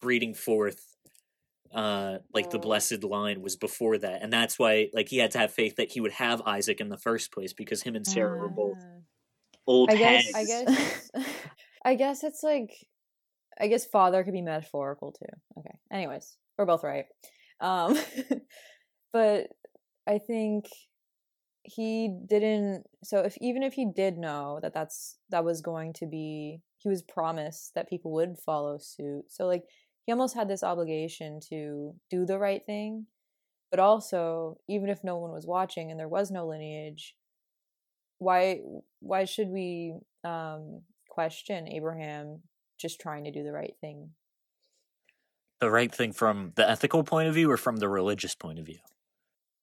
breeding 0.00 0.34
forth 0.34 0.86
uh 1.74 2.18
like 2.32 2.50
the 2.50 2.60
blessed 2.60 3.02
line 3.02 3.42
was 3.42 3.56
before 3.56 3.98
that 3.98 4.22
and 4.22 4.32
that's 4.32 4.58
why 4.58 4.88
like 4.92 5.08
he 5.08 5.18
had 5.18 5.30
to 5.32 5.38
have 5.38 5.52
faith 5.52 5.76
that 5.76 5.90
he 5.90 6.00
would 6.00 6.12
have 6.12 6.42
isaac 6.42 6.80
in 6.80 6.88
the 6.88 6.96
first 6.96 7.32
place 7.32 7.52
because 7.52 7.82
him 7.82 7.94
and 7.94 8.06
sarah 8.06 8.36
uh, 8.36 8.42
were 8.42 8.48
both 8.48 8.78
ah. 8.80 9.00
Old 9.70 9.90
i 9.90 9.96
guess 9.96 10.34
i 10.34 10.44
guess 10.44 11.10
i 11.84 11.94
guess 11.94 12.24
it's 12.24 12.42
like 12.42 12.70
i 13.60 13.66
guess 13.68 13.86
father 13.86 14.24
could 14.24 14.32
be 14.32 14.42
metaphorical 14.42 15.12
too. 15.12 15.58
Okay 15.58 15.76
anyways 15.92 16.36
we're 16.58 16.66
both 16.66 16.84
right. 16.84 17.06
Um 17.60 17.98
but 19.12 19.48
i 20.06 20.18
think 20.18 20.66
he 21.62 22.16
didn't 22.26 22.84
so 23.04 23.20
if 23.20 23.36
even 23.40 23.62
if 23.62 23.74
he 23.74 23.86
did 23.94 24.18
know 24.18 24.58
that 24.62 24.74
that's 24.74 25.18
that 25.30 25.44
was 25.44 25.60
going 25.60 25.92
to 25.94 26.06
be 26.06 26.60
he 26.78 26.88
was 26.88 27.02
promised 27.02 27.72
that 27.74 27.88
people 27.88 28.12
would 28.12 28.38
follow 28.38 28.78
suit. 28.78 29.24
So 29.28 29.46
like 29.46 29.64
he 30.06 30.12
almost 30.12 30.34
had 30.34 30.48
this 30.48 30.62
obligation 30.62 31.40
to 31.50 31.94
do 32.10 32.24
the 32.24 32.38
right 32.38 32.64
thing 32.64 33.06
but 33.70 33.80
also 33.80 34.58
even 34.68 34.88
if 34.88 35.04
no 35.04 35.16
one 35.16 35.30
was 35.30 35.46
watching 35.46 35.90
and 35.90 36.00
there 36.00 36.08
was 36.08 36.30
no 36.30 36.46
lineage 36.46 37.14
why 38.20 38.60
why 39.00 39.24
should 39.24 39.48
we 39.48 39.94
um 40.24 40.82
question 41.08 41.66
abraham 41.66 42.40
just 42.78 43.00
trying 43.00 43.24
to 43.24 43.32
do 43.32 43.42
the 43.42 43.52
right 43.52 43.74
thing? 43.80 44.10
The 45.60 45.70
right 45.70 45.92
thing 45.92 46.12
from 46.12 46.52
the 46.54 46.68
ethical 46.68 47.04
point 47.04 47.28
of 47.28 47.34
view 47.34 47.50
or 47.50 47.58
from 47.58 47.76
the 47.76 47.88
religious 47.88 48.34
point 48.34 48.58
of 48.58 48.66
view? 48.66 48.78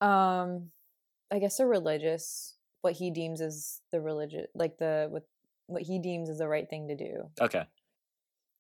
Um 0.05 0.72
i 1.32 1.39
guess 1.39 1.58
the 1.58 1.66
religious 1.66 2.55
what 2.82 2.93
he 2.93 3.12
deems 3.12 3.41
as 3.41 3.82
the 3.91 4.01
religious 4.01 4.47
like 4.53 4.78
the 4.78 5.08
what 5.10 5.24
what 5.68 5.84
he 5.84 5.99
deems 5.99 6.30
as 6.30 6.39
the 6.39 6.47
right 6.47 6.70
thing 6.70 6.88
to 6.88 6.95
do. 6.95 7.30
Okay. 7.39 7.64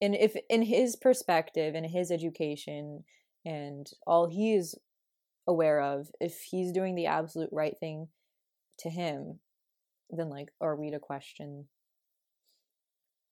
And 0.01 0.13
if 0.15 0.35
in 0.49 0.61
his 0.61 0.95
perspective 0.95 1.73
and 1.73 1.85
his 1.85 2.11
education 2.11 3.03
and 3.45 3.87
all 4.05 4.27
he 4.27 4.53
is 4.53 4.75
aware 5.47 5.81
of 5.81 6.11
if 6.19 6.41
he's 6.41 6.71
doing 6.71 6.95
the 6.95 7.07
absolute 7.07 7.49
right 7.51 7.75
thing 7.79 8.09
to 8.79 8.89
him 8.89 9.39
then 10.09 10.29
like 10.29 10.49
are 10.61 10.75
we 10.75 10.91
to 10.91 10.99
question. 10.99 11.67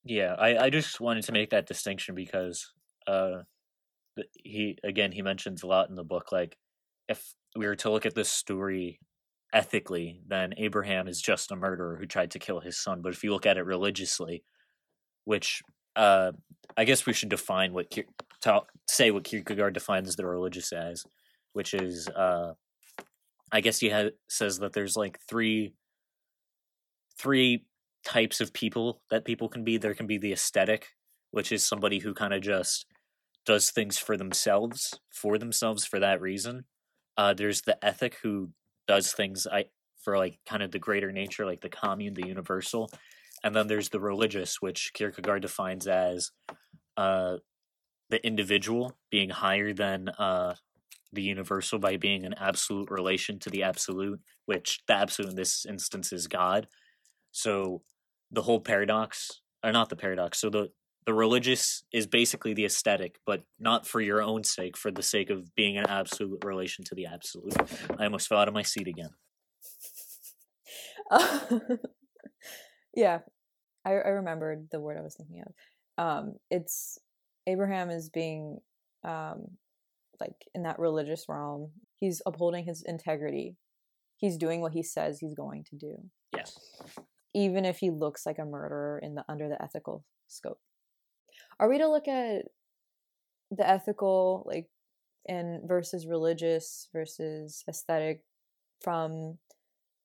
Yeah 0.03 0.35
i 0.37 0.65
i 0.65 0.69
just 0.69 0.99
wanted 0.99 1.23
to 1.23 1.31
make 1.31 1.49
that 1.49 1.67
distinction 1.67 2.13
because 2.15 2.71
uh 3.07 3.41
he 4.43 4.77
again 4.83 5.11
he 5.11 5.21
mentions 5.21 5.63
a 5.63 5.67
lot 5.67 5.89
in 5.89 5.95
the 5.95 6.03
book 6.03 6.31
like 6.31 6.57
if 7.09 7.33
we 7.55 7.65
were 7.65 7.75
to 7.75 7.89
look 7.89 8.05
at 8.05 8.13
this 8.13 8.29
story 8.29 8.99
ethically 9.51 10.21
then 10.27 10.53
abraham 10.57 11.07
is 11.07 11.21
just 11.21 11.51
a 11.51 11.55
murderer 11.55 11.97
who 11.97 12.05
tried 12.05 12.31
to 12.31 12.39
kill 12.39 12.59
his 12.59 12.77
son 12.77 13.01
but 13.01 13.13
if 13.13 13.23
you 13.23 13.31
look 13.31 13.45
at 13.45 13.57
it 13.57 13.65
religiously 13.65 14.43
which 15.25 15.61
uh, 15.95 16.31
I 16.77 16.85
guess 16.85 17.05
we 17.05 17.13
should 17.13 17.29
define 17.29 17.73
what 17.73 17.93
talk, 18.41 18.71
say 18.87 19.11
what 19.11 19.23
Kierkegaard 19.23 19.73
defines 19.73 20.15
the 20.15 20.25
religious 20.25 20.71
as, 20.71 21.03
which 21.53 21.73
is, 21.73 22.07
uh, 22.09 22.53
I 23.51 23.61
guess 23.61 23.79
he 23.79 23.89
ha- 23.89 24.11
says 24.27 24.59
that 24.59 24.73
there's 24.73 24.95
like 24.95 25.19
three 25.27 25.73
three 27.17 27.65
types 28.05 28.39
of 28.39 28.53
people 28.53 29.01
that 29.09 29.25
people 29.25 29.49
can 29.49 29.63
be. 29.63 29.77
There 29.77 29.93
can 29.93 30.07
be 30.07 30.17
the 30.17 30.33
aesthetic, 30.33 30.87
which 31.31 31.51
is 31.51 31.63
somebody 31.63 31.99
who 31.99 32.13
kind 32.13 32.33
of 32.33 32.41
just 32.41 32.85
does 33.45 33.71
things 33.71 33.97
for 33.97 34.17
themselves, 34.17 34.99
for 35.11 35.37
themselves 35.37 35.85
for 35.85 35.99
that 35.99 36.21
reason. 36.21 36.65
Uh, 37.17 37.33
there's 37.33 37.61
the 37.61 37.83
ethic 37.85 38.17
who 38.23 38.49
does 38.87 39.13
things 39.13 39.47
I 39.51 39.65
for 40.03 40.17
like 40.17 40.39
kind 40.45 40.61
of 40.61 40.71
the 40.71 40.79
greater 40.79 41.11
nature, 41.11 41.45
like 41.45 41.61
the 41.61 41.69
commune, 41.69 42.13
the 42.13 42.27
universal, 42.27 42.89
and 43.43 43.55
then 43.55 43.67
there's 43.67 43.89
the 43.89 43.99
religious, 43.99 44.61
which 44.61 44.91
Kierkegaard 44.93 45.41
defines 45.41 45.87
as 45.87 46.31
uh, 46.95 47.37
the 48.09 48.25
individual 48.25 48.95
being 49.09 49.29
higher 49.29 49.73
than 49.73 50.09
uh, 50.09 50.55
the 51.11 51.23
universal 51.23 51.79
by 51.79 51.97
being 51.97 52.25
an 52.25 52.35
absolute 52.37 52.91
relation 52.91 53.39
to 53.39 53.49
the 53.49 53.63
absolute, 53.63 54.19
which 54.45 54.81
the 54.87 54.93
absolute 54.93 55.31
in 55.31 55.35
this 55.35 55.65
instance 55.65 56.13
is 56.13 56.27
God. 56.27 56.67
So 57.35 57.81
the 58.31 58.43
whole 58.43 58.61
paradox, 58.61 59.41
or 59.61 59.73
not 59.73 59.89
the 59.89 59.97
paradox, 59.97 60.39
so 60.39 60.49
the 60.49 60.69
the 61.05 61.13
religious 61.13 61.83
is 61.91 62.07
basically 62.07 62.53
the 62.53 62.65
aesthetic, 62.65 63.19
but 63.27 63.43
not 63.59 63.85
for 63.85 63.99
your 64.01 64.23
own 64.23 64.43
sake, 64.43 64.75
for 64.75 64.89
the 64.89 65.03
sake 65.03 65.29
of 65.29 65.53
being 65.53 65.77
an 65.77 65.85
absolute 65.87 66.43
relation 66.43 66.83
to 66.85 66.95
the 66.95 67.05
absolute. 67.05 67.53
I 67.99 68.05
almost 68.05 68.27
fell 68.27 68.39
out 68.39 68.47
of 68.47 68.55
my 68.55 68.63
seat 68.63 68.87
again. 68.87 69.09
yeah, 72.95 73.19
I, 73.83 73.91
I 73.91 74.09
remembered 74.09 74.69
the 74.71 74.79
word 74.79 74.97
I 74.97 75.03
was 75.03 75.15
thinking 75.15 75.43
of. 75.45 76.03
Um, 76.03 76.35
it's 76.49 76.97
Abraham 77.47 77.89
is 77.89 78.09
being 78.09 78.59
um 79.03 79.43
like 80.21 80.47
in 80.55 80.63
that 80.63 80.79
religious 80.79 81.25
realm. 81.27 81.71
He's 81.97 82.21
upholding 82.25 82.63
his 82.63 82.81
integrity. 82.81 83.57
He's 84.15 84.37
doing 84.37 84.61
what 84.61 84.71
he 84.71 84.81
says 84.81 85.19
he's 85.19 85.35
going 85.35 85.65
to 85.65 85.75
do. 85.75 85.97
Yes. 86.33 86.57
Even 87.35 87.65
if 87.65 87.79
he 87.79 87.91
looks 87.91 88.25
like 88.25 88.39
a 88.39 88.45
murderer 88.45 88.97
in 89.03 89.13
the 89.13 89.25
under 89.27 89.49
the 89.49 89.61
ethical 89.61 90.05
scope. 90.27 90.59
Are 91.59 91.69
we 91.69 91.77
to 91.77 91.89
look 91.89 92.07
at 92.07 92.45
the 93.51 93.67
ethical 93.69 94.43
like 94.47 94.67
and 95.27 95.67
versus 95.67 96.07
religious 96.07 96.87
versus 96.93 97.63
aesthetic 97.67 98.23
from 98.81 99.37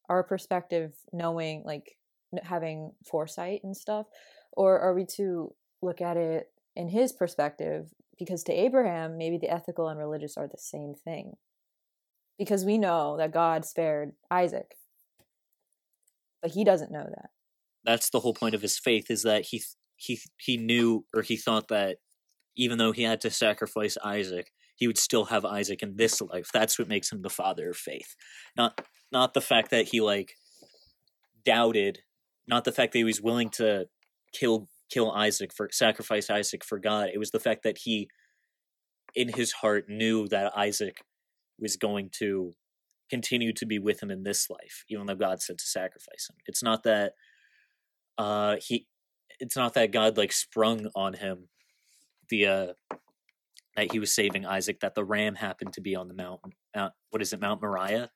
our 0.09 0.24
perspective 0.24 0.93
knowing 1.12 1.62
like 1.64 1.97
having 2.43 2.93
foresight 3.09 3.61
and 3.62 3.76
stuff? 3.76 4.07
Or 4.53 4.81
are 4.81 4.93
we 4.93 5.07
to 5.16 5.55
look 5.83 6.01
at 6.01 6.16
it 6.16 6.49
in 6.74 6.89
his 6.89 7.12
perspective? 7.12 7.91
Because 8.18 8.43
to 8.45 8.53
Abraham 8.53 9.16
maybe 9.16 9.39
the 9.39 9.51
ethical 9.51 9.89
and 9.89 10.01
religious 10.01 10.37
are 10.37 10.49
the 10.49 10.59
same 10.59 10.95
thing. 11.05 11.35
Because 12.39 12.64
we 12.64 12.76
know 12.76 13.16
that 13.18 13.33
God 13.33 13.64
spared 13.64 14.14
Isaac 14.33 14.74
but 16.43 16.53
he 16.53 16.64
doesn't 16.64 16.93
know 16.93 17.05
that 17.05 17.30
That's 17.84 18.11
the 18.11 18.20
whole 18.20 18.34
point 18.34 18.55
of 18.55 18.62
his 18.62 18.78
faith 18.78 19.11
is 19.11 19.22
that 19.22 19.47
he 19.47 19.62
he 19.97 20.20
he 20.38 20.57
knew 20.57 21.05
or 21.14 21.22
he 21.22 21.36
thought 21.36 21.68
that 21.68 21.99
even 22.57 22.78
though 22.78 22.93
he 22.93 23.03
had 23.03 23.20
to 23.22 23.30
sacrifice 23.30 23.97
Isaac, 24.05 24.51
he 24.76 24.86
would 24.86 24.99
still 24.99 25.26
have 25.26 25.45
Isaac 25.45 25.82
in 25.82 25.97
this 25.97 26.20
life. 26.20 26.51
That's 26.53 26.78
what 26.78 26.88
makes 26.88 27.12
him 27.12 27.22
the 27.22 27.30
father 27.30 27.70
of 27.70 27.76
faith. 27.76 28.16
Not 28.57 28.80
not 29.12 29.34
the 29.34 29.41
fact 29.41 29.70
that 29.70 29.88
he 29.88 30.01
like 30.01 30.34
doubted, 31.45 32.01
not 32.47 32.64
the 32.64 32.72
fact 32.72 32.93
that 32.93 32.99
he 32.99 33.05
was 33.05 33.20
willing 33.20 33.51
to 33.51 33.86
kill 34.32 34.68
kill 34.91 35.12
Isaac 35.12 35.53
for 35.55 35.68
sacrifice 35.70 36.30
Isaac 36.30 36.64
for 36.64 36.78
God. 36.78 37.11
It 37.12 37.18
was 37.18 37.30
the 37.30 37.41
fact 37.41 37.62
that 37.62 37.78
he 37.78 38.09
in 39.14 39.28
his 39.28 39.53
heart 39.53 39.88
knew 39.88 40.28
that 40.28 40.57
Isaac 40.57 40.99
was 41.59 41.76
going 41.76 42.11
to 42.18 42.55
continue 43.11 43.53
to 43.53 43.67
be 43.67 43.79
with 43.79 44.03
him 44.03 44.11
in 44.11 44.23
this 44.23 44.49
life, 44.49 44.85
even 44.89 45.07
though 45.07 45.15
God 45.15 45.43
said 45.43 45.59
to 45.59 45.67
sacrifice 45.67 46.29
him. 46.31 46.37
It's 46.47 46.63
not 46.63 46.85
that 46.85 47.13
uh 48.17 48.57
he 48.61 48.87
it's 49.39 49.57
not 49.57 49.75
that 49.75 49.93
God 49.93 50.17
like 50.17 50.33
sprung 50.33 50.89
on 50.95 51.15
him 51.15 51.49
the 52.29 52.47
uh 52.47 52.67
that 53.77 53.93
he 53.93 53.99
was 53.99 54.15
saving 54.15 54.47
Isaac 54.47 54.81
that 54.81 54.95
the 54.95 55.05
ram 55.05 55.37
happened 55.37 55.73
to 55.75 55.81
be 55.81 55.95
on 55.95 56.09
the 56.09 56.15
mountain 56.15 56.53
Mount, 56.75 56.93
what 57.11 57.23
is 57.23 57.33
it 57.33 57.41
Mount 57.41 57.63
Moriah? 57.63 58.11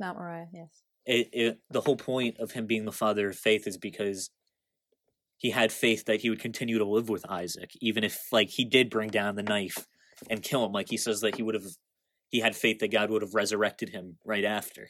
Mount 0.00 0.18
Moriah 0.18 0.48
yes. 0.52 0.82
It, 1.04 1.28
it 1.32 1.58
the 1.70 1.82
whole 1.82 1.96
point 1.96 2.38
of 2.38 2.52
him 2.52 2.66
being 2.66 2.84
the 2.84 2.92
father 2.92 3.30
of 3.30 3.36
faith 3.36 3.66
is 3.66 3.78
because 3.78 4.30
he 5.38 5.50
had 5.50 5.70
faith 5.70 6.06
that 6.06 6.22
he 6.22 6.30
would 6.30 6.40
continue 6.40 6.78
to 6.78 6.84
live 6.84 7.08
with 7.08 7.28
Isaac 7.30 7.70
even 7.80 8.04
if 8.04 8.18
like 8.32 8.50
he 8.50 8.64
did 8.64 8.90
bring 8.90 9.10
down 9.10 9.36
the 9.36 9.42
knife 9.42 9.86
and 10.30 10.42
kill 10.42 10.64
him. 10.64 10.72
Like 10.72 10.88
he 10.88 10.96
says 10.96 11.20
that 11.20 11.36
he 11.36 11.42
would 11.42 11.54
have 11.54 11.66
he 12.30 12.40
had 12.40 12.56
faith 12.56 12.78
that 12.80 12.90
God 12.92 13.10
would 13.10 13.22
have 13.22 13.34
resurrected 13.34 13.88
him 13.90 14.18
right 14.24 14.44
after 14.44 14.88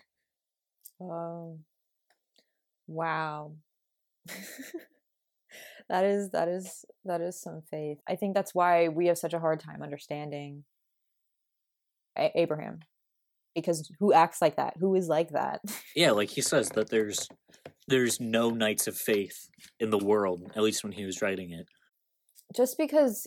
Um, 1.01 1.65
wow. 2.87 3.53
that 5.89 6.05
is 6.05 6.31
that 6.31 6.49
is 6.49 6.85
that 7.05 7.21
is 7.21 7.41
some 7.41 7.63
faith. 7.71 7.99
I 8.09 8.17
think 8.17 8.35
that's 8.35 8.55
why 8.55 8.89
we 8.89 9.07
have 9.07 9.19
such 9.19 9.35
a 9.35 9.39
hard 9.39 9.61
time 9.61 9.83
understanding 9.83 10.65
A- 12.19 12.33
Abraham, 12.35 12.81
because 13.55 13.89
who 14.01 14.13
acts 14.13 14.41
like 14.43 14.57
that? 14.57 14.75
Who 14.79 14.95
is 14.95 15.09
like 15.09 15.31
that? 15.31 15.61
yeah 15.97 16.11
like 16.13 16.31
he 16.31 16.41
says 16.43 16.71
that 16.71 16.91
there's 16.91 17.29
there's 17.89 18.19
no 18.21 18.51
knights 18.51 18.87
of 18.89 18.97
faith 18.97 19.49
in 19.79 19.91
the 19.91 19.99
world 19.99 20.51
at 20.57 20.63
least 20.63 20.83
when 20.83 20.93
he 20.93 21.05
was 21.05 21.23
writing 21.23 21.53
it 21.53 21.67
Just 22.57 22.77
because, 22.79 23.27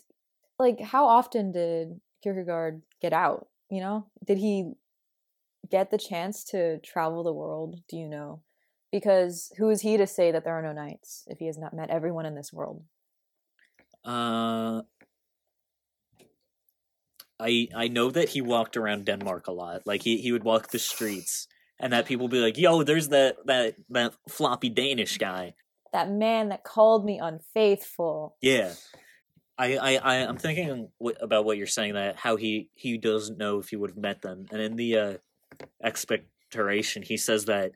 like, 0.58 0.80
how 0.82 1.06
often 1.08 1.52
did 1.52 2.02
Kierkegaard 2.24 2.82
get 3.02 3.14
out? 3.14 3.48
You 3.70 3.82
know, 3.82 4.08
did 4.26 4.38
he 4.38 4.74
get 5.70 5.92
the 5.92 5.98
chance 5.98 6.44
to 6.46 6.80
travel 6.80 7.24
the 7.24 7.34
world? 7.34 7.82
Do 7.88 7.98
you 7.98 8.08
know? 8.08 8.42
Because 8.92 9.52
who 9.58 9.70
is 9.70 9.82
he 9.82 9.98
to 9.98 10.08
say 10.08 10.32
that 10.32 10.44
there 10.44 10.56
are 10.56 10.64
no 10.64 10.74
knights 10.74 11.24
if 11.28 11.38
he 11.38 11.46
has 11.46 11.58
not 11.58 11.76
met 11.76 11.92
everyone 11.92 12.26
in 12.26 12.36
this 12.36 12.52
world? 12.52 12.84
Uh, 14.04 14.82
I 17.40 17.68
I 17.76 17.88
know 17.88 18.10
that 18.10 18.30
he 18.30 18.42
walked 18.42 18.76
around 18.76 19.06
Denmark 19.06 19.48
a 19.48 19.52
lot. 19.52 19.86
Like 19.86 20.02
he 20.02 20.18
he 20.18 20.32
would 20.32 20.44
walk 20.44 20.72
the 20.72 20.80
streets, 20.80 21.48
and 21.80 21.94
that 21.94 22.08
people 22.08 22.26
would 22.26 22.32
be 22.32 22.40
like, 22.40 22.58
"Yo, 22.58 22.82
there's 22.82 23.10
that 23.10 23.36
that 23.46 23.76
that 23.90 24.16
floppy 24.28 24.70
Danish 24.70 25.18
guy." 25.20 25.54
that 25.94 26.10
man 26.10 26.50
that 26.50 26.64
called 26.64 27.06
me 27.06 27.20
unfaithful. 27.20 28.36
Yeah, 28.42 28.74
I 29.60 29.78
I, 29.78 29.96
I 29.98 30.16
I'm 30.28 30.38
thinking 30.38 30.90
about 31.22 31.46
what 31.46 31.58
you're 31.58 31.68
saying 31.68 31.96
that 31.96 32.18
how 32.18 32.38
he 32.38 32.70
he 32.76 32.98
doesn't 32.98 33.38
know 33.38 33.60
if 33.60 33.70
he 33.70 33.78
would 33.78 33.92
have 33.92 33.98
met 33.98 34.24
them, 34.24 34.48
and 34.52 34.62
in 34.62 34.78
the 34.78 34.98
uh, 34.98 35.14
expectoration, 35.84 37.04
he 37.04 37.18
says 37.18 37.46
that 37.46 37.74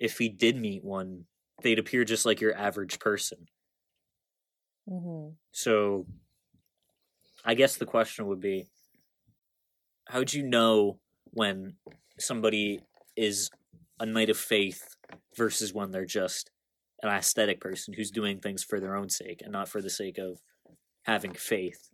if 0.00 0.18
he 0.18 0.28
did 0.28 0.56
meet 0.56 0.84
one, 0.84 1.26
they'd 1.62 1.80
appear 1.80 2.04
just 2.04 2.26
like 2.26 2.40
your 2.40 2.56
average 2.56 3.00
person. 3.00 3.48
hmm 4.88 5.30
So 5.52 6.06
I 7.44 7.54
guess 7.54 7.76
the 7.76 7.86
question 7.86 8.26
would 8.26 8.40
be 8.40 8.66
how'd 10.08 10.32
you 10.32 10.42
know 10.42 10.98
when 11.32 11.76
somebody 12.18 12.80
is 13.16 13.50
a 14.00 14.06
knight 14.06 14.30
of 14.30 14.38
faith 14.38 14.96
versus 15.36 15.72
when 15.72 15.90
they're 15.90 16.06
just 16.06 16.50
an 17.02 17.10
aesthetic 17.10 17.60
person 17.60 17.94
who's 17.94 18.10
doing 18.10 18.40
things 18.40 18.64
for 18.64 18.80
their 18.80 18.96
own 18.96 19.08
sake 19.08 19.42
and 19.42 19.52
not 19.52 19.68
for 19.68 19.82
the 19.82 19.90
sake 19.90 20.18
of 20.18 20.40
having 21.06 21.32
faith? 21.32 21.88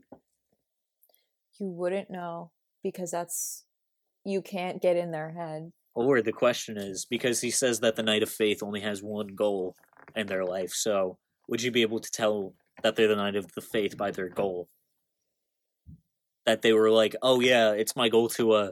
You 1.61 1.69
wouldn't 1.69 2.11
know 2.11 2.51
because 2.83 3.11
that's 3.11 3.65
you 4.25 4.43
can't 4.43 4.83
get 4.83 4.97
in 4.97 5.11
their 5.11 5.33
head. 5.33 5.73
Or 5.95 6.23
the 6.23 6.33
question 6.33 6.79
is 6.79 7.05
because 7.05 7.43
he 7.43 7.51
says 7.51 7.81
that 7.81 7.97
the 7.97 8.03
knight 8.03 8.23
of 8.23 8.31
faith 8.31 8.63
only 8.63 8.81
has 8.81 9.03
one 9.03 9.29
goal 9.29 9.77
in 10.17 10.27
their 10.27 10.45
life, 10.45 10.73
so 10.73 11.19
would 11.49 11.63
you 11.63 11.71
be 11.71 11.83
able 11.83 12.01
to 12.01 12.11
tell 12.11 12.55
that 12.83 12.97
they're 12.97 13.09
the 13.09 13.17
knight 13.17 13.37
of 13.37 13.53
the 13.53 13.61
faith 13.61 13.97
by 13.97 14.11
their 14.11 14.29
goal? 14.29 14.69
That 16.47 16.63
they 16.63 16.73
were 16.73 16.91
like, 16.91 17.15
oh 17.23 17.41
yeah, 17.41 17.73
it's 17.73 17.95
my 17.95 18.09
goal 18.09 18.29
to 18.31 18.53
uh 18.53 18.71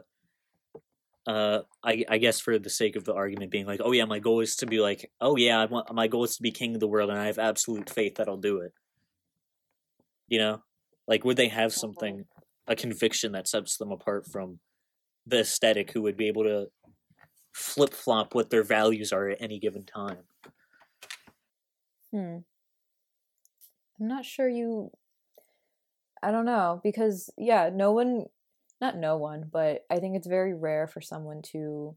uh 1.27 1.59
I 1.83 2.03
I 2.09 2.17
guess 2.17 2.39
for 2.39 2.57
the 2.57 2.71
sake 2.71 2.95
of 2.95 3.03
the 3.03 3.13
argument 3.13 3.51
being 3.51 3.67
like, 3.67 3.81
oh 3.83 3.91
yeah, 3.91 4.05
my 4.05 4.17
goal 4.17 4.39
is 4.39 4.55
to 4.57 4.65
be 4.65 4.79
like, 4.79 5.11
oh 5.21 5.37
yeah, 5.37 5.61
I 5.61 5.65
want 5.65 5.93
my 5.93 6.07
goal 6.07 6.23
is 6.23 6.35
to 6.37 6.41
be 6.41 6.51
king 6.51 6.73
of 6.73 6.79
the 6.79 6.87
world 6.87 7.11
and 7.11 7.19
I 7.19 7.27
have 7.27 7.37
absolute 7.37 7.89
faith 7.89 8.15
that 8.15 8.27
I'll 8.27 8.37
do 8.37 8.57
it. 8.61 8.73
You 10.31 10.39
know? 10.39 10.63
Like 11.07 11.23
would 11.23 11.37
they 11.37 11.49
have 11.49 11.73
something 11.73 12.25
a 12.67 12.75
conviction 12.75 13.33
that 13.33 13.47
sets 13.47 13.77
them 13.77 13.91
apart 13.91 14.25
from 14.25 14.59
the 15.27 15.41
aesthetic 15.41 15.91
who 15.91 16.01
would 16.01 16.17
be 16.17 16.27
able 16.27 16.43
to 16.43 16.67
flip 17.53 17.93
flop 17.93 18.33
what 18.33 18.49
their 18.49 18.63
values 18.63 19.11
are 19.11 19.29
at 19.29 19.41
any 19.41 19.59
given 19.59 19.83
time. 19.83 20.23
Hmm. 22.11 22.37
I'm 23.99 24.07
not 24.07 24.25
sure 24.25 24.49
you 24.49 24.91
I 26.23 26.31
don't 26.31 26.45
know 26.45 26.79
because 26.83 27.29
yeah, 27.37 27.69
no 27.73 27.91
one 27.91 28.25
not 28.79 28.97
no 28.97 29.17
one, 29.17 29.49
but 29.51 29.81
I 29.91 29.99
think 29.99 30.15
it's 30.15 30.27
very 30.27 30.53
rare 30.53 30.87
for 30.87 31.01
someone 31.01 31.41
to 31.51 31.95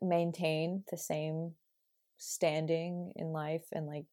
maintain 0.00 0.84
the 0.90 0.96
same 0.96 1.52
standing 2.18 3.12
in 3.16 3.28
life 3.28 3.64
and 3.72 3.86
like 3.86 4.06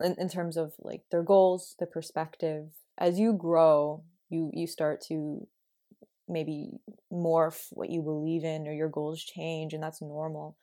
in, 0.00 0.14
in 0.18 0.28
terms 0.28 0.56
of 0.56 0.72
like 0.80 1.02
their 1.10 1.22
goals, 1.22 1.74
their 1.78 1.88
perspective. 1.88 2.68
As 2.98 3.18
you 3.18 3.32
grow, 3.32 4.04
you 4.28 4.50
you 4.52 4.66
start 4.66 5.00
to 5.08 5.46
maybe 6.28 6.70
morph 7.12 7.66
what 7.72 7.90
you 7.90 8.02
believe 8.02 8.44
in 8.44 8.66
or 8.68 8.72
your 8.72 8.88
goals 8.88 9.22
change 9.22 9.72
and 9.72 9.82
that's 9.82 10.00
normal. 10.00 10.56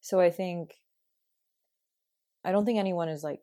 So 0.00 0.20
I 0.20 0.30
think 0.30 0.74
I 2.44 2.50
don't 2.50 2.64
think 2.64 2.78
anyone 2.78 3.08
is 3.08 3.22
like 3.22 3.40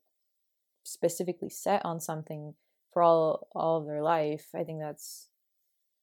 specifically 0.83 1.49
set 1.49 1.85
on 1.85 1.99
something 1.99 2.53
for 2.91 3.01
all 3.01 3.47
all 3.55 3.77
of 3.77 3.85
their 3.85 4.03
life. 4.03 4.47
I 4.53 4.63
think 4.63 4.79
that's 4.81 5.29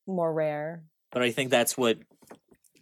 more 0.07 0.33
rare. 0.33 0.85
But 1.13 1.23
I 1.23 1.31
think 1.31 1.51
that's 1.51 1.77
what 1.77 1.99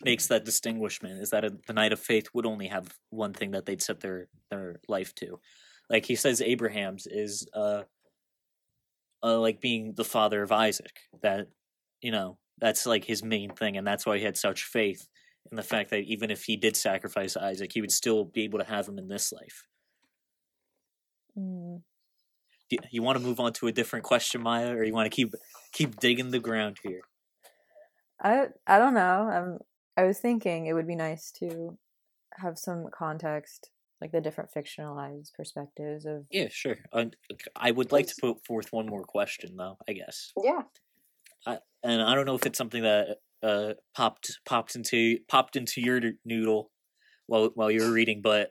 makes 0.02 0.26
that 0.26 0.44
distinguishment 0.44 1.20
is 1.20 1.30
that 1.30 1.44
a, 1.44 1.56
the 1.66 1.72
knight 1.72 1.92
of 1.92 1.98
faith 1.98 2.28
would 2.34 2.44
only 2.44 2.66
have 2.66 2.94
one 3.10 3.32
thing 3.32 3.52
that 3.52 3.64
they'd 3.64 3.82
set 3.82 4.00
their 4.00 4.28
their 4.50 4.80
life 4.88 5.14
to. 5.16 5.40
Like 5.94 6.06
he 6.06 6.16
says, 6.16 6.42
Abraham's 6.42 7.06
is 7.06 7.46
uh, 7.54 7.82
uh 9.22 9.38
like 9.38 9.60
being 9.60 9.94
the 9.94 10.04
father 10.04 10.42
of 10.42 10.50
Isaac. 10.50 10.98
That 11.22 11.46
you 12.00 12.10
know 12.10 12.36
that's 12.58 12.84
like 12.84 13.04
his 13.04 13.22
main 13.22 13.50
thing, 13.50 13.76
and 13.76 13.86
that's 13.86 14.04
why 14.04 14.18
he 14.18 14.24
had 14.24 14.36
such 14.36 14.64
faith 14.64 15.06
in 15.52 15.56
the 15.56 15.62
fact 15.62 15.90
that 15.90 16.00
even 16.00 16.32
if 16.32 16.42
he 16.42 16.56
did 16.56 16.76
sacrifice 16.76 17.36
Isaac, 17.36 17.70
he 17.72 17.80
would 17.80 17.92
still 17.92 18.24
be 18.24 18.42
able 18.42 18.58
to 18.58 18.64
have 18.64 18.88
him 18.88 18.98
in 18.98 19.06
this 19.06 19.32
life. 19.32 19.68
Mm. 21.38 21.82
Do 22.70 22.78
you 22.90 23.02
want 23.04 23.16
to 23.16 23.24
move 23.24 23.38
on 23.38 23.52
to 23.52 23.68
a 23.68 23.72
different 23.72 24.04
question, 24.04 24.42
Maya, 24.42 24.74
or 24.74 24.82
you 24.82 24.92
want 24.92 25.08
to 25.08 25.14
keep 25.14 25.32
keep 25.70 26.00
digging 26.00 26.32
the 26.32 26.40
ground 26.40 26.78
here? 26.82 27.02
I 28.20 28.46
I 28.66 28.78
don't 28.78 28.94
know. 28.94 29.30
I'm 29.30 29.58
I 29.96 30.02
was 30.02 30.18
thinking 30.18 30.66
it 30.66 30.72
would 30.72 30.88
be 30.88 30.96
nice 30.96 31.30
to 31.38 31.78
have 32.40 32.58
some 32.58 32.88
context 32.92 33.70
like 34.00 34.12
the 34.12 34.20
different 34.20 34.50
fictionalized 34.54 35.32
perspectives 35.34 36.04
of 36.06 36.26
Yeah, 36.30 36.48
sure. 36.50 36.78
Uh, 36.92 37.06
I 37.56 37.70
would 37.70 37.92
like 37.92 38.06
to 38.08 38.14
put 38.20 38.44
forth 38.46 38.72
one 38.72 38.86
more 38.86 39.04
question, 39.04 39.56
though. 39.56 39.76
I 39.88 39.92
guess, 39.92 40.32
Yeah. 40.42 40.62
and 41.82 42.02
I 42.02 42.14
don't 42.14 42.26
know 42.26 42.34
if 42.34 42.46
it's 42.46 42.58
something 42.58 42.82
that 42.82 43.18
uh 43.42 43.74
popped 43.94 44.38
popped 44.46 44.74
into 44.74 45.18
popped 45.28 45.54
into 45.56 45.80
your 45.80 46.00
noodle 46.24 46.70
while 47.26 47.50
while 47.54 47.70
you 47.70 47.82
were 47.82 47.92
reading, 47.92 48.20
but 48.22 48.50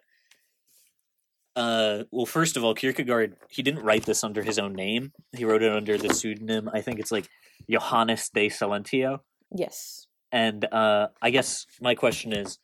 uh, 1.55 2.03
well, 2.11 2.25
first 2.25 2.57
of 2.57 2.63
all, 2.63 2.73
Kierkegaard 2.73 3.35
he 3.49 3.61
didn't 3.61 3.83
write 3.83 4.05
this 4.05 4.23
under 4.23 4.41
his 4.41 4.57
own 4.57 4.73
name. 4.73 5.11
He 5.35 5.45
wrote 5.45 5.61
it 5.61 5.71
under 5.71 5.97
the 5.97 6.11
pseudonym. 6.13 6.67
I 6.73 6.81
think 6.81 6.99
it's 6.99 7.11
like 7.11 7.27
Johannes 7.69 8.29
de 8.33 8.49
Silentio. 8.49 9.19
yes 9.55 10.07
And 10.31 10.65
uh, 10.65 11.09
I 11.21 11.29
guess 11.29 11.67
my 11.79 11.93
question 11.93 12.33
is, 12.33 12.57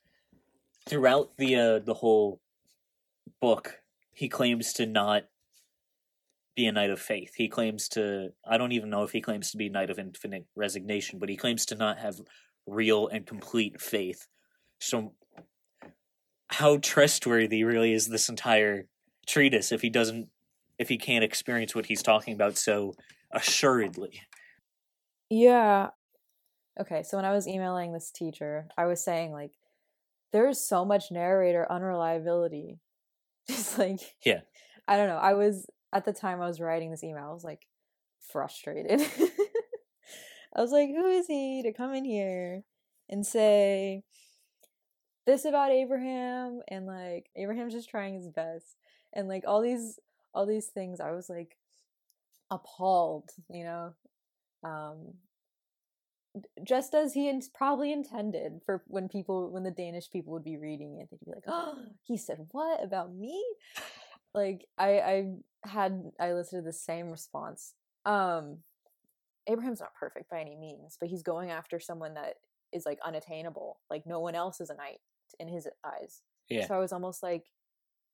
throughout 0.88 1.36
the 1.36 1.54
uh, 1.56 1.78
the 1.78 1.94
whole 1.94 2.40
book, 3.40 3.80
he 4.12 4.28
claims 4.28 4.72
to 4.74 4.86
not 4.86 5.24
be 6.56 6.66
a 6.66 6.72
knight 6.72 6.90
of 6.90 7.00
faith. 7.00 7.32
He 7.36 7.48
claims 7.48 7.88
to 7.90 8.30
I 8.46 8.58
don't 8.58 8.72
even 8.72 8.90
know 8.90 9.02
if 9.02 9.12
he 9.12 9.20
claims 9.20 9.50
to 9.50 9.56
be 9.56 9.68
knight 9.68 9.90
of 9.90 9.98
infinite 9.98 10.46
resignation, 10.54 11.18
but 11.18 11.28
he 11.28 11.36
claims 11.36 11.66
to 11.66 11.74
not 11.74 11.98
have 11.98 12.20
real 12.66 13.08
and 13.08 13.26
complete 13.26 13.80
faith. 13.80 14.26
So 14.78 15.14
how 16.48 16.78
trustworthy 16.78 17.64
really 17.64 17.92
is 17.92 18.08
this 18.08 18.28
entire 18.28 18.86
treatise 19.26 19.72
if 19.72 19.82
he 19.82 19.90
doesn't 19.90 20.28
if 20.78 20.88
he 20.88 20.98
can't 20.98 21.24
experience 21.24 21.74
what 21.74 21.86
he's 21.86 22.02
talking 22.02 22.34
about 22.34 22.58
so 22.58 22.94
assuredly? 23.32 24.20
Yeah. 25.28 25.90
Okay, 26.80 27.02
so 27.02 27.16
when 27.16 27.26
I 27.26 27.32
was 27.32 27.46
emailing 27.46 27.92
this 27.92 28.10
teacher, 28.10 28.68
I 28.76 28.86
was 28.86 29.04
saying 29.04 29.32
like 29.32 29.52
there's 30.32 30.58
so 30.58 30.84
much 30.84 31.10
narrator 31.10 31.70
unreliability. 31.70 32.78
Just 33.50 33.78
like 33.78 34.00
Yeah. 34.24 34.40
I 34.86 34.96
don't 34.96 35.08
know. 35.08 35.16
I 35.16 35.34
was 35.34 35.66
at 35.92 36.04
the 36.04 36.12
time 36.12 36.40
I 36.40 36.46
was 36.46 36.60
writing 36.60 36.90
this 36.90 37.04
email, 37.04 37.24
I 37.28 37.32
was 37.32 37.44
like 37.44 37.66
frustrated. 38.32 39.00
I 40.56 40.60
was 40.60 40.72
like, 40.72 40.88
who 40.88 41.06
is 41.06 41.26
he 41.26 41.62
to 41.62 41.72
come 41.72 41.94
in 41.94 42.04
here 42.04 42.62
and 43.08 43.24
say 43.26 44.02
this 45.26 45.44
about 45.44 45.70
Abraham 45.70 46.60
and 46.68 46.86
like 46.86 47.30
Abraham's 47.36 47.72
just 47.72 47.90
trying 47.90 48.14
his 48.14 48.28
best 48.28 48.76
and 49.12 49.28
like 49.28 49.44
all 49.46 49.60
these 49.60 49.98
all 50.34 50.46
these 50.46 50.66
things 50.66 51.00
I 51.00 51.12
was 51.12 51.28
like 51.28 51.56
appalled, 52.50 53.30
you 53.48 53.64
know. 53.64 53.94
Um 54.64 55.14
just 56.62 56.94
as 56.94 57.14
he 57.14 57.28
in- 57.28 57.42
probably 57.54 57.92
intended 57.92 58.60
for 58.64 58.82
when 58.86 59.08
people 59.08 59.50
when 59.50 59.62
the 59.62 59.70
Danish 59.70 60.10
people 60.10 60.32
would 60.32 60.44
be 60.44 60.56
reading 60.56 60.98
it, 61.00 61.08
they'd 61.10 61.24
be 61.24 61.32
like, 61.32 61.44
"Oh, 61.46 61.74
he 62.02 62.16
said 62.16 62.46
what 62.52 62.82
about 62.82 63.14
me?" 63.14 63.42
Like 64.34 64.66
I 64.78 65.00
I 65.00 65.24
had 65.64 66.12
I 66.20 66.28
elicited 66.30 66.64
the 66.64 66.72
same 66.72 67.10
response. 67.10 67.74
Um, 68.04 68.58
Abraham's 69.48 69.80
not 69.80 69.94
perfect 69.98 70.30
by 70.30 70.40
any 70.40 70.56
means, 70.56 70.96
but 71.00 71.08
he's 71.08 71.22
going 71.22 71.50
after 71.50 71.80
someone 71.80 72.14
that 72.14 72.34
is 72.72 72.86
like 72.86 72.98
unattainable. 73.04 73.80
Like 73.90 74.06
no 74.06 74.20
one 74.20 74.34
else 74.34 74.60
is 74.60 74.70
a 74.70 74.76
knight 74.76 75.00
in 75.38 75.48
his 75.48 75.66
eyes. 75.84 76.22
Yeah. 76.48 76.66
So 76.66 76.74
I 76.74 76.78
was 76.78 76.92
almost 76.92 77.22
like, 77.22 77.44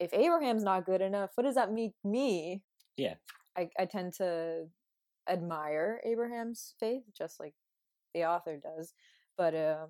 if 0.01 0.13
Abraham's 0.13 0.65
not 0.65 0.87
good 0.87 1.01
enough, 1.01 1.31
what 1.35 1.45
does 1.45 1.55
that 1.55 1.73
make 1.73 1.93
me? 2.05 2.63
Yeah. 2.97 3.15
I 3.57 3.69
I 3.79 3.85
tend 3.85 4.15
to 4.15 4.69
admire 5.29 6.01
Abraham's 6.05 6.75
faith, 6.79 7.03
just 7.17 7.41
like 7.41 7.55
the 8.17 8.25
author 8.25 8.57
does. 8.57 8.95
But 9.37 9.55
um 9.55 9.89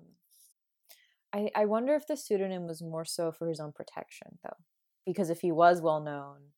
I 1.33 1.49
I 1.55 1.65
wonder 1.65 1.95
if 1.95 2.07
the 2.07 2.17
pseudonym 2.17 2.67
was 2.67 2.81
more 2.81 3.05
so 3.05 3.31
for 3.31 3.47
his 3.47 3.59
own 3.59 3.71
protection 3.71 4.39
though. 4.43 4.57
Because 5.05 5.29
if 5.29 5.39
he 5.39 5.51
was 5.51 5.81
well 5.81 6.01
known, 6.01 6.51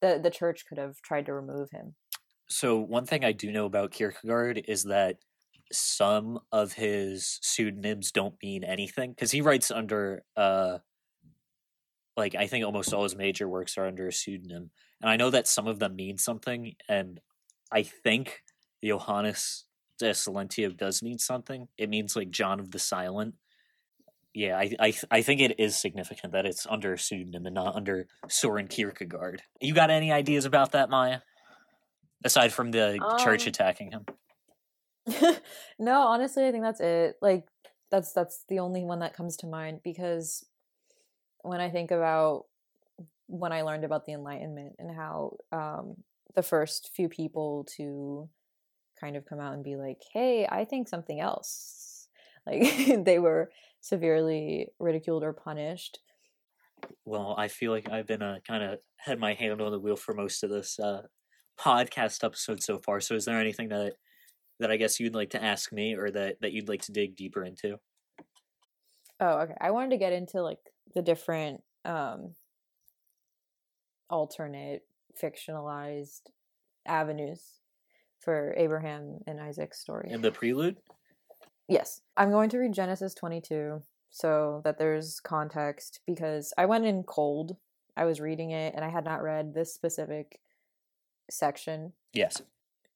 the 0.00 0.20
the 0.22 0.30
church 0.30 0.66
could 0.68 0.78
have 0.78 1.00
tried 1.02 1.26
to 1.26 1.32
remove 1.32 1.70
him. 1.70 1.94
So 2.46 2.78
one 2.78 3.06
thing 3.06 3.24
I 3.24 3.32
do 3.32 3.50
know 3.50 3.64
about 3.64 3.90
Kierkegaard 3.90 4.62
is 4.68 4.84
that 4.84 5.16
some 5.72 6.40
of 6.52 6.74
his 6.74 7.38
pseudonyms 7.42 8.12
don't 8.12 8.34
mean 8.42 8.62
anything 8.62 9.10
because 9.10 9.30
he 9.30 9.40
writes 9.40 9.70
under 9.70 10.22
uh 10.36 10.78
like 12.16 12.34
I 12.34 12.46
think 12.46 12.64
almost 12.64 12.92
all 12.92 13.02
his 13.02 13.16
major 13.16 13.48
works 13.48 13.76
are 13.76 13.86
under 13.86 14.06
a 14.06 14.12
pseudonym, 14.12 14.70
and 15.00 15.10
I 15.10 15.16
know 15.16 15.30
that 15.30 15.48
some 15.48 15.66
of 15.66 15.78
them 15.78 15.96
mean 15.96 16.16
something, 16.18 16.74
and 16.88 17.20
I 17.72 17.82
think 17.82 18.42
Johannes 18.84 19.64
de 19.98 20.10
Silentio 20.10 20.76
does 20.76 21.02
mean 21.02 21.18
something. 21.18 21.68
It 21.78 21.88
means 21.88 22.16
like 22.16 22.30
John 22.30 22.60
of 22.60 22.70
the 22.70 22.78
Silent. 22.78 23.34
Yeah, 24.32 24.58
I 24.58 24.74
I 24.80 24.94
I 25.10 25.22
think 25.22 25.40
it 25.40 25.60
is 25.60 25.76
significant 25.76 26.32
that 26.32 26.46
it's 26.46 26.66
under 26.68 26.94
a 26.94 26.98
pseudonym 26.98 27.46
and 27.46 27.54
not 27.54 27.76
under 27.76 28.08
Soren 28.28 28.66
Kierkegaard. 28.66 29.42
You 29.60 29.74
got 29.74 29.90
any 29.90 30.10
ideas 30.10 30.44
about 30.44 30.72
that, 30.72 30.90
Maya? 30.90 31.20
Aside 32.24 32.52
from 32.52 32.72
the 32.72 32.98
church 33.22 33.42
Um, 33.46 33.48
attacking 33.48 33.92
him. 33.92 34.06
no, 35.78 36.00
honestly, 36.00 36.46
I 36.46 36.50
think 36.50 36.64
that's 36.64 36.80
it. 36.80 37.16
Like 37.22 37.46
that's 37.90 38.12
that's 38.12 38.44
the 38.48 38.58
only 38.58 38.82
one 38.82 39.00
that 39.00 39.14
comes 39.14 39.36
to 39.38 39.46
mind 39.46 39.80
because 39.84 40.44
when 41.42 41.60
I 41.60 41.70
think 41.70 41.90
about 41.90 42.46
when 43.26 43.52
I 43.52 43.62
learned 43.62 43.84
about 43.84 44.04
the 44.06 44.12
Enlightenment 44.12 44.76
and 44.78 44.94
how 44.94 45.36
um, 45.52 45.96
the 46.34 46.42
first 46.42 46.90
few 46.94 47.08
people 47.08 47.66
to 47.76 48.28
kind 49.04 49.16
of 49.16 49.26
come 49.26 49.40
out 49.40 49.52
and 49.52 49.62
be 49.62 49.76
like, 49.76 50.02
"Hey, 50.12 50.46
I 50.50 50.64
think 50.64 50.88
something 50.88 51.20
else," 51.20 52.08
like 52.46 53.04
they 53.04 53.18
were 53.18 53.50
severely 53.80 54.68
ridiculed 54.78 55.22
or 55.22 55.32
punished. 55.34 55.98
Well, 57.04 57.34
I 57.36 57.48
feel 57.48 57.70
like 57.70 57.90
I've 57.90 58.06
been 58.06 58.22
uh, 58.22 58.38
kind 58.46 58.62
of 58.62 58.78
had 58.96 59.18
my 59.18 59.34
hand 59.34 59.60
on 59.60 59.72
the 59.72 59.78
wheel 59.78 59.96
for 59.96 60.14
most 60.14 60.42
of 60.42 60.50
this 60.50 60.78
uh, 60.78 61.02
podcast 61.58 62.24
episode 62.24 62.62
so 62.62 62.78
far. 62.78 63.00
So, 63.00 63.14
is 63.14 63.26
there 63.26 63.38
anything 63.38 63.68
that 63.68 63.94
that 64.60 64.70
I 64.70 64.76
guess 64.76 64.98
you'd 65.00 65.14
like 65.14 65.30
to 65.30 65.42
ask 65.42 65.70
me, 65.72 65.94
or 65.94 66.10
that 66.10 66.36
that 66.40 66.52
you'd 66.52 66.68
like 66.68 66.82
to 66.82 66.92
dig 66.92 67.14
deeper 67.14 67.44
into? 67.44 67.78
Oh, 69.20 69.40
okay. 69.40 69.54
I 69.60 69.70
wanted 69.70 69.90
to 69.90 69.98
get 69.98 70.12
into 70.12 70.42
like 70.42 70.60
the 70.94 71.02
different 71.02 71.62
um 71.84 72.34
alternate 74.08 74.82
fictionalized 75.22 76.30
avenues 76.86 77.63
for 78.24 78.54
Abraham 78.56 79.18
and 79.26 79.40
Isaac's 79.40 79.80
story. 79.80 80.10
And 80.10 80.22
the 80.22 80.32
prelude, 80.32 80.76
Yes. 81.68 82.02
I'm 82.16 82.30
going 82.30 82.50
to 82.50 82.58
read 82.58 82.72
Genesis 82.72 83.14
22 83.14 83.82
so 84.10 84.60
that 84.64 84.78
there's 84.78 85.20
context 85.20 86.00
because 86.06 86.52
I 86.58 86.66
went 86.66 86.84
in 86.84 87.02
cold. 87.02 87.56
I 87.96 88.04
was 88.04 88.20
reading 88.20 88.50
it 88.50 88.74
and 88.74 88.84
I 88.84 88.88
had 88.88 89.04
not 89.04 89.22
read 89.22 89.54
this 89.54 89.72
specific 89.72 90.40
section 91.30 91.92
yes. 92.12 92.42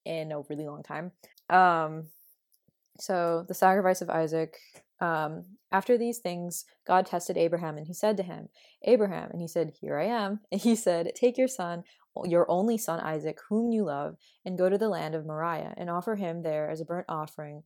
in 0.05 0.33
a 0.33 0.41
really 0.41 0.67
long 0.67 0.83
time. 0.83 1.13
Um, 1.49 2.07
so 2.99 3.45
the 3.49 3.55
sacrifice 3.55 4.01
of 4.01 4.11
Isaac. 4.11 4.57
Um, 5.01 5.45
after 5.71 5.97
these 5.97 6.19
things, 6.19 6.65
God 6.87 7.07
tested 7.07 7.37
Abraham, 7.37 7.77
and 7.77 7.87
He 7.87 7.95
said 7.95 8.17
to 8.17 8.23
him, 8.23 8.49
"Abraham," 8.83 9.31
and 9.31 9.41
he 9.41 9.47
said, 9.49 9.75
"Here 9.81 9.99
I 9.99 10.07
am." 10.07 10.41
And 10.53 10.61
He 10.61 10.75
said, 10.75 11.15
"Take 11.15 11.39
your 11.39 11.49
son, 11.49 11.85
your 12.25 12.51
only 12.51 12.79
son 12.79 13.01
Isaac, 13.01 13.39
whom 13.49 13.71
you 13.71 13.85
love, 13.85 14.17
and 14.45 14.59
go 14.59 14.69
to 14.69 14.79
the 14.79 14.89
land 14.89 15.15
of 15.15 15.25
Moriah, 15.27 15.75
and 15.77 15.89
offer 15.89 16.17
him 16.17 16.43
there 16.43 16.69
as 16.69 16.81
a 16.81 16.85
burnt 16.85 17.07
offering 17.09 17.63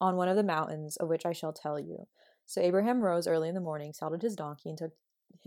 on 0.00 0.16
one 0.16 0.28
of 0.28 0.36
the 0.36 0.42
mountains 0.42 0.96
of 0.96 1.08
which 1.08 1.24
I 1.24 1.32
shall 1.32 1.52
tell 1.52 1.80
you." 1.80 2.06
So 2.44 2.60
Abraham 2.60 3.00
rose 3.00 3.26
early 3.26 3.48
in 3.48 3.54
the 3.54 3.60
morning, 3.60 3.92
saddled 3.92 4.22
his 4.22 4.36
donkey, 4.36 4.68
and 4.68 4.78
took 4.78 4.92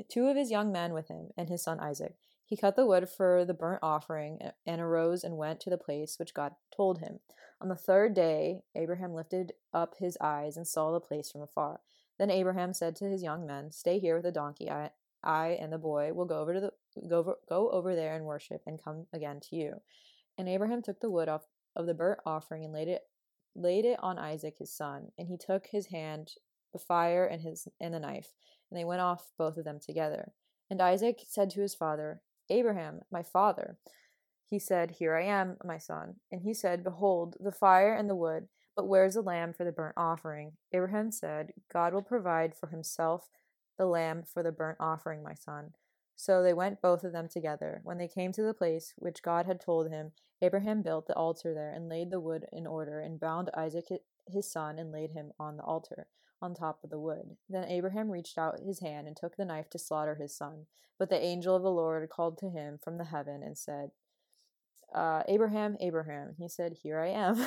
two 0.10 0.28
of 0.28 0.36
his 0.36 0.52
young 0.52 0.72
men 0.72 0.94
with 0.94 1.08
him, 1.08 1.30
and 1.38 1.50
his 1.50 1.64
son 1.64 1.80
Isaac. 1.80 2.16
He 2.50 2.58
cut 2.58 2.76
the 2.76 2.88
wood 2.88 3.08
for 3.08 3.46
the 3.46 3.54
burnt 3.54 3.82
offering 3.84 4.40
and 4.66 4.82
arose 4.82 5.24
and 5.24 5.38
went 5.38 5.60
to 5.60 5.70
the 5.70 5.78
place 5.78 6.18
which 6.18 6.34
God 6.34 6.56
told 6.76 6.98
him. 6.98 7.20
On 7.62 7.70
the 7.70 7.76
third 7.76 8.16
day, 8.16 8.64
Abraham 8.74 9.14
lifted 9.14 9.54
up 9.72 9.98
his 10.00 10.18
eyes 10.20 10.58
and 10.58 10.68
saw 10.68 10.92
the 10.92 11.00
place 11.00 11.30
from 11.30 11.44
afar. 11.44 11.82
Then 12.18 12.32
Abraham 12.32 12.74
said 12.74 12.96
to 12.96 13.06
his 13.06 13.22
young 13.22 13.46
men, 13.46 13.70
"Stay 13.72 14.00
here 14.00 14.16
with 14.16 14.24
the 14.24 14.32
donkey. 14.32 14.68
I, 14.68 14.90
I 15.24 15.50
and 15.62 15.72
the 15.72 15.78
boy 15.78 16.12
will 16.12 16.26
go 16.26 16.40
over 16.40 16.56
to 16.56 16.60
the 16.60 16.74
go 17.08 17.20
over, 17.20 17.36
go 17.48 17.70
over 17.70 17.96
there 17.96 18.16
and 18.16 18.26
worship, 18.26 18.64
and 18.66 18.84
come 18.84 19.06
again 19.14 19.40
to 19.42 19.56
you." 19.56 19.82
And 20.36 20.50
Abraham 20.50 20.82
took 20.82 21.02
the 21.02 21.12
wood 21.12 21.30
off 21.30 21.46
of 21.76 21.86
the 21.86 21.94
burnt 21.94 22.20
offering 22.26 22.64
and 22.66 22.74
laid 22.74 22.88
it 22.88 23.04
laid 23.54 23.86
it 23.86 24.00
on 24.02 24.18
Isaac 24.18 24.58
his 24.58 24.74
son. 24.74 25.12
And 25.20 25.28
he 25.28 25.38
took 25.38 25.68
his 25.68 25.88
hand 25.88 26.34
the 26.74 26.80
fire 26.80 27.28
and 27.28 27.44
his 27.44 27.68
and 27.80 27.94
the 27.94 28.00
knife, 28.00 28.34
and 28.72 28.80
they 28.80 28.86
went 28.86 29.02
off 29.02 29.34
both 29.38 29.58
of 29.58 29.66
them 29.66 29.80
together. 29.80 30.34
And 30.68 30.82
Isaac 30.82 31.22
said 31.28 31.52
to 31.52 31.62
his 31.62 31.76
father, 31.76 32.22
Abraham, 32.50 33.02
my 33.12 33.24
father. 33.24 33.78
He 34.50 34.60
said, 34.60 34.92
Here 34.92 35.16
I 35.16 35.24
am, 35.24 35.58
my 35.64 35.78
son. 35.78 36.16
And 36.32 36.42
he 36.42 36.54
said, 36.54 36.84
Behold, 36.84 37.38
the 37.40 37.52
fire 37.52 37.94
and 37.94 38.10
the 38.10 38.16
wood, 38.16 38.48
but 38.76 38.88
where's 38.88 39.14
the 39.14 39.22
lamb 39.22 39.54
for 39.54 39.64
the 39.64 39.72
burnt 39.72 39.96
offering? 39.98 40.54
Abraham 40.72 41.12
said, 41.12 41.54
God 41.72 41.94
will 41.94 42.02
provide 42.02 42.56
for 42.56 42.68
himself 42.68 43.30
the 43.78 43.86
lamb 43.86 44.24
for 44.24 44.42
the 44.42 44.52
burnt 44.52 44.78
offering, 44.80 45.24
my 45.24 45.34
son. 45.34 45.74
So 46.16 46.44
they 46.44 46.54
went 46.54 46.82
both 46.82 47.04
of 47.04 47.14
them 47.14 47.30
together. 47.30 47.82
When 47.84 47.98
they 47.98 48.08
came 48.08 48.32
to 48.34 48.42
the 48.42 48.54
place 48.54 48.94
which 48.98 49.24
God 49.24 49.46
had 49.46 49.62
told 49.62 49.90
him, 49.90 50.12
Abraham 50.42 50.82
built 50.82 51.08
the 51.08 51.16
altar 51.16 51.54
there 51.54 51.72
and 51.72 51.88
laid 51.88 52.12
the 52.12 52.20
wood 52.20 52.46
in 52.52 52.68
order 52.68 53.00
and 53.00 53.20
bound 53.20 53.50
Isaac 53.56 53.86
his 54.28 54.52
son 54.52 54.80
and 54.80 54.92
laid 54.92 55.12
him 55.12 55.32
on 55.40 55.58
the 55.58 55.64
altar. 55.64 56.08
On 56.42 56.54
top 56.54 56.80
of 56.84 56.90
the 56.90 57.00
wood. 57.00 57.38
Then 57.50 57.66
Abraham 57.66 58.10
reached 58.10 58.38
out 58.38 58.60
his 58.60 58.80
hand 58.80 59.08
and 59.08 59.16
took 59.16 59.36
the 59.36 59.46
knife 59.46 59.70
to 59.72 59.80
slaughter 59.80 60.16
his 60.16 60.36
son. 60.36 60.66
But 60.98 61.10
the 61.10 61.22
angel 61.24 61.56
of 61.56 61.64
the 61.64 61.72
Lord 61.72 62.08
called 62.10 62.38
to 62.40 62.50
him 62.50 62.80
from 62.84 62.98
the 62.98 63.06
heaven 63.06 63.42
and 63.44 63.58
said, 63.58 63.92
uh, 64.94 65.24
Abraham, 65.28 65.78
Abraham. 65.80 66.36
He 66.38 66.48
said, 66.48 66.74
Here 66.82 67.00
I 67.00 67.10
am. 67.10 67.46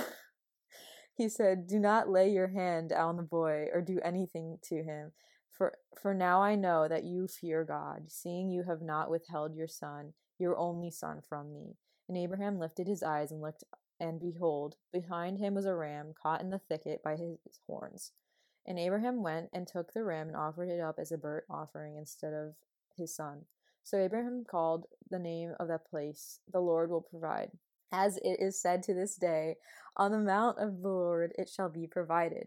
he 1.14 1.28
said, 1.28 1.66
Do 1.66 1.78
not 1.78 2.08
lay 2.08 2.30
your 2.30 2.48
hand 2.48 2.92
on 2.92 3.16
the 3.16 3.22
boy 3.22 3.66
or 3.72 3.80
do 3.80 4.00
anything 4.04 4.58
to 4.64 4.82
him. 4.82 5.12
For, 5.50 5.74
for 6.00 6.14
now 6.14 6.42
I 6.42 6.54
know 6.54 6.88
that 6.88 7.04
you 7.04 7.28
fear 7.28 7.64
God, 7.64 8.10
seeing 8.10 8.50
you 8.50 8.64
have 8.64 8.80
not 8.80 9.10
withheld 9.10 9.54
your 9.54 9.68
son, 9.68 10.14
your 10.38 10.56
only 10.56 10.90
son, 10.90 11.20
from 11.28 11.52
me. 11.52 11.76
And 12.08 12.16
Abraham 12.16 12.58
lifted 12.58 12.86
his 12.86 13.02
eyes 13.02 13.30
and 13.30 13.42
looked, 13.42 13.64
and 14.00 14.18
behold, 14.18 14.76
behind 14.92 15.38
him 15.38 15.54
was 15.54 15.66
a 15.66 15.74
ram 15.74 16.14
caught 16.20 16.40
in 16.40 16.50
the 16.50 16.58
thicket 16.58 17.02
by 17.02 17.16
his 17.16 17.38
horns. 17.66 18.12
And 18.66 18.78
Abraham 18.78 19.22
went 19.22 19.50
and 19.52 19.66
took 19.66 19.92
the 19.92 20.04
ram 20.04 20.28
and 20.28 20.36
offered 20.36 20.68
it 20.68 20.80
up 20.80 20.98
as 20.98 21.12
a 21.12 21.18
burnt 21.18 21.44
offering 21.50 21.96
instead 21.96 22.32
of 22.32 22.54
his 22.96 23.14
son. 23.14 23.42
So 23.82 23.98
Abraham 23.98 24.44
called 24.48 24.86
the 25.10 25.18
name 25.18 25.54
of 25.58 25.68
that 25.68 25.88
place, 25.88 26.40
The 26.52 26.60
Lord 26.60 26.90
will 26.90 27.00
provide. 27.00 27.50
As 27.90 28.16
it 28.18 28.38
is 28.40 28.60
said 28.60 28.82
to 28.84 28.94
this 28.94 29.16
day, 29.16 29.56
On 29.96 30.12
the 30.12 30.18
mount 30.18 30.58
of 30.58 30.80
the 30.82 30.88
Lord 30.88 31.32
it 31.36 31.48
shall 31.48 31.68
be 31.68 31.86
provided. 31.86 32.46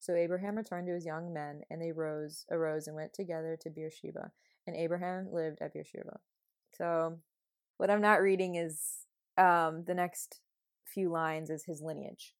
So 0.00 0.14
Abraham 0.14 0.56
returned 0.56 0.86
to 0.86 0.94
his 0.94 1.06
young 1.06 1.32
men, 1.32 1.62
and 1.70 1.80
they 1.80 1.92
rose 1.92 2.46
arose 2.50 2.86
and 2.86 2.96
went 2.96 3.12
together 3.12 3.56
to 3.60 3.70
Beersheba. 3.70 4.30
And 4.66 4.76
Abraham 4.76 5.28
lived 5.32 5.58
at 5.60 5.72
Beersheba. 5.72 6.20
So 6.76 7.18
what 7.78 7.90
I'm 7.90 8.00
not 8.00 8.22
reading 8.22 8.56
is 8.56 8.80
um, 9.36 9.84
the 9.84 9.94
next 9.94 10.40
few 10.84 11.10
lines 11.10 11.50
is 11.50 11.64
his 11.64 11.80
lineage. 11.80 12.34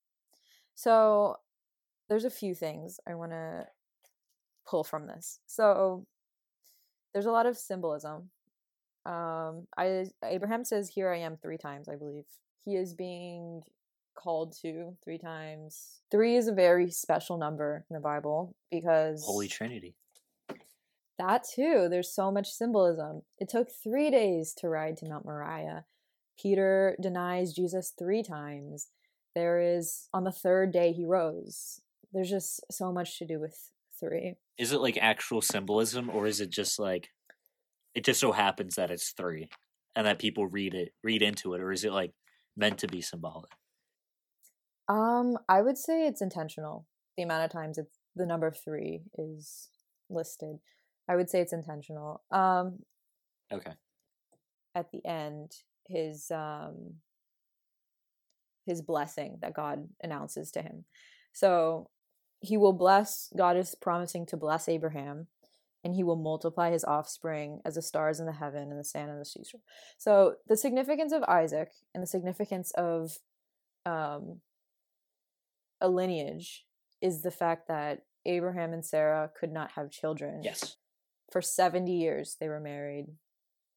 So 0.75 1.37
there's 2.09 2.25
a 2.25 2.31
few 2.31 2.55
things 2.55 3.01
I 3.09 3.15
want 3.15 3.33
to 3.33 3.67
pull 4.67 4.85
from 4.85 5.07
this. 5.07 5.41
So 5.47 6.07
there's 7.13 7.27
a 7.27 7.33
lot 7.33 7.47
of 7.47 7.57
symbolism. 7.57 8.31
Um, 9.07 9.67
I 9.77 10.07
Abraham 10.23 10.65
says, 10.65 10.91
"Here 10.91 11.11
I 11.11 11.19
am" 11.19 11.37
three 11.37 11.59
times, 11.59 11.89
I 11.89 11.97
believe. 11.97 12.25
He 12.65 12.77
is 12.77 12.95
being 12.95 13.63
called 14.19 14.55
to 14.63 14.97
three 15.05 15.19
times. 15.19 16.01
Three 16.11 16.37
is 16.37 16.49
a 16.49 16.53
very 16.53 16.91
special 16.91 17.39
number 17.39 17.85
in 17.89 17.95
the 17.95 18.01
Bible 18.01 18.55
because 18.71 19.25
Holy 19.25 19.49
Trinity. 19.49 19.95
that 21.19 21.45
too, 21.55 21.89
there's 21.91 22.13
so 22.13 22.31
much 22.31 22.51
symbolism. 22.51 23.23
It 23.39 23.49
took 23.49 23.69
three 23.71 24.11
days 24.11 24.55
to 24.59 24.69
ride 24.69 24.97
to 24.99 25.09
Mount 25.09 25.25
Moriah. 25.25 25.85
Peter 26.41 26.97
denies 27.01 27.53
Jesus 27.53 27.93
three 27.99 28.23
times. 28.23 28.89
There 29.35 29.61
is, 29.61 30.09
on 30.13 30.25
the 30.25 30.33
third 30.33 30.73
day, 30.73 30.93
he 30.93 31.05
rose. 31.05 31.81
There's 32.13 32.31
just 32.31 32.61
so 32.71 32.93
much 32.93 33.19
to 33.19 33.27
do 33.27 33.41
with 33.41 33.71
three. 33.99 34.35
Is 34.57 34.73
it 34.73 34.81
like 34.81 34.99
actual 35.01 35.43
symbolism 35.43 36.11
or 36.11 36.27
is 36.27 36.41
it 36.41 36.51
just 36.51 36.79
like 36.79 37.11
it 37.95 38.05
just 38.05 38.21
so 38.21 38.33
happens 38.33 38.77
that 38.77 38.91
it's 38.91 39.11
three 39.11 39.49
and 39.97 40.07
that 40.07 40.19
people 40.19 40.47
read 40.47 40.75
it 40.75 40.93
read 41.03 41.23
into 41.23 41.55
it 41.55 41.61
or 41.61 41.73
is 41.73 41.85
it 41.85 41.93
like 41.93 42.13
meant 42.57 42.79
to 42.79 42.89
be 42.89 43.01
symbolic? 43.01 43.51
Um, 44.89 45.37
I 45.49 45.61
would 45.63 45.77
say 45.79 46.07
it's 46.07 46.23
intentional. 46.23 46.87
The 47.17 47.23
amount 47.23 47.45
of 47.45 47.51
times 47.51 47.79
it's 47.79 47.99
the 48.17 48.27
number 48.27 48.51
three 48.51 49.03
is 49.17 49.69
listed. 50.09 50.59
I 51.09 51.17
would 51.17 51.29
say 51.31 51.41
it's 51.41 51.53
intentional. 51.53 52.23
Um, 52.31 52.81
Okay. 53.53 53.73
at 54.75 54.91
the 54.93 55.05
end, 55.07 55.53
his 55.87 56.31
um 56.31 56.95
his 58.67 58.83
blessing 58.83 59.39
that 59.41 59.55
God 59.55 59.89
announces 60.03 60.51
to 60.53 60.63
him. 60.63 60.85
So 61.33 61.89
he 62.41 62.57
will 62.59 62.75
bless 62.75 63.33
God 63.37 63.57
is 63.57 63.75
promising 63.75 64.27
to 64.27 64.37
bless 64.37 64.69
Abraham 64.69 65.29
and 65.83 65.95
he 65.95 66.05
will 66.05 66.17
multiply 66.17 66.71
his 66.71 66.85
offspring 66.85 67.61
as 67.65 67.77
the 67.77 67.83
stars 67.83 68.21
in 68.21 68.27
the 68.27 68.33
heaven 68.33 68.71
and 68.71 68.79
the 68.79 68.85
sand 68.85 69.11
on 69.11 69.19
the 69.19 69.25
seashore. 69.25 69.63
So 69.97 70.35
the 70.47 70.57
significance 70.57 71.13
of 71.13 71.23
Isaac 71.23 71.71
and 71.95 72.03
the 72.03 72.07
significance 72.07 72.71
of 72.73 73.19
um 73.87 74.41
a 75.81 75.89
lineage 75.89 76.65
is 77.01 77.23
the 77.23 77.31
fact 77.31 77.69
that 77.69 78.03
Abraham 78.27 78.73
and 78.73 78.85
Sarah 78.85 79.31
could 79.39 79.53
not 79.53 79.73
have 79.73 79.91
children. 79.91 80.43
Yes. 80.43 80.77
For 81.31 81.41
70 81.43 81.93
years 81.93 82.37
they 82.41 82.49
were 82.49 82.61
married. 82.61 83.07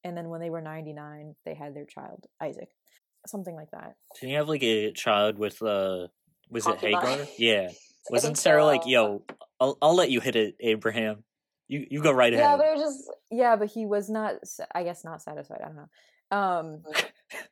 And 0.04 0.18
then 0.18 0.30
when 0.30 0.42
they 0.42 0.50
were 0.50 0.62
99, 0.62 1.36
they 1.46 1.54
had 1.54 1.76
their 1.76 1.86
child, 1.86 2.26
Isaac. 2.42 2.70
Something 3.28 3.56
like 3.56 3.70
that. 3.72 3.96
Didn't 4.16 4.32
you 4.32 4.38
have 4.38 4.50
like 4.50 4.64
a 4.64 4.92
child 4.94 5.38
with 5.38 5.62
uh 5.62 6.08
was 6.50 6.68
it. 6.68 6.78
Hagar? 6.80 7.20
Yeah. 7.38 7.70
Wasn't 8.10 8.38
Sarah 8.38 8.66
like, 8.66 8.88
yo, 8.88 9.24
I'll 9.60 9.78
I'll 9.82 9.96
let 9.96 10.10
you 10.10 10.20
hit 10.20 10.36
it, 10.36 10.56
Abraham. 10.60 11.24
You 11.68 11.86
you 11.90 12.02
go 12.02 12.12
right 12.12 12.34
Yeah, 12.34 12.56
ahead. 12.56 12.58
but 12.58 12.68
it 12.68 12.74
was 12.78 12.82
just 12.82 13.12
Yeah, 13.30 13.56
but 13.56 13.70
he 13.70 13.86
was 13.86 14.10
not, 14.10 14.36
I 14.74 14.84
guess, 14.84 15.06
not 15.06 15.22
satisfied. 15.22 15.60
I 15.64 15.68
don't 15.68 15.76
know. 15.76 15.90
Um, 16.38 16.84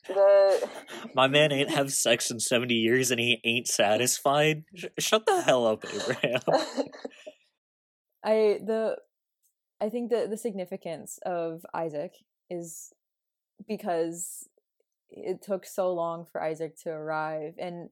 the 0.07 0.69
My 1.15 1.27
man 1.27 1.51
ain't 1.51 1.69
have 1.69 1.91
sex 1.91 2.32
in 2.32 2.39
seventy 2.39 2.75
years 2.75 3.11
and 3.11 3.19
he 3.19 3.39
ain't 3.43 3.67
satisfied. 3.67 4.63
Sh- 4.75 4.86
shut 4.99 5.25
the 5.25 5.41
hell 5.41 5.65
up, 5.67 5.84
Abraham. 5.86 6.41
I 8.23 8.59
the 8.65 8.97
I 9.82 9.89
think 9.89 10.11
that 10.11 10.30
the 10.30 10.38
significance 10.38 11.19
of 11.25 11.65
Isaac 11.73 12.13
is 12.49 12.91
because 13.67 14.47
it 15.09 15.41
took 15.41 15.65
so 15.65 15.93
long 15.93 16.25
for 16.32 16.43
Isaac 16.43 16.75
to 16.84 16.89
arrive 16.89 17.53
and 17.57 17.89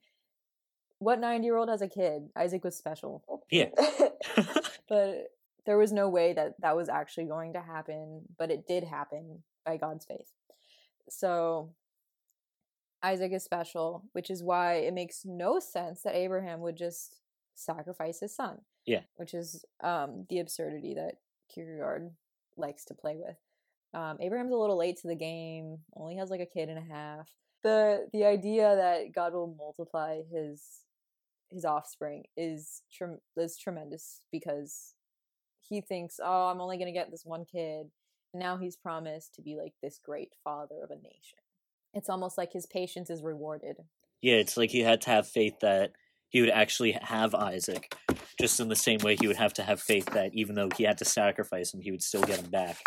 what 0.99 1.21
9-year-old 1.21 1.69
has 1.69 1.83
a 1.83 1.87
kid? 1.87 2.29
Isaac 2.35 2.63
was 2.63 2.75
special. 2.75 3.23
Yeah. 3.51 3.69
But 4.89 5.27
there 5.65 5.77
was 5.77 5.91
no 5.91 6.09
way 6.09 6.33
that 6.33 6.53
that 6.61 6.75
was 6.75 6.89
actually 6.89 7.25
going 7.25 7.53
to 7.53 7.61
happen, 7.61 8.21
but 8.37 8.51
it 8.51 8.67
did 8.67 8.83
happen 8.85 9.43
by 9.65 9.77
God's 9.77 10.05
faith. 10.05 10.31
So 11.09 11.73
Isaac 13.03 13.31
is 13.31 13.43
special, 13.43 14.03
which 14.13 14.29
is 14.29 14.43
why 14.43 14.75
it 14.75 14.93
makes 14.93 15.23
no 15.25 15.59
sense 15.59 16.01
that 16.01 16.15
Abraham 16.15 16.61
would 16.61 16.77
just 16.77 17.19
sacrifice 17.55 18.19
his 18.19 18.35
son. 18.35 18.59
Yeah. 18.85 19.01
Which 19.15 19.33
is 19.33 19.65
um, 19.83 20.25
the 20.29 20.39
absurdity 20.39 20.95
that 20.95 21.15
Kierkegaard 21.53 22.11
likes 22.55 22.85
to 22.85 22.93
play 22.93 23.17
with. 23.17 23.35
Um, 23.93 24.17
Abraham's 24.19 24.51
a 24.51 24.57
little 24.57 24.77
late 24.77 24.97
to 24.97 25.07
the 25.07 25.15
game, 25.15 25.79
only 25.95 26.17
has 26.17 26.29
like 26.29 26.41
a 26.41 26.45
kid 26.45 26.69
and 26.69 26.77
a 26.77 26.93
half. 26.93 27.29
The 27.63 28.07
the 28.13 28.25
idea 28.25 28.75
that 28.75 29.13
God 29.13 29.33
will 29.33 29.55
multiply 29.57 30.21
his 30.31 30.63
his 31.49 31.65
offspring 31.65 32.25
is 32.35 32.83
trem- 32.93 33.21
is 33.35 33.57
tremendous 33.57 34.21
because 34.31 34.93
he 35.61 35.81
thinks, 35.81 36.19
"Oh, 36.23 36.47
I'm 36.47 36.61
only 36.61 36.77
going 36.77 36.87
to 36.87 36.97
get 36.97 37.09
this 37.09 37.25
one 37.25 37.45
kid." 37.45 37.87
Now 38.33 38.57
he's 38.57 38.75
promised 38.75 39.35
to 39.35 39.41
be 39.41 39.55
like 39.55 39.73
this 39.81 39.99
great 40.03 40.33
father 40.43 40.75
of 40.83 40.91
a 40.91 40.95
nation. 40.95 41.39
It's 41.93 42.09
almost 42.09 42.37
like 42.37 42.53
his 42.53 42.65
patience 42.65 43.09
is 43.09 43.23
rewarded. 43.23 43.77
Yeah, 44.21 44.35
it's 44.35 44.57
like 44.57 44.71
he 44.71 44.81
had 44.81 45.01
to 45.01 45.09
have 45.09 45.27
faith 45.27 45.59
that 45.61 45.91
he 46.29 46.41
would 46.41 46.49
actually 46.49 46.91
have 46.91 47.33
Isaac, 47.33 47.95
just 48.39 48.59
in 48.59 48.67
the 48.67 48.75
same 48.75 48.99
way 48.99 49.15
he 49.15 49.27
would 49.27 49.37
have 49.37 49.53
to 49.53 49.63
have 49.63 49.81
faith 49.81 50.05
that 50.07 50.31
even 50.33 50.55
though 50.55 50.69
he 50.75 50.83
had 50.83 50.97
to 50.97 51.05
sacrifice 51.05 51.73
him, 51.73 51.81
he 51.81 51.91
would 51.91 52.03
still 52.03 52.21
get 52.21 52.39
him 52.39 52.49
back. 52.49 52.77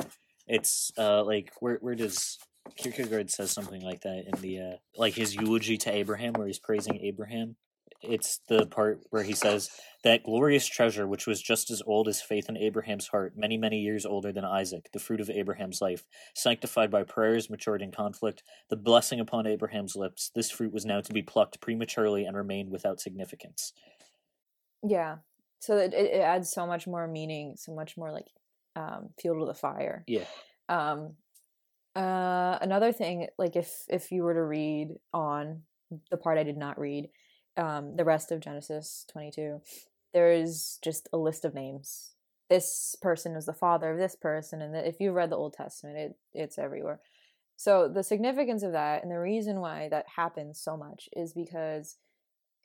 It's 0.46 0.92
uh 0.98 1.24
like 1.24 1.52
where 1.60 1.78
where 1.80 1.94
does 1.94 2.38
Kierkegaard 2.76 3.30
says 3.30 3.50
something 3.50 3.82
like 3.82 4.00
that 4.02 4.24
in 4.26 4.40
the 4.40 4.60
uh 4.60 4.76
like 4.96 5.14
his 5.14 5.34
eulogy 5.34 5.76
to 5.78 5.94
Abraham 5.94 6.34
where 6.34 6.46
he's 6.46 6.58
praising 6.58 6.98
Abraham. 7.02 7.56
It's 8.02 8.40
the 8.48 8.66
part 8.66 9.00
where 9.10 9.22
he 9.22 9.34
says 9.34 9.68
that 10.04 10.24
glorious 10.24 10.66
treasure 10.66 11.06
which 11.06 11.26
was 11.26 11.42
just 11.42 11.70
as 11.70 11.82
old 11.86 12.08
as 12.08 12.22
faith 12.22 12.48
in 12.48 12.56
Abraham's 12.56 13.08
heart, 13.08 13.34
many 13.36 13.58
many 13.58 13.80
years 13.80 14.06
older 14.06 14.32
than 14.32 14.44
Isaac, 14.44 14.88
the 14.92 14.98
fruit 14.98 15.20
of 15.20 15.28
Abraham's 15.28 15.80
life, 15.80 16.04
sanctified 16.34 16.90
by 16.90 17.02
prayers 17.02 17.50
matured 17.50 17.82
in 17.82 17.92
conflict, 17.92 18.42
the 18.70 18.76
blessing 18.76 19.20
upon 19.20 19.46
Abraham's 19.46 19.96
lips, 19.96 20.30
this 20.34 20.50
fruit 20.50 20.72
was 20.72 20.86
now 20.86 21.00
to 21.00 21.12
be 21.12 21.22
plucked 21.22 21.60
prematurely 21.60 22.24
and 22.24 22.36
remained 22.36 22.70
without 22.70 23.00
significance. 23.00 23.72
Yeah. 24.82 25.16
So 25.60 25.76
it, 25.76 25.92
it 25.92 26.12
it 26.12 26.20
adds 26.20 26.50
so 26.50 26.66
much 26.66 26.86
more 26.86 27.06
meaning, 27.06 27.54
so 27.56 27.74
much 27.74 27.96
more 27.96 28.12
like 28.12 28.28
um, 28.76 29.10
fuel 29.20 29.40
to 29.40 29.46
the 29.46 29.54
fire. 29.54 30.04
Yeah. 30.06 30.24
Um, 30.68 31.16
uh, 31.94 32.58
another 32.62 32.92
thing, 32.92 33.26
like 33.38 33.56
if 33.56 33.70
if 33.88 34.12
you 34.12 34.22
were 34.22 34.34
to 34.34 34.44
read 34.44 34.94
on 35.12 35.62
the 36.10 36.16
part 36.16 36.38
I 36.38 36.44
did 36.44 36.56
not 36.56 36.78
read, 36.78 37.08
um, 37.56 37.96
the 37.96 38.04
rest 38.04 38.32
of 38.32 38.40
Genesis 38.40 39.04
twenty 39.10 39.30
two, 39.30 39.60
there 40.12 40.32
is 40.32 40.78
just 40.82 41.08
a 41.12 41.18
list 41.18 41.44
of 41.44 41.54
names. 41.54 42.12
This 42.48 42.96
person 43.00 43.36
is 43.36 43.46
the 43.46 43.52
father 43.52 43.92
of 43.92 43.98
this 43.98 44.16
person 44.16 44.60
and 44.60 44.74
that 44.74 44.86
if 44.86 44.98
you've 44.98 45.14
read 45.14 45.30
the 45.30 45.36
old 45.36 45.52
testament 45.52 45.96
it 45.96 46.16
it's 46.34 46.58
everywhere. 46.58 47.00
So 47.56 47.88
the 47.88 48.02
significance 48.02 48.62
of 48.62 48.72
that 48.72 49.02
and 49.02 49.12
the 49.12 49.18
reason 49.18 49.60
why 49.60 49.88
that 49.90 50.06
happens 50.16 50.58
so 50.60 50.76
much 50.76 51.08
is 51.14 51.32
because 51.32 51.96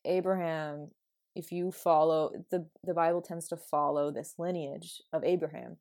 abraham 0.05 0.89
if 1.35 1.51
you 1.51 1.71
follow 1.71 2.31
the 2.51 2.65
the 2.83 2.93
bible 2.93 3.21
tends 3.21 3.47
to 3.47 3.57
follow 3.57 4.11
this 4.11 4.35
lineage 4.37 5.01
of 5.11 5.23
abraham 5.23 5.77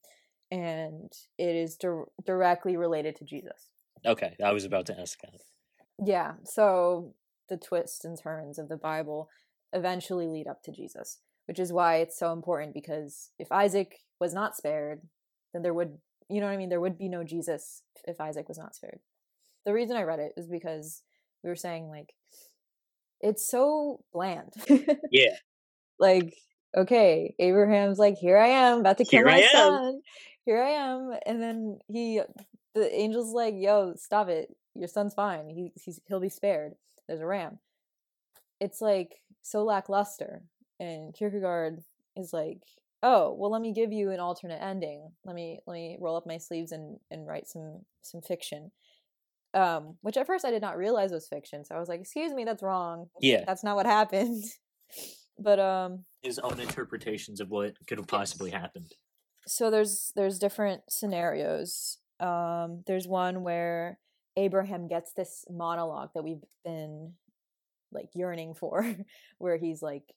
and 0.50 1.12
it 1.38 1.57
is 1.57 1.76
dir- 1.76 2.07
directly 2.26 2.76
related 2.76 3.16
to 3.16 3.24
jesus. 3.24 3.70
Okay, 4.07 4.34
I 4.44 4.52
was 4.52 4.64
about 4.64 4.86
to 4.86 5.00
ask 5.00 5.18
that. 5.22 5.40
yeah 6.05 6.32
so 6.44 7.14
the 7.49 7.57
twists 7.57 8.05
and 8.05 8.18
turns 8.20 8.59
of 8.59 8.68
the 8.68 8.76
bible 8.76 9.28
eventually 9.72 10.26
lead 10.26 10.47
up 10.47 10.62
to 10.62 10.72
jesus 10.72 11.18
which 11.47 11.59
is 11.59 11.72
why 11.72 11.97
it's 11.97 12.18
so 12.18 12.32
important 12.32 12.72
because 12.74 13.30
if 13.38 13.51
isaac 13.53 13.97
was 14.20 14.32
not 14.32 14.57
spared 14.57 15.01
then 15.53 15.62
there 15.62 15.74
would 15.74 15.99
you 16.30 16.40
know 16.40 16.47
what 16.47 16.53
i 16.53 16.57
mean? 16.57 16.70
There 16.70 16.80
would 16.80 16.97
be 16.99 17.09
no 17.09 17.22
jesus 17.22 17.82
if 18.07 18.18
isaac 18.20 18.49
was 18.49 18.57
not 18.59 18.74
spared. 18.74 19.01
The 19.66 19.74
reason 19.74 19.97
i 19.97 20.03
read 20.03 20.20
it 20.20 20.32
is 20.38 20.49
because 20.49 21.03
we 21.42 21.51
were 21.51 21.57
saying 21.57 21.88
like 21.88 22.14
it's 23.20 23.47
so 23.47 24.01
bland. 24.12 24.53
Yeah. 25.11 25.36
like 25.99 26.34
okay 26.76 27.34
abraham's 27.38 27.99
like 27.99 28.16
here 28.16 28.38
i 28.38 28.49
am 28.49 28.80
about 28.80 28.99
to 28.99 29.05
kill 29.05 29.18
Here 29.20 29.26
my 29.26 29.34
I 29.34 29.38
am." 29.40 29.49
son. 29.53 30.01
Here 30.47 30.62
i 30.62 30.70
am. 30.70 31.12
And 31.26 31.42
then 31.42 31.78
he 31.88 32.20
the 32.74 32.92
angel's 32.95 33.32
like 33.34 33.55
yo 33.57 33.95
stop 33.97 34.28
it. 34.28 34.49
Your 34.74 34.88
son's 34.88 35.14
fine. 35.14 35.49
He, 35.51 35.72
he's 35.76 36.01
he'll 36.09 36.20
be 36.20 36.28
spared 36.30 36.72
there's 37.09 37.20
a 37.20 37.26
ram. 37.26 37.59
It's 38.61 38.80
like 38.80 39.20
so 39.42 39.64
lackluster 39.64 40.42
and 40.80 41.14
kierkegaard 41.14 41.82
is 42.16 42.32
like 42.32 42.62
oh 43.02 43.34
well 43.38 43.50
let 43.50 43.61
me 43.62 43.72
give 43.72 43.92
you 43.92 44.11
an 44.11 44.20
alternate 44.20 44.62
ending. 44.62 45.11
Let 45.24 45.34
me 45.34 45.61
let 45.66 45.74
me 45.74 45.98
roll 46.00 46.16
up 46.16 46.26
my 46.26 46.38
sleeves 46.38 46.72
and 46.72 46.98
and 47.11 47.26
write 47.26 47.46
some 47.48 47.80
some 48.02 48.22
fiction. 48.22 48.70
Um 49.52 49.96
which 50.00 50.16
at 50.16 50.26
first 50.26 50.44
i 50.44 50.50
did 50.50 50.62
not 50.62 50.76
realize 50.76 51.12
was 51.12 51.28
fiction 51.28 51.64
so 51.64 51.74
i 51.76 51.78
was 51.78 51.88
like 51.88 52.00
excuse 52.00 52.32
me 52.32 52.44
that's 52.44 52.62
wrong. 52.62 53.09
Yeah. 53.20 53.44
that's 53.46 53.62
not 53.64 53.76
what 53.76 53.86
happened. 53.86 54.42
But 55.36 55.59
um 55.59 56.05
His 56.22 56.38
own 56.38 56.61
interpretations 56.61 57.40
of 57.40 57.50
what 57.50 57.74
could 57.88 57.98
have 57.98 58.07
possibly 58.07 58.50
happened. 58.52 58.92
so 59.48 59.68
there's 59.68 60.12
there's 60.14 60.38
different 60.38 60.82
scenarios. 60.88 61.98
Um 62.20 62.84
there's 62.86 63.09
one 63.09 63.42
where 63.42 63.98
abraham 64.37 64.89
gets 64.89 65.12
this 65.12 65.45
monologue 65.51 66.11
that 66.14 66.24
we've 66.24 66.45
been 66.64 67.12
like 67.93 68.11
yearning 68.14 68.55
for 68.55 68.85
where 69.39 69.57
he's 69.57 69.82
like 69.82 70.14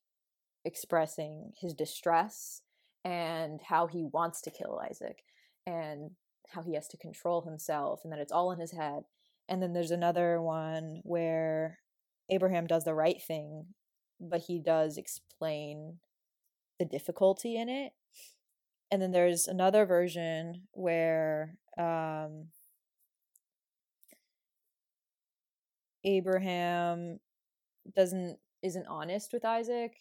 expressing 0.66 1.52
his 1.60 1.74
distress 1.74 2.62
and 3.06 3.62
how 3.62 3.88
he 3.88 4.04
wants 4.12 4.42
to 4.42 4.52
kill 4.52 4.82
isaac 4.90 5.20
and 5.66 6.12
how 6.50 6.62
he 6.62 6.74
has 6.74 6.88
to 6.88 6.98
control 6.98 7.42
himself 7.42 8.02
and 8.04 8.12
that 8.12 8.20
it's 8.20 8.32
all 8.32 8.52
in 8.52 8.60
his 8.60 8.72
head. 8.72 9.04
And 9.50 9.62
then 9.62 9.74
there's 9.74 9.92
another 9.92 10.42
one 10.42 11.02
where 11.04 11.80
abraham 12.30 12.68
does 12.68 12.84
the 12.84 12.94
right 12.94 13.22
thing 13.22 13.68
but 14.20 14.42
he 14.42 14.60
does 14.60 14.98
explain 14.98 16.00
the 16.80 16.86
difficulty 16.86 17.56
in 17.56 17.70
it. 17.70 17.94
And 18.92 19.02
then 19.02 19.12
there's 19.12 19.48
another 19.48 19.86
version 19.86 20.64
where 20.72 21.58
um 21.78 22.48
Abraham 26.08 27.20
doesn't 27.96 28.38
isn't 28.64 28.88
honest 28.88 29.34
with 29.34 29.46
Isaac 29.46 29.98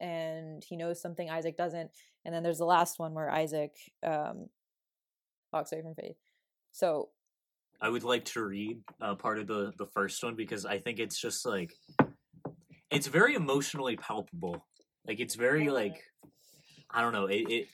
and 0.00 0.64
he 0.64 0.76
knows 0.76 1.00
something 1.00 1.28
Isaac 1.28 1.56
doesn't 1.56 1.90
and 2.24 2.34
then 2.34 2.42
there's 2.42 2.58
the 2.58 2.64
last 2.64 2.98
one 2.98 3.12
where 3.12 3.30
Isaac 3.30 3.72
um 4.02 4.48
walks 5.52 5.72
away 5.72 5.82
from 5.82 5.94
faith. 5.94 6.16
So 6.72 7.10
I 7.80 7.88
would 7.88 8.04
like 8.04 8.24
to 8.26 8.44
read 8.44 8.80
uh, 9.00 9.16
part 9.16 9.38
of 9.38 9.46
the 9.46 9.72
the 9.76 9.86
first 9.86 10.22
one 10.22 10.36
because 10.36 10.64
I 10.64 10.78
think 10.78 10.98
it's 10.98 11.20
just 11.20 11.44
like 11.44 11.74
it's 12.90 13.08
very 13.08 13.34
emotionally 13.34 13.96
palpable. 13.96 14.64
Like 15.06 15.20
it's 15.20 15.34
very 15.34 15.68
like 15.70 16.02
I 16.90 17.02
don't 17.02 17.12
know. 17.12 17.26
It, 17.26 17.50
it 17.50 17.68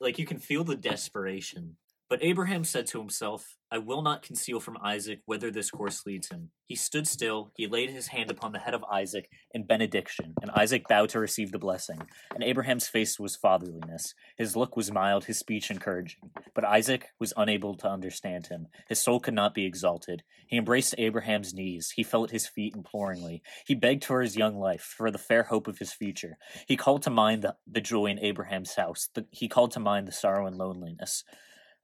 like 0.00 0.18
you 0.18 0.26
can 0.26 0.38
feel 0.38 0.64
the 0.64 0.76
desperation. 0.76 1.76
But 2.12 2.22
Abraham 2.22 2.62
said 2.62 2.86
to 2.88 2.98
himself, 2.98 3.56
"I 3.70 3.78
will 3.78 4.02
not 4.02 4.20
conceal 4.20 4.60
from 4.60 4.76
Isaac 4.82 5.22
whither 5.24 5.50
this 5.50 5.70
course 5.70 6.04
leads 6.04 6.28
him." 6.28 6.50
He 6.66 6.76
stood 6.76 7.08
still. 7.08 7.52
He 7.56 7.66
laid 7.66 7.88
his 7.88 8.08
hand 8.08 8.30
upon 8.30 8.52
the 8.52 8.58
head 8.58 8.74
of 8.74 8.84
Isaac 8.84 9.30
in 9.52 9.64
benediction, 9.64 10.34
and 10.42 10.50
Isaac 10.50 10.86
bowed 10.86 11.08
to 11.10 11.18
receive 11.18 11.52
the 11.52 11.58
blessing. 11.58 12.02
And 12.34 12.44
Abraham's 12.44 12.86
face 12.86 13.18
was 13.18 13.34
fatherliness. 13.34 14.12
His 14.36 14.54
look 14.54 14.76
was 14.76 14.92
mild, 14.92 15.24
his 15.24 15.38
speech 15.38 15.70
encouraging. 15.70 16.32
But 16.54 16.66
Isaac 16.66 17.08
was 17.18 17.32
unable 17.34 17.78
to 17.78 17.88
understand 17.88 18.48
him. 18.48 18.66
His 18.90 18.98
soul 18.98 19.18
could 19.18 19.32
not 19.32 19.54
be 19.54 19.64
exalted. 19.64 20.22
He 20.46 20.58
embraced 20.58 20.94
Abraham's 20.98 21.54
knees. 21.54 21.92
He 21.96 22.02
fell 22.02 22.24
at 22.24 22.30
his 22.30 22.46
feet 22.46 22.76
imploringly. 22.76 23.42
He 23.64 23.74
begged 23.74 24.04
for 24.04 24.20
his 24.20 24.36
young 24.36 24.58
life, 24.58 24.82
for 24.82 25.10
the 25.10 25.16
fair 25.16 25.44
hope 25.44 25.66
of 25.66 25.78
his 25.78 25.94
future. 25.94 26.36
He 26.68 26.76
called 26.76 27.04
to 27.04 27.10
mind 27.10 27.40
the, 27.40 27.56
the 27.66 27.80
joy 27.80 28.08
in 28.08 28.18
Abraham's 28.18 28.74
house. 28.74 29.08
The, 29.14 29.24
he 29.30 29.48
called 29.48 29.70
to 29.70 29.80
mind 29.80 30.06
the 30.06 30.12
sorrow 30.12 30.46
and 30.46 30.58
loneliness. 30.58 31.24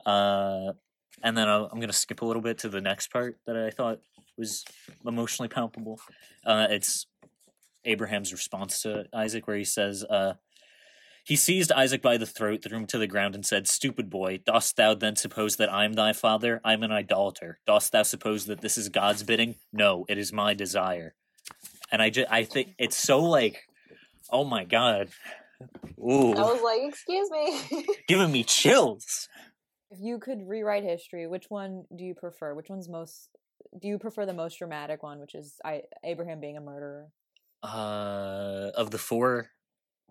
Uh, 0.08 0.72
and 1.22 1.36
then 1.36 1.48
I'll, 1.48 1.66
I'm 1.66 1.78
going 1.78 1.90
to 1.90 1.92
skip 1.92 2.22
a 2.22 2.24
little 2.24 2.40
bit 2.40 2.58
to 2.58 2.70
the 2.70 2.80
next 2.80 3.12
part 3.12 3.36
that 3.46 3.56
I 3.56 3.70
thought 3.70 4.00
was 4.38 4.64
emotionally 5.04 5.48
palpable. 5.48 6.00
Uh, 6.46 6.66
it's 6.70 7.06
Abraham's 7.84 8.32
response 8.32 8.80
to 8.82 9.04
Isaac, 9.12 9.46
where 9.46 9.58
he 9.58 9.64
says, 9.64 10.04
uh, 10.04 10.34
He 11.24 11.36
seized 11.36 11.72
Isaac 11.72 12.00
by 12.00 12.16
the 12.16 12.24
throat, 12.24 12.62
threw 12.62 12.78
him 12.78 12.86
to 12.86 12.98
the 12.98 13.06
ground, 13.06 13.34
and 13.34 13.44
said, 13.44 13.68
Stupid 13.68 14.08
boy, 14.08 14.38
dost 14.46 14.76
thou 14.76 14.94
then 14.94 15.16
suppose 15.16 15.56
that 15.56 15.70
I 15.70 15.84
am 15.84 15.92
thy 15.92 16.14
father? 16.14 16.62
I 16.64 16.72
am 16.72 16.82
an 16.82 16.92
idolater. 16.92 17.58
Dost 17.66 17.92
thou 17.92 18.02
suppose 18.02 18.46
that 18.46 18.62
this 18.62 18.78
is 18.78 18.88
God's 18.88 19.24
bidding? 19.24 19.56
No, 19.74 20.06
it 20.08 20.16
is 20.16 20.32
my 20.32 20.54
desire. 20.54 21.14
And 21.92 22.00
I 22.00 22.08
just, 22.08 22.30
I 22.30 22.44
think 22.44 22.74
it's 22.78 22.96
so 22.96 23.18
like, 23.18 23.64
oh 24.30 24.44
my 24.44 24.64
god, 24.64 25.08
ooh, 25.98 26.32
I 26.32 26.42
was 26.42 26.62
like, 26.62 26.80
excuse 26.82 27.30
me. 27.30 27.86
giving 28.08 28.32
me 28.32 28.44
chills. 28.44 29.28
If 29.90 30.00
you 30.00 30.18
could 30.18 30.46
rewrite 30.46 30.84
history, 30.84 31.26
which 31.26 31.46
one 31.48 31.84
do 31.94 32.04
you 32.04 32.14
prefer? 32.14 32.54
Which 32.54 32.68
one's 32.68 32.88
most 32.88 33.30
do 33.80 33.88
you 33.88 33.98
prefer 33.98 34.24
the 34.26 34.32
most 34.32 34.58
dramatic 34.58 35.02
one, 35.02 35.18
which 35.20 35.34
is 35.34 35.56
I 35.64 35.82
Abraham 36.04 36.40
being 36.40 36.56
a 36.56 36.60
murderer? 36.60 37.08
Uh, 37.62 38.70
of 38.76 38.90
the 38.90 38.98
four 38.98 39.50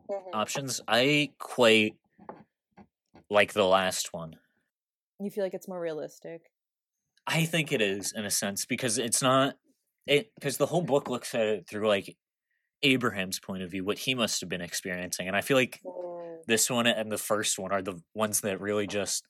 Mhm. 0.10 0.34
options, 0.34 0.82
I 0.88 1.32
quite 1.40 1.96
like 3.30 3.54
the 3.54 3.66
last 3.66 4.14
one. 4.14 4.38
You 5.20 5.30
feel 5.30 5.44
like 5.44 5.54
it's 5.54 5.68
more 5.68 5.80
realistic. 5.80 6.52
I 7.26 7.46
think 7.46 7.72
it 7.72 7.82
is 7.82 8.14
in 8.14 8.26
a 8.26 8.32
sense 8.32 8.66
because 8.66 8.98
it's 8.98 9.22
not 9.22 9.56
it 10.06 10.32
because 10.36 10.58
the 10.58 10.66
whole 10.66 10.82
book 10.82 11.10
looks 11.10 11.36
at 11.36 11.42
it 11.48 11.68
through 11.68 11.88
like 11.88 12.16
Abraham's 12.84 13.40
point 13.40 13.64
of 13.64 13.72
view, 13.72 13.84
what 13.84 14.00
he 14.00 14.16
must 14.16 14.42
have 14.42 14.50
been 14.50 14.62
experiencing, 14.62 15.28
and 15.28 15.36
I 15.36 15.42
feel 15.42 15.58
like 15.58 15.82
Mm. 15.84 16.44
this 16.48 16.70
one 16.70 16.88
and 16.88 17.12
the 17.12 17.18
first 17.18 17.60
one 17.60 17.72
are 17.72 17.82
the 17.82 18.02
ones 18.16 18.42
that 18.42 18.62
really 18.62 18.88
just 18.88 19.26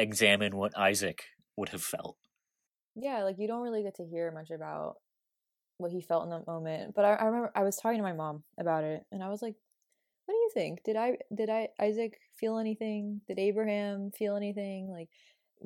examine 0.00 0.56
what 0.56 0.76
Isaac 0.76 1.22
would 1.56 1.70
have 1.70 1.82
felt. 1.82 2.16
Yeah, 2.96 3.22
like 3.22 3.36
you 3.38 3.46
don't 3.46 3.62
really 3.62 3.82
get 3.82 3.96
to 3.96 4.04
hear 4.04 4.30
much 4.32 4.50
about 4.50 4.96
what 5.78 5.92
he 5.92 6.00
felt 6.00 6.24
in 6.24 6.30
that 6.30 6.46
moment. 6.46 6.94
But 6.94 7.04
I, 7.04 7.14
I 7.14 7.24
remember 7.24 7.52
I 7.54 7.62
was 7.62 7.76
talking 7.76 7.98
to 7.98 8.02
my 8.02 8.12
mom 8.12 8.42
about 8.58 8.84
it, 8.84 9.04
and 9.12 9.22
I 9.22 9.28
was 9.28 9.42
like, 9.42 9.54
"What 10.26 10.34
do 10.34 10.38
you 10.38 10.50
think? 10.52 10.82
Did 10.84 10.96
I 10.96 11.18
did 11.34 11.50
I 11.50 11.68
Isaac 11.80 12.18
feel 12.38 12.58
anything? 12.58 13.20
Did 13.28 13.38
Abraham 13.38 14.10
feel 14.10 14.36
anything? 14.36 14.88
Like 14.90 15.08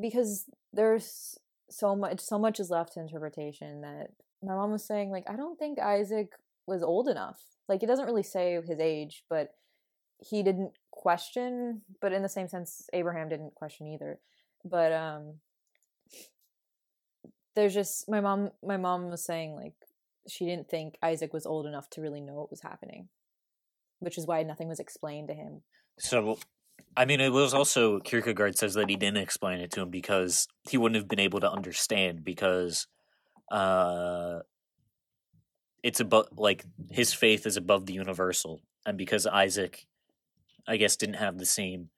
because 0.01 0.45
there's 0.73 1.39
so 1.71 1.97
much 1.97 2.21
so 2.21 2.39
much 2.39 2.61
is 2.61 2.71
left 2.71 2.95
to 2.95 3.01
interpretation 3.01 3.81
that 3.81 4.09
my 4.43 4.55
mom 4.55 4.73
was 4.73 4.85
saying 4.85 5.11
like 5.11 5.25
I 5.29 5.37
don't 5.37 5.59
think 5.59 5.79
Isaac 5.79 6.29
was 6.67 6.83
old 6.83 7.09
enough. 7.09 7.41
Like 7.69 7.83
it 7.83 7.87
doesn't 7.87 8.07
really 8.07 8.23
say 8.23 8.59
his 8.67 8.79
age, 8.81 9.25
but 9.31 9.51
he 10.19 10.43
didn't 10.43 10.73
question, 10.91 11.83
but 12.01 12.13
in 12.13 12.23
the 12.23 12.29
same 12.29 12.49
sense 12.49 12.89
Abraham 12.93 13.29
didn't 13.29 13.55
question 13.55 13.87
either. 13.89 14.19
But 14.65 14.93
um 14.93 15.35
there's 17.55 17.75
just 17.75 18.09
my 18.09 18.21
mom 18.21 18.51
my 18.63 18.77
mom 18.77 19.11
was 19.11 19.25
saying 19.25 19.55
like 19.55 19.75
she 20.29 20.47
didn't 20.47 20.69
think 20.69 20.97
Isaac 21.03 21.33
was 21.33 21.47
old 21.47 21.67
enough 21.67 21.91
to 21.91 22.01
really 22.01 22.21
know 22.21 22.35
what 22.35 22.51
was 22.51 22.63
happening. 22.63 23.09
Which 24.01 24.19
is 24.19 24.27
why 24.27 24.43
nothing 24.43 24.69
was 24.69 24.81
explained 24.81 25.29
to 25.29 25.35
him. 25.35 25.63
So, 25.99 26.39
I 26.97 27.05
mean, 27.05 27.21
it 27.21 27.33
was 27.33 27.55
also 27.55 28.01
Kierkegaard 28.01 28.59
says 28.59 28.75
that 28.75 28.91
he 28.91 28.97
didn't 28.97 29.23
explain 29.23 29.61
it 29.61 29.71
to 29.73 29.83
him 29.83 29.91
because 29.91 30.49
he 30.69 30.77
wouldn't 30.77 30.97
have 30.97 31.09
been 31.09 31.21
able 31.21 31.41
to 31.41 31.51
understand 31.51 32.25
because 32.25 32.87
uh, 33.51 34.41
it's 35.83 36.01
above 36.01 36.29
like 36.37 36.65
his 36.91 37.15
faith 37.15 37.47
is 37.47 37.57
above 37.57 37.87
the 37.87 37.93
universal, 37.93 38.61
and 38.85 38.99
because 38.99 39.27
Isaac, 39.27 39.87
I 40.67 40.77
guess, 40.77 40.97
didn't 40.97 41.17
have 41.17 41.39
the 41.39 41.47
same 41.47 41.91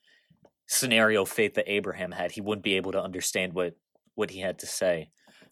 scenario 0.67 1.25
faith 1.25 1.55
that 1.55 1.71
Abraham 1.71 2.13
had, 2.13 2.33
he 2.33 2.41
wouldn't 2.41 2.65
be 2.65 2.77
able 2.77 2.93
to 2.93 3.03
understand 3.03 3.55
what 3.55 3.75
what 4.15 4.31
he 4.31 4.41
had 4.41 4.59
to 4.61 4.67
say. 4.67 5.11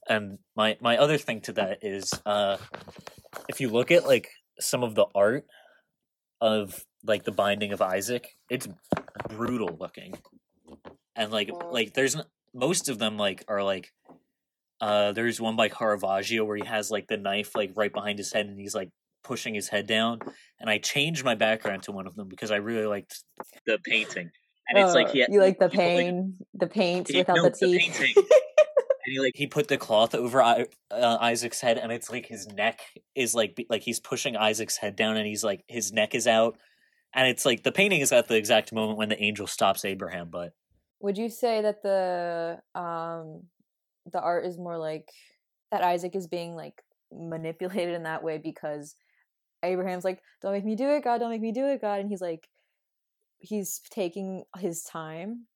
And 0.09 0.39
my 0.57 0.77
my 0.81 0.99
other 0.99 1.19
thing 1.19 1.41
to 1.43 1.53
that 1.55 1.79
is, 1.83 2.13
uh, 2.27 2.57
if 3.49 3.61
you 3.61 3.69
look 3.71 3.91
at 3.91 4.07
like 4.07 4.31
some 4.61 4.83
of 4.83 4.95
the 4.95 5.07
art 5.15 5.45
of 6.41 6.85
like 7.07 7.25
the 7.25 7.33
binding 7.33 7.73
of 7.73 7.81
Isaac, 7.81 8.29
it's 8.51 8.69
brutal 9.29 9.77
looking, 9.79 10.15
and 11.17 11.31
like 11.31 11.51
like 11.71 11.95
there's 11.95 12.17
n- 12.17 12.25
most 12.53 12.89
of 12.89 12.99
them 12.99 13.17
like 13.17 13.45
are 13.49 13.63
like. 13.63 13.93
Uh, 14.81 15.13
there's 15.13 15.41
one 15.41 15.57
by 15.57 15.69
Caravaggio 15.69 16.45
where 16.45 16.57
he 16.57 16.65
has 16.65 16.91
like 16.91 17.07
the 17.07 17.17
knife 17.17 17.55
like 17.55 17.73
right 17.75 17.93
behind 17.93 18.19
his 18.19 18.33
head 18.33 18.45
and 18.45 18.61
he's 18.61 18.75
like 18.75 18.91
pushing 19.25 19.55
his 19.55 19.69
head 19.69 19.87
down. 19.87 20.21
And 20.61 20.71
I 20.71 20.79
changed 20.79 21.25
my 21.25 21.35
background 21.35 21.83
to 21.85 21.93
one 21.93 22.07
of 22.07 22.15
them 22.15 22.29
because 22.29 22.51
I 22.51 22.57
really 22.57 22.87
liked 22.87 23.25
the 23.67 23.79
painting. 23.85 24.31
And 24.69 24.79
it's 24.79 24.95
like 24.95 25.09
Uh, 25.09 25.13
he 25.13 25.19
had, 25.21 25.29
you 25.33 25.41
like 25.41 25.59
the 25.59 25.69
pain, 25.69 26.37
the 26.55 26.67
paint 26.69 27.09
he- 27.09 27.19
without 27.19 27.37
no, 27.37 27.43
the 27.45 27.51
the 27.51 27.57
teeth. 27.79 27.81
painting. 27.99 28.15
and 29.07 29.13
he 29.13 29.19
like 29.21 29.35
he 29.35 29.47
put 29.47 29.69
the 29.69 29.77
cloth 29.77 30.15
over 30.15 30.41
I, 30.41 30.67
uh, 30.91 31.19
Isaac's 31.21 31.61
head, 31.61 31.77
and 31.77 31.93
it's 31.93 32.11
like 32.11 32.27
his 32.27 32.47
neck 32.47 32.81
is 33.15 33.35
like 33.35 33.63
like 33.69 33.83
he's 33.83 34.01
pushing 34.01 34.37
Isaac's 34.37 34.77
head 34.79 34.97
down, 34.97 35.17
and 35.19 35.27
he's 35.27 35.45
like 35.45 35.65
his 35.69 35.93
neck 35.93 36.15
is 36.15 36.27
out, 36.27 36.57
and 37.15 37.29
it's 37.29 37.45
like 37.45 37.63
the 37.63 37.73
painting 37.73 38.01
is 38.01 38.13
at 38.13 38.29
the 38.29 38.37
exact 38.37 38.73
moment 38.73 38.97
when 38.97 39.11
the 39.11 39.23
angel 39.23 39.47
stops 39.47 39.85
Abraham. 39.85 40.29
But 40.31 40.53
Would 41.01 41.19
you 41.19 41.29
say 41.29 41.61
that 41.61 41.83
the 41.83 42.61
um 42.75 43.43
the 44.11 44.21
art 44.21 44.47
is 44.47 44.57
more 44.57 44.79
like 44.79 45.11
that 45.71 45.83
Isaac 45.83 46.17
is 46.17 46.27
being 46.27 46.55
like 46.57 46.81
manipulated 47.13 47.95
in 47.95 48.05
that 48.05 48.23
way 48.23 48.39
because 48.39 48.95
Abraham's 49.65 50.05
like, 50.05 50.23
Don't 50.43 50.53
make 50.53 50.65
me 50.65 50.77
do 50.77 50.89
it, 50.91 51.05
God, 51.05 51.19
don't 51.19 51.31
make 51.31 51.41
me 51.41 51.53
do 51.53 51.67
it, 51.67 51.81
God 51.81 52.01
and 52.01 52.09
he's 52.09 52.21
like 52.21 52.49
he's 53.39 53.81
taking 53.91 54.45
his 54.59 54.83
time? 54.83 55.47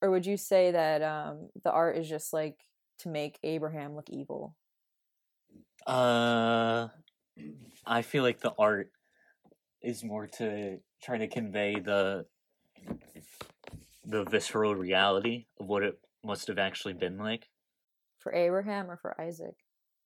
Or 0.00 0.10
would 0.10 0.26
you 0.26 0.36
say 0.36 0.70
that 0.72 1.02
um 1.02 1.48
the 1.62 1.70
art 1.70 1.96
is 1.96 2.08
just 2.08 2.32
like 2.32 2.56
to 3.00 3.08
make 3.08 3.38
Abraham 3.42 3.94
look 3.94 4.10
evil? 4.10 4.56
uh, 5.86 6.88
I 7.86 8.02
feel 8.02 8.22
like 8.22 8.40
the 8.40 8.54
art 8.58 8.90
is 9.80 10.04
more 10.04 10.26
to 10.26 10.78
try 11.02 11.18
to 11.18 11.26
convey 11.26 11.80
the 11.80 12.26
the 14.04 14.24
visceral 14.24 14.74
reality 14.74 15.46
of 15.60 15.66
what 15.66 15.82
it 15.82 15.98
must 16.24 16.48
have 16.48 16.58
actually 16.58 16.94
been 16.94 17.18
like. 17.18 17.48
For 18.18 18.32
Abraham 18.34 18.90
or 18.90 18.96
for 18.96 19.20
Isaac? 19.20 19.54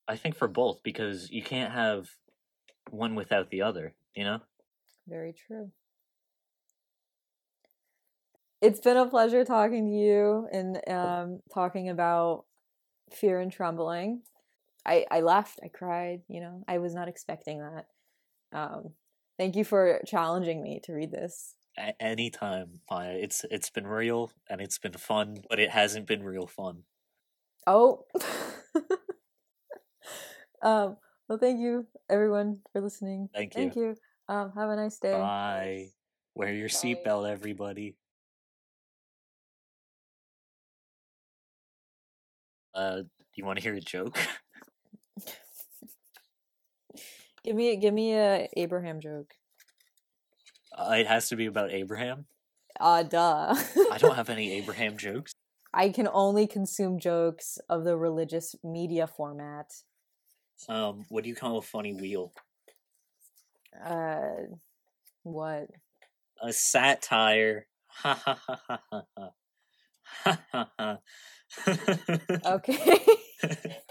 I 0.07 0.15
think 0.15 0.35
for 0.35 0.47
both 0.47 0.81
because 0.83 1.29
you 1.29 1.43
can't 1.43 1.73
have 1.73 2.09
one 2.91 3.15
without 3.15 3.49
the 3.49 3.61
other. 3.61 3.93
You 4.15 4.23
know. 4.23 4.39
Very 5.07 5.33
true. 5.33 5.71
It's 8.61 8.79
been 8.79 8.97
a 8.97 9.07
pleasure 9.07 9.45
talking 9.45 9.85
to 9.85 9.91
you 9.91 10.47
and 10.51 10.81
um, 10.89 11.39
talking 11.53 11.89
about 11.89 12.45
fear 13.11 13.39
and 13.39 13.51
trembling. 13.51 14.23
I, 14.85 15.05
I 15.11 15.21
laughed, 15.21 15.59
I 15.63 15.67
cried, 15.67 16.21
you 16.27 16.41
know, 16.41 16.63
I 16.67 16.79
was 16.79 16.95
not 16.95 17.07
expecting 17.07 17.59
that. 17.59 17.85
Um, 18.53 18.93
thank 19.37 19.55
you 19.55 19.63
for 19.63 20.01
challenging 20.07 20.63
me 20.63 20.79
to 20.85 20.93
read 20.93 21.11
this. 21.11 21.55
A- 21.77 22.01
anytime, 22.01 22.79
Maya. 22.89 23.13
It's 23.13 23.45
it's 23.51 23.69
been 23.69 23.85
real 23.85 24.31
and 24.49 24.61
it's 24.61 24.79
been 24.79 24.93
fun, 24.93 25.37
but 25.49 25.59
it 25.59 25.69
hasn't 25.69 26.07
been 26.07 26.23
real 26.23 26.47
fun. 26.47 26.83
Oh. 27.67 28.05
um, 30.63 30.97
well, 31.27 31.37
thank 31.37 31.59
you, 31.59 31.87
everyone, 32.09 32.59
for 32.71 32.81
listening. 32.81 33.29
Thank 33.33 33.55
you. 33.55 33.61
Thank 33.61 33.75
you. 33.75 33.95
Um, 34.27 34.51
have 34.55 34.69
a 34.69 34.75
nice 34.75 34.97
day. 34.99 35.13
Bye. 35.13 35.87
Wear 36.35 36.53
your 36.53 36.69
seatbelt, 36.69 37.29
everybody. 37.29 37.95
Uh, 42.75 42.97
do 42.97 43.07
you 43.35 43.45
want 43.45 43.57
to 43.57 43.63
hear 43.63 43.73
a 43.73 43.81
joke? 43.81 44.17
Give 47.43 47.55
me, 47.55 47.77
give 47.77 47.93
me 47.93 48.13
a 48.13 48.49
Abraham 48.57 48.99
joke. 48.99 49.33
Uh, 50.77 50.95
it 50.99 51.07
has 51.07 51.29
to 51.29 51.37
be 51.37 51.45
about 51.45 51.71
Abraham. 51.71 52.25
Ah, 52.77 53.03
duh. 53.03 53.55
I 53.89 53.97
don't 53.97 54.15
have 54.15 54.29
any 54.29 54.51
Abraham 54.59 54.97
jokes. 54.97 55.31
I 55.73 55.89
can 55.89 56.09
only 56.11 56.45
consume 56.45 56.99
jokes 56.99 57.57
of 57.69 57.85
the 57.85 57.95
religious 57.95 58.53
media 58.65 59.07
format. 59.07 59.71
Um, 60.69 61.05
what 61.09 61.23
do 61.23 61.29
you 61.29 61.35
call 61.35 61.57
a 61.57 61.61
funny 61.61 61.93
wheel? 61.93 62.33
Uh, 63.83 64.47
what? 65.23 65.69
A 66.41 66.51
satire. 66.51 67.67
Ha 67.87 68.13
ha 68.13 68.39
ha 68.47 68.59
ha 68.67 68.81
ha 68.91 69.03
ha. 69.17 69.31
Ha 70.23 70.71
ha. 70.77 70.99
Okay. 72.45 72.99